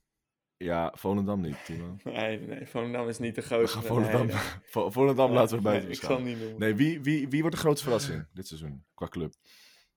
Ja, 0.56 0.92
Volendam 0.96 1.40
niet, 1.40 1.64
Timo. 1.64 1.96
nee, 2.04 2.40
nee, 2.40 2.66
Volendam 2.66 3.08
is 3.08 3.18
niet 3.18 3.34
de 3.34 3.40
We 3.40 3.46
grootste. 3.46 3.78
gaan 3.78 3.86
Volendam, 3.86 4.26
Nee, 4.26 4.34
nee. 4.36 4.44
Vo- 4.62 4.90
Volendam 4.90 5.32
laten 5.32 5.56
we 5.56 5.62
Nee, 5.62 5.72
buiten 5.72 5.90
Ik 5.90 5.96
zal 6.00 6.20
niet 6.20 6.38
doen. 6.38 6.54
Nee, 6.58 6.74
wie, 6.74 7.00
wie, 7.00 7.28
wie 7.28 7.40
wordt 7.40 7.56
de 7.56 7.62
grootste 7.62 7.84
verrassing 7.84 8.26
dit 8.32 8.46
seizoen 8.46 8.84
qua 8.94 9.06
club? 9.08 9.34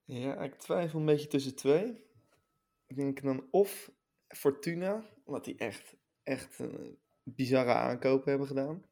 Ja, 0.06 0.36
ik 0.44 0.56
twijfel 0.56 1.00
een 1.00 1.06
beetje 1.06 1.28
tussen 1.28 1.56
twee. 1.56 2.04
Ik 2.88 2.96
denk 2.96 3.22
dan 3.24 3.48
of 3.52 3.92
Fortuna, 4.28 5.04
omdat 5.24 5.46
die 5.46 5.56
echt, 5.58 5.96
echt 6.24 6.60
een 6.60 6.98
bizarre 7.24 7.74
aankopen 7.74 8.30
hebben 8.30 8.48
gedaan. 8.48 8.84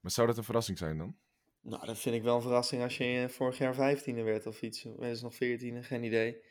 Maar 0.00 0.10
zou 0.10 0.26
dat 0.26 0.36
een 0.36 0.44
verrassing 0.44 0.78
zijn 0.78 0.98
dan? 0.98 1.16
Nou, 1.60 1.86
dat 1.86 1.98
vind 1.98 2.14
ik 2.14 2.22
wel 2.22 2.36
een 2.36 2.42
verrassing 2.42 2.82
als 2.82 2.96
je 2.96 3.04
eh, 3.04 3.28
vorig 3.28 3.58
jaar 3.58 3.74
15e 3.74 4.22
werd 4.24 4.46
of 4.46 4.62
iets. 4.62 4.82
Werden 4.82 5.16
ze 5.16 5.24
nog 5.24 5.34
14e, 5.34 5.86
geen 5.86 6.04
idee. 6.04 6.42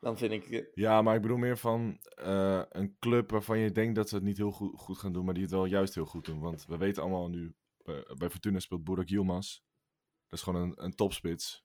Dan 0.00 0.18
vind 0.18 0.32
ik, 0.32 0.50
eh, 0.50 0.64
Ja, 0.74 1.02
maar 1.02 1.14
ik 1.14 1.22
bedoel 1.22 1.36
meer 1.36 1.58
van 1.58 1.98
eh, 2.14 2.62
een 2.68 2.96
club 2.98 3.30
waarvan 3.30 3.58
je 3.58 3.72
denkt 3.72 3.94
dat 3.94 4.08
ze 4.08 4.14
het 4.14 4.24
niet 4.24 4.36
heel 4.36 4.50
goed, 4.50 4.78
goed 4.80 4.98
gaan 4.98 5.12
doen, 5.12 5.24
maar 5.24 5.34
die 5.34 5.42
het 5.42 5.52
wel 5.52 5.64
juist 5.64 5.94
heel 5.94 6.06
goed 6.06 6.24
doen. 6.24 6.40
Want 6.40 6.66
we 6.66 6.76
weten 6.76 7.02
allemaal 7.02 7.28
nu, 7.28 7.54
eh, 7.84 7.94
bij 8.16 8.30
Fortuna 8.30 8.58
speelt 8.58 8.84
Burak 8.84 9.08
Yilmaz. 9.08 9.58
Dat 10.28 10.38
is 10.38 10.44
gewoon 10.44 10.62
een, 10.62 10.84
een 10.84 10.94
topspits 10.94 11.64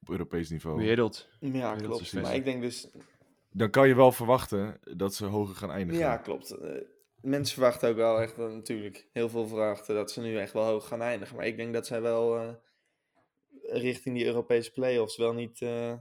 op 0.00 0.10
Europees 0.10 0.50
niveau. 0.50 0.76
Wereld. 0.76 1.28
ja, 1.40 1.74
klopt. 1.76 2.12
Maar 2.12 2.34
ik 2.34 2.44
denk 2.44 2.62
dus, 2.62 2.88
Dan 3.50 3.70
kan 3.70 3.88
je 3.88 3.94
wel 3.94 4.12
verwachten 4.12 4.80
dat 4.96 5.14
ze 5.14 5.26
hoger 5.26 5.54
gaan 5.54 5.70
eindigen. 5.70 6.02
ja, 6.02 6.16
klopt. 6.16 6.56
Mensen 7.24 7.54
verwachten 7.54 7.88
ook 7.88 7.96
wel 7.96 8.20
echt, 8.20 8.38
eh, 8.38 8.52
natuurlijk, 8.52 9.08
heel 9.12 9.28
veel 9.28 9.46
verwachten 9.46 9.94
dat 9.94 10.10
ze 10.10 10.20
nu 10.20 10.38
echt 10.38 10.52
wel 10.52 10.64
hoog 10.64 10.86
gaan 10.88 11.02
eindigen. 11.02 11.36
Maar 11.36 11.46
ik 11.46 11.56
denk 11.56 11.72
dat 11.72 11.86
zij 11.86 12.00
wel 12.00 12.36
eh, 12.38 12.54
richting 13.62 14.16
die 14.16 14.24
Europese 14.24 14.72
play-offs 14.72 15.16
wel 15.16 15.32
niet 15.32 15.62
eh, 15.62 15.94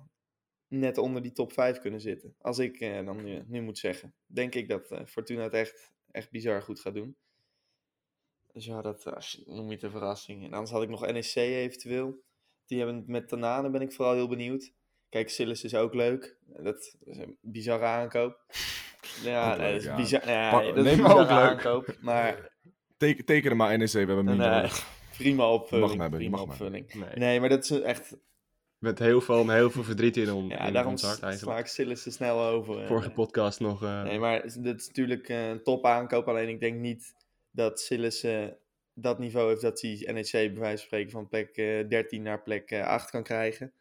net 0.68 0.98
onder 0.98 1.22
die 1.22 1.32
top 1.32 1.54
5 1.54 1.80
kunnen 1.80 2.02
zitten. 2.02 2.36
Als 2.42 2.58
ik 2.58 2.80
dan 2.80 3.24
nu, 3.24 3.44
nu 3.48 3.62
moet 3.62 3.78
zeggen. 3.78 4.14
Denk 4.26 4.56
ik 4.56 4.70
dat 4.70 5.02
Fortuna 5.06 5.44
het 5.44 5.54
echt, 5.54 5.94
echt 6.12 6.32
bizar 6.32 6.62
goed 6.62 6.80
gaat 6.80 6.94
doen. 6.94 7.18
Dus 8.52 8.66
ja, 8.66 8.82
dat 8.82 9.06
als 9.06 9.42
noem 9.46 9.68
je 9.68 9.74
het 9.74 9.84
een 9.84 9.92
verrassing. 9.92 10.44
En 10.44 10.54
anders 10.54 10.72
had 10.72 10.84
ik 10.84 10.90
nog 10.90 11.12
NEC 11.12 11.36
eventueel. 11.36 12.24
Die 12.66 12.78
hebben 12.78 13.04
met 13.08 13.28
Tanane 13.28 13.70
ben 13.70 13.82
ik 13.82 13.94
vooral 13.94 14.14
heel 14.14 14.28
benieuwd. 14.28 14.74
Kijk, 15.10 15.30
Sillis 15.30 15.64
is 15.64 15.76
ook 15.76 15.94
leuk. 15.94 16.38
Dat 16.46 16.98
is 17.04 17.18
een 17.18 17.38
bizarre 17.42 17.86
aankoop. 17.86 18.46
Ja, 19.24 19.56
nee, 19.56 19.72
dat 19.72 19.80
is 19.82 19.86
ja. 19.88 19.96
bizar. 19.96 20.30
Ja, 20.30 20.62
dat 20.62 20.78
is 20.78 20.84
neem 20.84 20.94
een 20.94 21.02
maar 21.02 21.12
ook 21.12 21.18
leuk. 21.30 21.30
aankoop. 21.30 21.96
Maar 22.02 22.52
Teken, 22.98 23.26
tekenen 23.26 23.58
maar 23.58 23.78
NEC, 23.78 23.92
we 23.92 23.98
hebben 23.98 24.28
hem 24.28 24.38
nee, 24.38 24.70
prima 25.18 25.52
opvulling. 25.52 26.00
hebben, 26.00 26.20
prima 26.20 26.38
mag 26.38 26.46
opvulling. 26.46 26.94
Nee. 26.94 27.10
Nee, 27.16 27.40
maar 27.40 27.50
dat 27.50 27.64
is 27.64 27.82
echt. 27.82 28.16
Met 28.78 29.00
heel 29.00 29.22
veel, 29.22 29.44
met 29.44 29.56
heel 29.56 29.70
veel 29.72 29.84
verdriet 29.84 30.18
in, 30.18 30.32
on, 30.32 30.48
Ja, 30.48 30.60
in 30.68 30.74
daarom 30.74 30.92
ons 30.92 31.02
hart 31.04 31.18
sla 31.18 31.28
eigenlijk. 31.28 31.60
ik 31.60 31.66
Sillis 31.68 32.04
te 32.04 32.12
snel 32.12 32.42
over. 32.42 32.80
En, 32.82 32.88
Vorige 32.88 33.08
eh, 33.10 33.14
podcast 33.16 33.60
nog. 33.60 33.84
eh, 33.84 34.04
Nee, 34.04 34.20
maar 34.20 34.42
dat 34.42 34.80
is 34.80 34.88
natuurlijk 34.88 35.30
eh, 35.30 35.48
een 35.50 35.64
top 35.64 35.86
aankoop. 35.86 36.28
Alleen 36.28 36.50
ik 36.50 36.60
denk 36.60 36.80
niet 36.80 37.14
dat 37.52 37.80
Sillis 37.80 38.24
eh, 38.24 38.44
dat 38.94 39.20
niveau 39.20 39.50
heeft 39.50 39.62
dat 39.62 39.82
hij 39.82 40.10
NEC 40.14 40.32
bij 40.32 40.54
wijze 40.54 40.78
van 40.78 40.86
spreken 40.86 41.12
van 41.12 41.28
plek 41.28 41.50
eh, 41.58 41.90
13 41.90 42.22
naar 42.22 42.42
plek 42.42 42.72
eh, 42.72 42.86
8 42.88 43.10
kan 43.10 43.24
krijgen. 43.24 43.72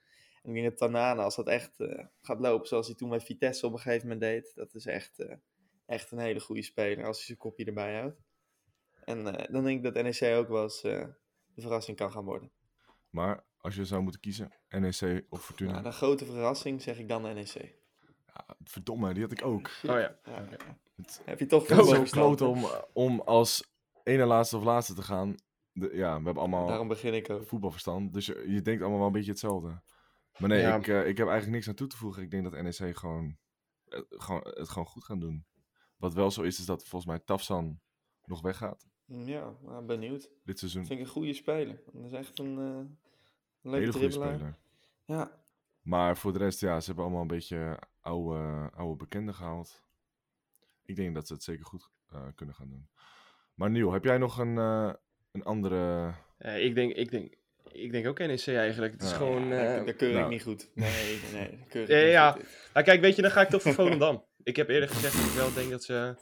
En 0.42 0.48
ik 0.48 0.54
denk 0.54 0.68
dat 0.68 0.78
Tanana, 0.78 1.22
als 1.22 1.36
dat 1.36 1.46
echt 1.48 1.80
eh, 1.80 2.04
gaat 2.20 2.40
lopen 2.40 2.68
zoals 2.68 2.86
hij 2.86 2.96
toen 2.96 3.08
bij 3.08 3.20
Vitesse 3.20 3.66
op 3.66 3.72
een 3.72 3.78
gegeven 3.78 4.02
moment 4.08 4.20
deed, 4.20 4.52
dat 4.54 4.74
is 4.74 4.86
echt, 4.86 5.18
eh, 5.18 5.36
echt 5.86 6.10
een 6.10 6.18
hele 6.18 6.40
goede 6.40 6.62
speler 6.62 7.06
als 7.06 7.16
hij 7.16 7.26
zijn 7.26 7.38
kopje 7.38 7.64
erbij 7.64 7.98
houdt. 7.98 8.20
En 9.04 9.36
eh, 9.36 9.52
dan 9.52 9.64
denk 9.64 9.84
ik 9.84 9.94
dat 9.94 10.02
NEC 10.04 10.36
ook 10.36 10.48
wel 10.48 10.62
eens 10.62 10.82
eh, 10.82 11.04
de 11.54 11.60
verrassing 11.60 11.96
kan 11.96 12.12
gaan 12.12 12.24
worden. 12.24 12.50
Maar 13.10 13.44
als 13.56 13.74
je 13.74 13.84
zou 13.84 14.02
moeten 14.02 14.20
kiezen, 14.20 14.52
NEC 14.68 15.24
of 15.28 15.44
Fortuna. 15.44 15.70
Nou, 15.70 15.82
de 15.82 15.92
grote 15.92 16.24
verrassing 16.24 16.82
zeg 16.82 16.98
ik 16.98 17.08
dan 17.08 17.22
NEC. 17.22 17.74
Ja, 18.26 18.56
verdomme, 18.64 19.12
die 19.14 19.22
had 19.22 19.32
ik 19.32 19.44
ook. 19.44 19.66
Oh 19.66 19.70
ja. 19.82 20.18
Ja. 20.24 20.48
Het- 20.96 21.20
Heb 21.24 21.38
je 21.38 21.46
toch 21.46 21.68
Het 21.68 21.70
is 21.70 21.76
zo 21.76 21.82
voetbalverstand, 21.84 22.36
kloot 22.36 22.54
om, 22.54 22.64
om 22.92 23.20
als 23.20 23.72
ene 24.02 24.24
laatste 24.24 24.56
of 24.56 24.62
laatste 24.64 24.94
te 24.94 25.02
gaan. 25.02 25.34
De, 25.72 25.90
ja, 25.92 26.18
we 26.18 26.24
hebben 26.24 26.36
allemaal 26.42 26.66
Daarom 26.66 26.88
begin 26.88 27.14
ik 27.14 27.30
ook. 27.30 27.46
voetbalverstand. 27.46 28.12
Dus 28.12 28.26
je, 28.26 28.44
je 28.48 28.62
denkt 28.62 28.80
allemaal 28.80 28.98
wel 28.98 29.06
een 29.06 29.12
beetje 29.12 29.30
hetzelfde. 29.30 29.82
Maar 30.38 30.48
nee, 30.48 30.60
Ja. 30.60 30.76
ik, 30.76 30.86
eh, 30.86 31.08
ik 31.08 31.16
heb 31.16 31.26
eigenlijk 31.26 31.50
niks 31.56 31.68
aan 31.68 31.74
toe 31.74 31.86
te 31.86 31.96
voegen. 31.96 32.22
Ik 32.22 32.30
denk 32.30 32.44
dat 32.50 32.62
NEC 32.62 32.96
gewoon, 32.96 33.36
eh, 33.84 34.00
gewoon, 34.08 34.40
het 34.48 34.68
gewoon 34.68 34.86
goed 34.88 35.04
gaan 35.04 35.20
doen. 35.20 35.46
Wat 35.96 36.14
wel 36.14 36.30
zo 36.30 36.42
is, 36.42 36.58
is 36.58 36.66
dat 36.66 36.80
volgens 36.86 37.10
mij 37.10 37.18
Tafsan 37.18 37.80
nog 38.24 38.40
weggaat 38.40 38.88
Ja, 39.04 39.52
nou, 39.62 39.84
benieuwd. 39.84 40.30
dit 40.44 40.58
seizoen. 40.58 40.80
Dat 40.80 40.88
vind 40.90 41.00
ik 41.00 41.06
een 41.06 41.12
goede 41.12 41.32
speler. 41.34 41.82
Dat 41.92 42.04
is 42.04 42.12
echt 42.12 42.38
een, 42.38 42.58
eh 42.58 42.64
een 42.64 43.70
leuke 43.70 43.78
Hele 43.78 43.92
goede 43.92 44.08
dribbelaar. 44.08 44.34
speler. 44.34 44.58
Ja, 45.04 45.40
Maar 45.82 46.16
voor 46.16 46.32
de 46.32 46.38
rest, 46.38 46.60
ja, 46.60 46.80
ze 46.80 46.86
hebben 46.86 47.04
allemaal 47.04 47.22
een 47.22 47.28
beetje 47.28 47.78
oude, 48.00 48.70
oude 48.74 48.96
bekenden 48.96 49.34
gehaald. 49.34 49.82
Ik 50.84 50.96
denk 50.96 51.14
dat 51.14 51.26
ze 51.26 51.32
het 51.32 51.42
zeker 51.42 51.64
goed 51.64 51.90
eh, 52.08 52.26
kunnen 52.34 52.54
gaan 52.54 52.68
doen. 52.68 52.88
Maar 53.54 53.70
Niel, 53.70 53.92
heb 53.92 54.04
jij 54.04 54.18
nog 54.18 54.38
een, 54.38 54.58
eh, 54.58 54.92
een 55.32 55.44
andere... 55.44 56.12
Eh, 56.38 56.64
ik, 56.64 56.74
denk, 56.74 56.92
ik, 56.92 57.10
denk, 57.10 57.34
ik 57.72 57.92
denk 57.92 58.06
ook 58.06 58.18
NEC 58.18 58.46
eigenlijk. 58.46 58.92
Het 58.92 59.02
is 59.02 59.10
Ja. 59.10 59.16
gewoon... 59.16 59.46
ja, 59.48 59.76
eh, 59.78 59.86
dat, 59.86 59.96
keur 59.96 60.08
ik 60.10 60.14
nou. 60.16 60.28
niet 60.28 60.42
goed. 60.42 60.70
Nee, 60.74 61.20
nee. 61.32 61.50
Dat 61.58 61.68
keur 61.68 61.82
ik 61.82 61.88
Ja, 61.88 61.96
niet 62.02 62.10
ja. 62.12 62.30
goed. 62.30 62.42
Nou, 62.74 62.86
kijk, 62.86 63.00
weet 63.00 63.16
je, 63.16 63.22
dan 63.22 63.30
ga 63.30 63.40
ik 63.40 63.48
toch 63.48 63.62
voor 63.62 63.72
Volendam. 63.74 64.24
Ik 64.42 64.56
heb 64.56 64.68
eerder 64.68 64.88
gezegd 64.88 65.14
dat 65.16 65.24
ik 65.24 65.32
wel 65.32 65.52
denk 65.54 65.70
dat 65.70 65.84
ze, 65.84 66.14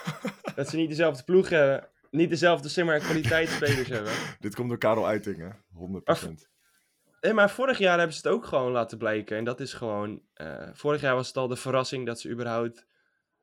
dat 0.56 0.68
ze 0.68 0.76
niet 0.76 0.88
dezelfde 0.88 1.22
ploeg 1.24 1.48
hebben. 1.48 1.88
Niet 2.10 2.30
dezelfde, 2.30 2.68
zeg 2.68 2.84
maar, 2.84 2.98
kwaliteitsspelers 2.98 3.88
hebben. 3.88 4.12
Dit 4.40 4.54
komt 4.54 4.68
door 4.68 4.78
Karel 4.78 5.06
Eiting, 5.06 5.38
hè? 5.38 5.48
100%. 6.16 6.28
Nee, 7.20 7.32
maar 7.32 7.50
vorig 7.50 7.78
jaar 7.78 7.98
hebben 7.98 8.16
ze 8.16 8.28
het 8.28 8.36
ook 8.36 8.44
gewoon 8.46 8.72
laten 8.72 8.98
blijken. 8.98 9.36
En 9.36 9.44
dat 9.44 9.60
is 9.60 9.72
gewoon... 9.72 10.22
eh, 10.34 10.68
vorig 10.72 11.00
jaar 11.00 11.14
was 11.14 11.26
het 11.26 11.36
al 11.36 11.48
de 11.48 11.56
verrassing 11.56 12.06
dat 12.06 12.20
ze 12.20 12.28
überhaupt 12.30 12.86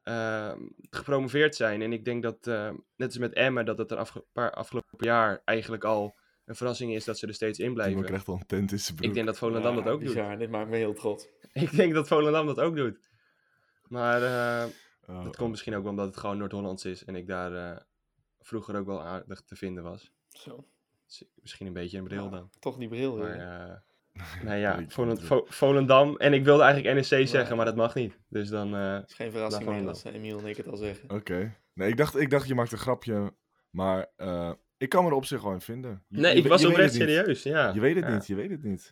ehm, 0.03 0.59
gepromoveerd 0.89 1.55
zijn. 1.55 1.82
En 1.82 1.93
ik 1.93 2.05
denk 2.05 2.24
dat, 2.24 2.47
eh, 2.47 2.70
net 2.95 3.07
als 3.07 3.18
met 3.18 3.34
Emmen, 3.34 3.66
dat 3.66 3.78
het 3.78 3.91
een 3.91 3.97
afge- 3.97 4.26
paar 4.34 4.51
afgelopen 4.51 4.97
jaar 4.99 5.41
eigenlijk 5.45 5.84
al 5.84 6.16
een 6.45 6.55
verrassing 6.55 6.93
is 6.93 7.05
dat 7.05 7.17
ze 7.17 7.27
er 7.27 7.33
steeds 7.33 7.59
in 7.59 7.65
Timo 7.65 7.75
blijven. 7.75 8.03
krijgt 8.05 8.27
al 8.27 8.33
een 8.33 8.45
tent 8.45 8.71
in 8.71 8.79
zijn 8.79 8.95
broek. 8.95 9.07
Ik 9.09 9.13
denk 9.15 9.25
dat 9.25 9.37
Volendam 9.37 9.75
dat 9.75 9.87
ook 9.87 10.03
doet. 10.03 10.13
Ja, 10.13 10.35
dit 10.35 10.49
maakt 10.49 10.69
me 10.69 10.75
heel 10.75 10.93
trots. 10.93 11.27
Ik 11.53 11.75
denk 11.75 11.93
dat 11.93 12.07
Volendam 12.07 12.45
dat 12.45 12.59
ook 12.59 12.75
doet. 12.75 13.09
Maar 13.87 14.23
eh 14.23 14.69
Oh, 15.07 15.23
dat 15.23 15.35
komt 15.35 15.49
misschien 15.49 15.75
ook 15.75 15.85
omdat 15.85 16.07
het 16.07 16.17
gewoon 16.17 16.37
Noord-Hollands 16.37 16.85
is 16.85 17.05
en 17.05 17.15
ik 17.15 17.27
daar 17.27 17.71
eh, 17.71 17.81
vroeger 18.39 18.75
ook 18.75 18.85
wel 18.85 19.01
aardig 19.03 19.41
te 19.41 19.55
vinden 19.55 19.83
was. 19.83 20.11
Zo. 20.29 20.67
Dus 21.05 21.23
Misschien 21.41 21.67
een 21.67 21.73
beetje 21.73 21.97
een 21.97 22.03
bril 22.03 22.29
dan. 22.29 22.49
Toch 22.59 22.77
die 22.77 22.87
bril 22.87 23.17
Maar 23.17 23.31
eh 24.13 24.43
nou 24.43 24.57
ja. 24.57 24.83
Vo- 24.87 25.45
Volendam. 25.47 26.17
En 26.17 26.33
ik 26.33 26.43
wilde 26.43 26.63
eigenlijk 26.63 27.09
NEC 27.09 27.27
zeggen, 27.27 27.55
maar 27.55 27.65
dat 27.65 27.75
mag 27.75 27.95
niet. 27.95 28.19
Dus 28.27 28.49
dan... 28.49 28.75
eh, 28.75 28.93
Het 28.93 29.09
is 29.09 29.15
geen 29.15 29.31
verrassing 29.31 29.65
meer 29.69 29.89
eh, 30.03 30.13
Emiel 30.13 30.39
en 30.39 30.45
ik 30.45 30.57
het 30.57 30.67
al 30.67 30.77
zeggen. 30.77 31.09
Oké. 31.09 31.55
Nee, 31.73 31.89
ik 31.89 31.97
dacht, 31.97 32.15
ik 32.15 32.29
dacht 32.29 32.47
je 32.47 32.55
maakt 32.55 32.71
een 32.71 32.77
grapje, 32.77 33.33
maar 33.69 34.07
eh, 34.15 34.51
ik 34.86 34.91
kan 34.91 35.03
me 35.03 35.09
er 35.09 35.15
op 35.15 35.25
zich 35.25 35.41
wel 35.41 35.51
in 35.51 35.61
vinden. 35.61 36.03
Je- 36.07 36.19
nee, 36.19 36.36
je- 36.36 36.41
ik 36.41 36.47
was 36.47 36.65
oprecht 36.65 36.93
serieus. 36.93 37.43
Ja. 37.43 37.71
Je 37.73 37.79
weet 37.79 37.95
het 37.95 38.03
Ja. 38.05 38.13
niet, 38.13 38.27
je 38.27 38.36
weet 38.36 38.49
het 38.49 38.63
niet. 38.63 38.91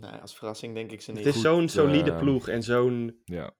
Nou, 0.00 0.20
als 0.20 0.36
verrassing 0.36 0.74
denk 0.74 0.90
ik 0.92 1.00
ze 1.00 1.12
niet. 1.12 1.24
Het 1.24 1.34
is 1.34 1.40
zo'n 1.40 1.68
solide 1.68 2.10
eh, 2.10 2.18
ploeg 2.18 2.48
en 2.48 2.62
zo'n 2.62 3.20
Ja. 3.24 3.50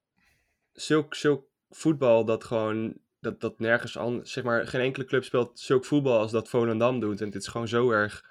zulk, 0.72 1.14
zulk 1.14 1.44
voetbal 1.70 2.24
dat 2.24 2.44
gewoon 2.44 2.94
dat, 3.20 3.40
dat 3.40 3.58
nergens 3.58 3.96
anders, 3.96 4.32
zeg 4.32 4.44
maar, 4.44 4.66
geen 4.66 4.80
enkele 4.80 5.04
club 5.04 5.24
speelt 5.24 5.61
zulk 5.61 5.84
voetbal 5.84 6.18
als 6.18 6.30
dat 6.30 6.48
Volendam 6.48 7.00
doet. 7.00 7.20
En 7.20 7.26
het 7.26 7.34
is 7.34 7.46
gewoon 7.46 7.68
zo 7.68 7.90
erg 7.90 8.24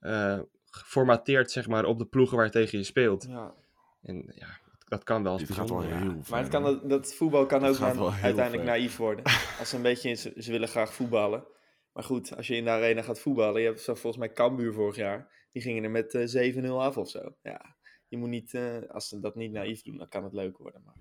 eh, 0.00 0.38
geformateerd, 0.70 1.50
zeg 1.50 1.68
maar, 1.68 1.84
op 1.84 1.98
de 1.98 2.04
ploegen 2.06 2.36
waar 2.36 2.50
tegen 2.50 2.78
je 2.78 2.84
speelt. 2.84 3.26
Ja. 3.28 3.54
En 4.02 4.32
ja, 4.34 4.46
dat 4.88 5.04
kan 5.04 5.22
wel 5.22 5.36
Dit 5.36 5.52
gaat 5.52 5.68
wel 5.68 5.78
bijzonder. 5.78 5.98
heel 6.06 6.16
ja. 6.16 6.22
ver. 6.22 6.30
Maar 6.32 6.40
het 6.40 6.50
kan, 6.50 6.62
dat, 6.62 6.88
dat 6.88 7.14
voetbal 7.14 7.46
kan 7.46 7.64
ook 7.64 7.78
dan 7.78 8.12
uiteindelijk 8.12 8.52
ver. 8.62 8.64
naïef 8.64 8.96
worden. 8.96 9.24
Als 9.58 9.68
ze 9.68 9.76
een 9.76 9.82
beetje, 9.82 10.14
ze, 10.14 10.32
ze 10.36 10.50
willen 10.50 10.68
graag 10.68 10.92
voetballen. 10.94 11.44
Maar 11.92 12.04
goed, 12.04 12.36
als 12.36 12.46
je 12.46 12.56
in 12.56 12.64
de 12.64 12.70
arena 12.70 13.02
gaat 13.02 13.20
voetballen, 13.20 13.60
je 13.60 13.66
hebt 13.66 13.80
zo 13.80 13.94
volgens 13.94 14.16
mij 14.26 14.32
Cambuur 14.32 14.72
vorig 14.72 14.96
jaar, 14.96 15.46
die 15.50 15.62
gingen 15.62 15.84
er 15.84 15.90
met 15.90 16.14
eh 16.14 16.54
7-0 16.54 16.66
af 16.68 16.96
of 16.96 17.08
zo. 17.08 17.36
Ja, 17.42 17.76
je 18.08 18.16
moet 18.16 18.28
niet, 18.28 18.54
eh, 18.54 18.82
als 18.88 19.08
ze 19.08 19.20
dat 19.20 19.34
niet 19.34 19.52
naïef 19.52 19.82
doen, 19.82 19.96
dan 19.96 20.08
kan 20.08 20.24
het 20.24 20.32
leuk 20.32 20.58
worden. 20.58 20.82
Maar 20.84 20.96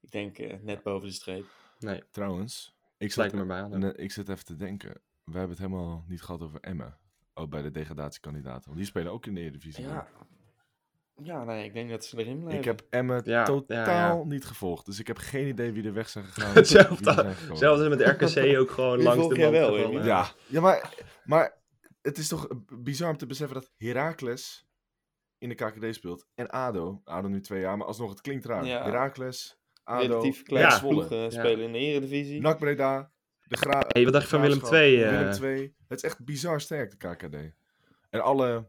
ik 0.00 0.10
denk 0.10 0.38
eh, 0.38 0.58
net 0.60 0.82
boven 0.82 1.08
de 1.08 1.14
streep. 1.14 1.46
Nee, 1.78 2.02
Trouwens, 2.10 2.76
ik 2.98 3.12
zat, 3.12 3.16
lijkt 3.16 3.34
me 3.34 3.46
bij 3.46 3.62
aan. 3.62 3.96
ik 3.96 4.12
zit 4.12 4.28
even 4.28 4.44
te 4.44 4.56
denken. 4.56 5.00
We 5.24 5.32
hebben 5.38 5.50
het 5.56 5.58
helemaal 5.58 6.04
niet 6.08 6.22
gehad 6.22 6.42
over 6.42 6.60
Emmen. 6.60 6.98
Ook 7.34 7.50
bij 7.50 7.62
de 7.62 7.70
degradatiekandidaten. 7.70 8.64
Want 8.64 8.76
die 8.76 8.86
spelen 8.86 9.12
ook 9.12 9.26
in 9.26 9.34
de 9.34 9.40
Eredivisie. 9.40 9.84
Ja. 9.84 10.08
Ja, 11.22 11.44
nee, 11.44 11.64
ik 11.64 11.72
denk 11.72 11.90
dat 11.90 12.04
ze 12.04 12.18
erin 12.18 12.38
blijven. 12.38 12.58
Ik 12.58 12.64
heb 12.64 12.82
Emmen 12.90 13.22
Ja, 13.24 13.44
totaal 13.44 13.84
ja, 13.86 14.08
ja. 14.08 14.24
niet 14.24 14.44
gevolgd. 14.44 14.86
Dus 14.86 14.98
ik 14.98 15.06
heb 15.06 15.18
geen 15.18 15.46
idee 15.46 15.72
wie 15.72 15.84
er 15.84 15.92
weg 15.92 16.08
zijn 16.08 16.24
gegaan. 16.24 16.54
Hetzelfde-. 16.64 17.32
Zelfs 17.52 17.88
met 17.88 18.00
RKC 18.00 18.56
ook 18.60 18.70
gewoon 18.70 18.96
Die 18.98 19.06
langs 19.06 19.28
de 19.28 19.50
wel, 19.50 19.74
gevallen. 19.74 20.04
Ja, 20.04 20.26
ja 20.46 20.60
maar, 20.60 20.94
maar 21.24 21.58
het 22.02 22.18
is 22.18 22.28
toch 22.28 22.48
bizar 22.78 23.10
om 23.10 23.16
te 23.16 23.26
beseffen 23.26 23.54
dat 23.60 23.72
Heracles 23.76 24.66
in 25.38 25.48
de 25.48 25.54
KKD 25.54 25.94
speelt. 25.94 26.26
En 26.34 26.48
ADO, 26.50 27.00
ADO 27.04 27.28
nu 27.28 27.40
twee 27.40 27.60
jaar, 27.60 27.76
maar 27.76 27.86
alsnog, 27.86 28.10
het 28.10 28.20
klinkt 28.20 28.44
raar. 28.44 28.64
Ja. 28.66 28.82
Heracles, 28.84 29.58
ADO, 29.82 30.06
relatief 30.06 30.42
ploegen 30.42 31.16
Ja. 31.16 31.30
spelen 31.30 31.60
in 31.66 31.72
de 31.72 31.78
Eredivisie. 31.78 32.40
NAC 32.40 32.58
Breda, 32.58 33.10
de 33.42 33.56
Gra 33.56 33.84
Hey, 33.88 34.04
wat 34.04 34.12
dacht 34.12 34.24
je 34.24 34.30
van 34.30 34.40
Willem 34.40 34.60
II, 34.72 35.02
eh? 35.02 35.10
Willem 35.10 35.42
II. 35.42 35.74
Het 35.88 35.98
is 35.98 36.04
echt 36.04 36.24
bizar 36.24 36.60
sterk, 36.60 36.90
de 36.90 36.96
KKD. 36.96 37.36
En 38.10 38.20
alle 38.20 38.68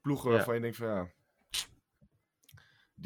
ploegen 0.00 0.30
Ja. 0.30 0.36
waarvan 0.36 0.54
je 0.54 0.60
denkt 0.60 0.76
van 0.76 0.86
ja, 0.88 1.10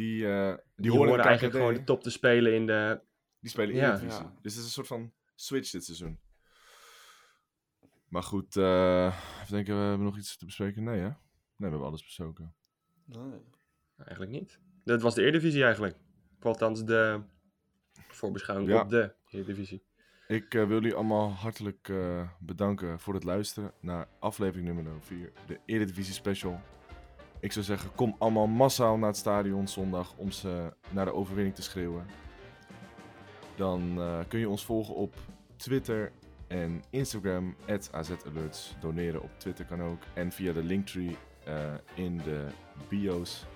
die, 0.01 0.27
eh, 0.27 0.47
die, 0.49 0.57
Die, 0.77 0.91
horen 0.91 1.03
in 1.03 1.09
horen 1.09 1.23
de 1.23 1.29
eigenlijk 1.29 1.57
gewoon 1.57 1.75
de 1.75 1.85
top 1.85 2.03
te 2.03 2.11
spelen 2.11 2.55
in 2.55 2.67
de... 2.67 3.01
die 3.41 3.51
spelen 3.51 3.75
Ja. 3.75 3.89
Eredivisie. 3.89 4.23
Ja. 4.23 4.35
Dus 4.43 4.53
het 4.53 4.61
is 4.61 4.67
een 4.67 4.73
soort 4.73 4.87
van 4.87 5.13
switch 5.35 5.71
dit 5.71 5.85
seizoen. 5.85 6.19
Maar 8.09 8.23
goed, 8.23 8.57
eh 8.57 9.07
even 9.41 9.55
denken, 9.55 9.75
we 9.75 9.81
hebben 9.81 10.07
nog 10.07 10.17
iets 10.17 10.37
te 10.37 10.45
bespreken? 10.45 10.83
Nee 10.83 10.99
hè? 10.99 11.07
Nee, 11.07 11.15
we 11.57 11.65
hebben 11.65 11.87
alles 11.87 12.03
besproken. 12.03 12.55
Nee. 13.05 13.41
Eigenlijk 13.97 14.31
niet. 14.31 14.59
Dat 14.85 15.03
was 15.03 15.15
de 15.15 15.23
Eredivisie 15.23 15.65
eigenlijk. 15.65 15.97
Althans 16.41 16.85
de 16.85 17.23
voorbeschouwing 18.09 18.71
Ja. 18.71 18.81
op 18.81 18.89
de 18.89 19.15
Eredivisie. 19.31 19.83
Ik 20.29 20.55
eh, 20.55 20.67
wil 20.67 20.81
jullie 20.81 20.95
allemaal 20.95 21.31
hartelijk 21.31 21.89
eh, 21.89 22.29
bedanken 22.39 23.01
voor 23.01 23.15
het 23.15 23.25
luisteren 23.25 23.73
naar 23.81 24.09
aflevering 24.19 24.67
nummer 24.67 25.03
4, 25.03 25.33
de 25.47 25.61
Eredivisie 25.65 26.15
Special. 26.15 26.61
Ik 27.41 27.53
zou 27.53 27.65
zeggen, 27.65 27.95
kom 27.95 28.15
allemaal 28.19 28.47
massaal 28.47 28.97
naar 28.97 29.09
het 29.09 29.17
stadion 29.17 29.69
zondag 29.69 30.15
om 30.17 30.31
ze 30.31 30.73
naar 30.91 31.05
de 31.05 31.15
overwinning 31.15 31.55
te 31.55 31.63
schreeuwen. 31.63 32.07
Dan 33.57 34.01
eh, 34.01 34.19
kun 34.29 34.39
je 34.39 34.49
ons 34.49 34.65
volgen 34.65 34.95
op 34.95 35.15
Twitter 35.57 36.13
en 36.47 36.83
Instagram, 36.91 37.57
AZAlerts. 37.93 38.75
Doneren 38.81 39.23
op 39.23 39.31
Twitter 39.37 39.65
kan 39.65 39.83
ook. 39.83 40.03
En 40.15 40.33
via 40.33 40.53
de 40.53 40.63
linktree 40.63 41.17
eh, 41.45 41.75
in 41.95 42.17
de 42.17 42.47
bio's. 42.89 43.47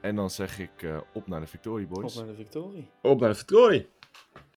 En 0.00 0.16
dan 0.16 0.30
zeg 0.30 0.58
ik 0.58 0.82
eh, 0.82 1.00
op 1.12 1.26
naar 1.26 1.40
de 1.40 1.46
Victory 1.46 1.86
Boys. 1.86 2.16
Op 2.16 2.24
naar 2.24 2.36
de 2.36 2.42
victorie. 2.42 2.88
Op 3.02 3.20
naar 3.20 3.28
de 3.28 3.34
victorie! 3.34 3.88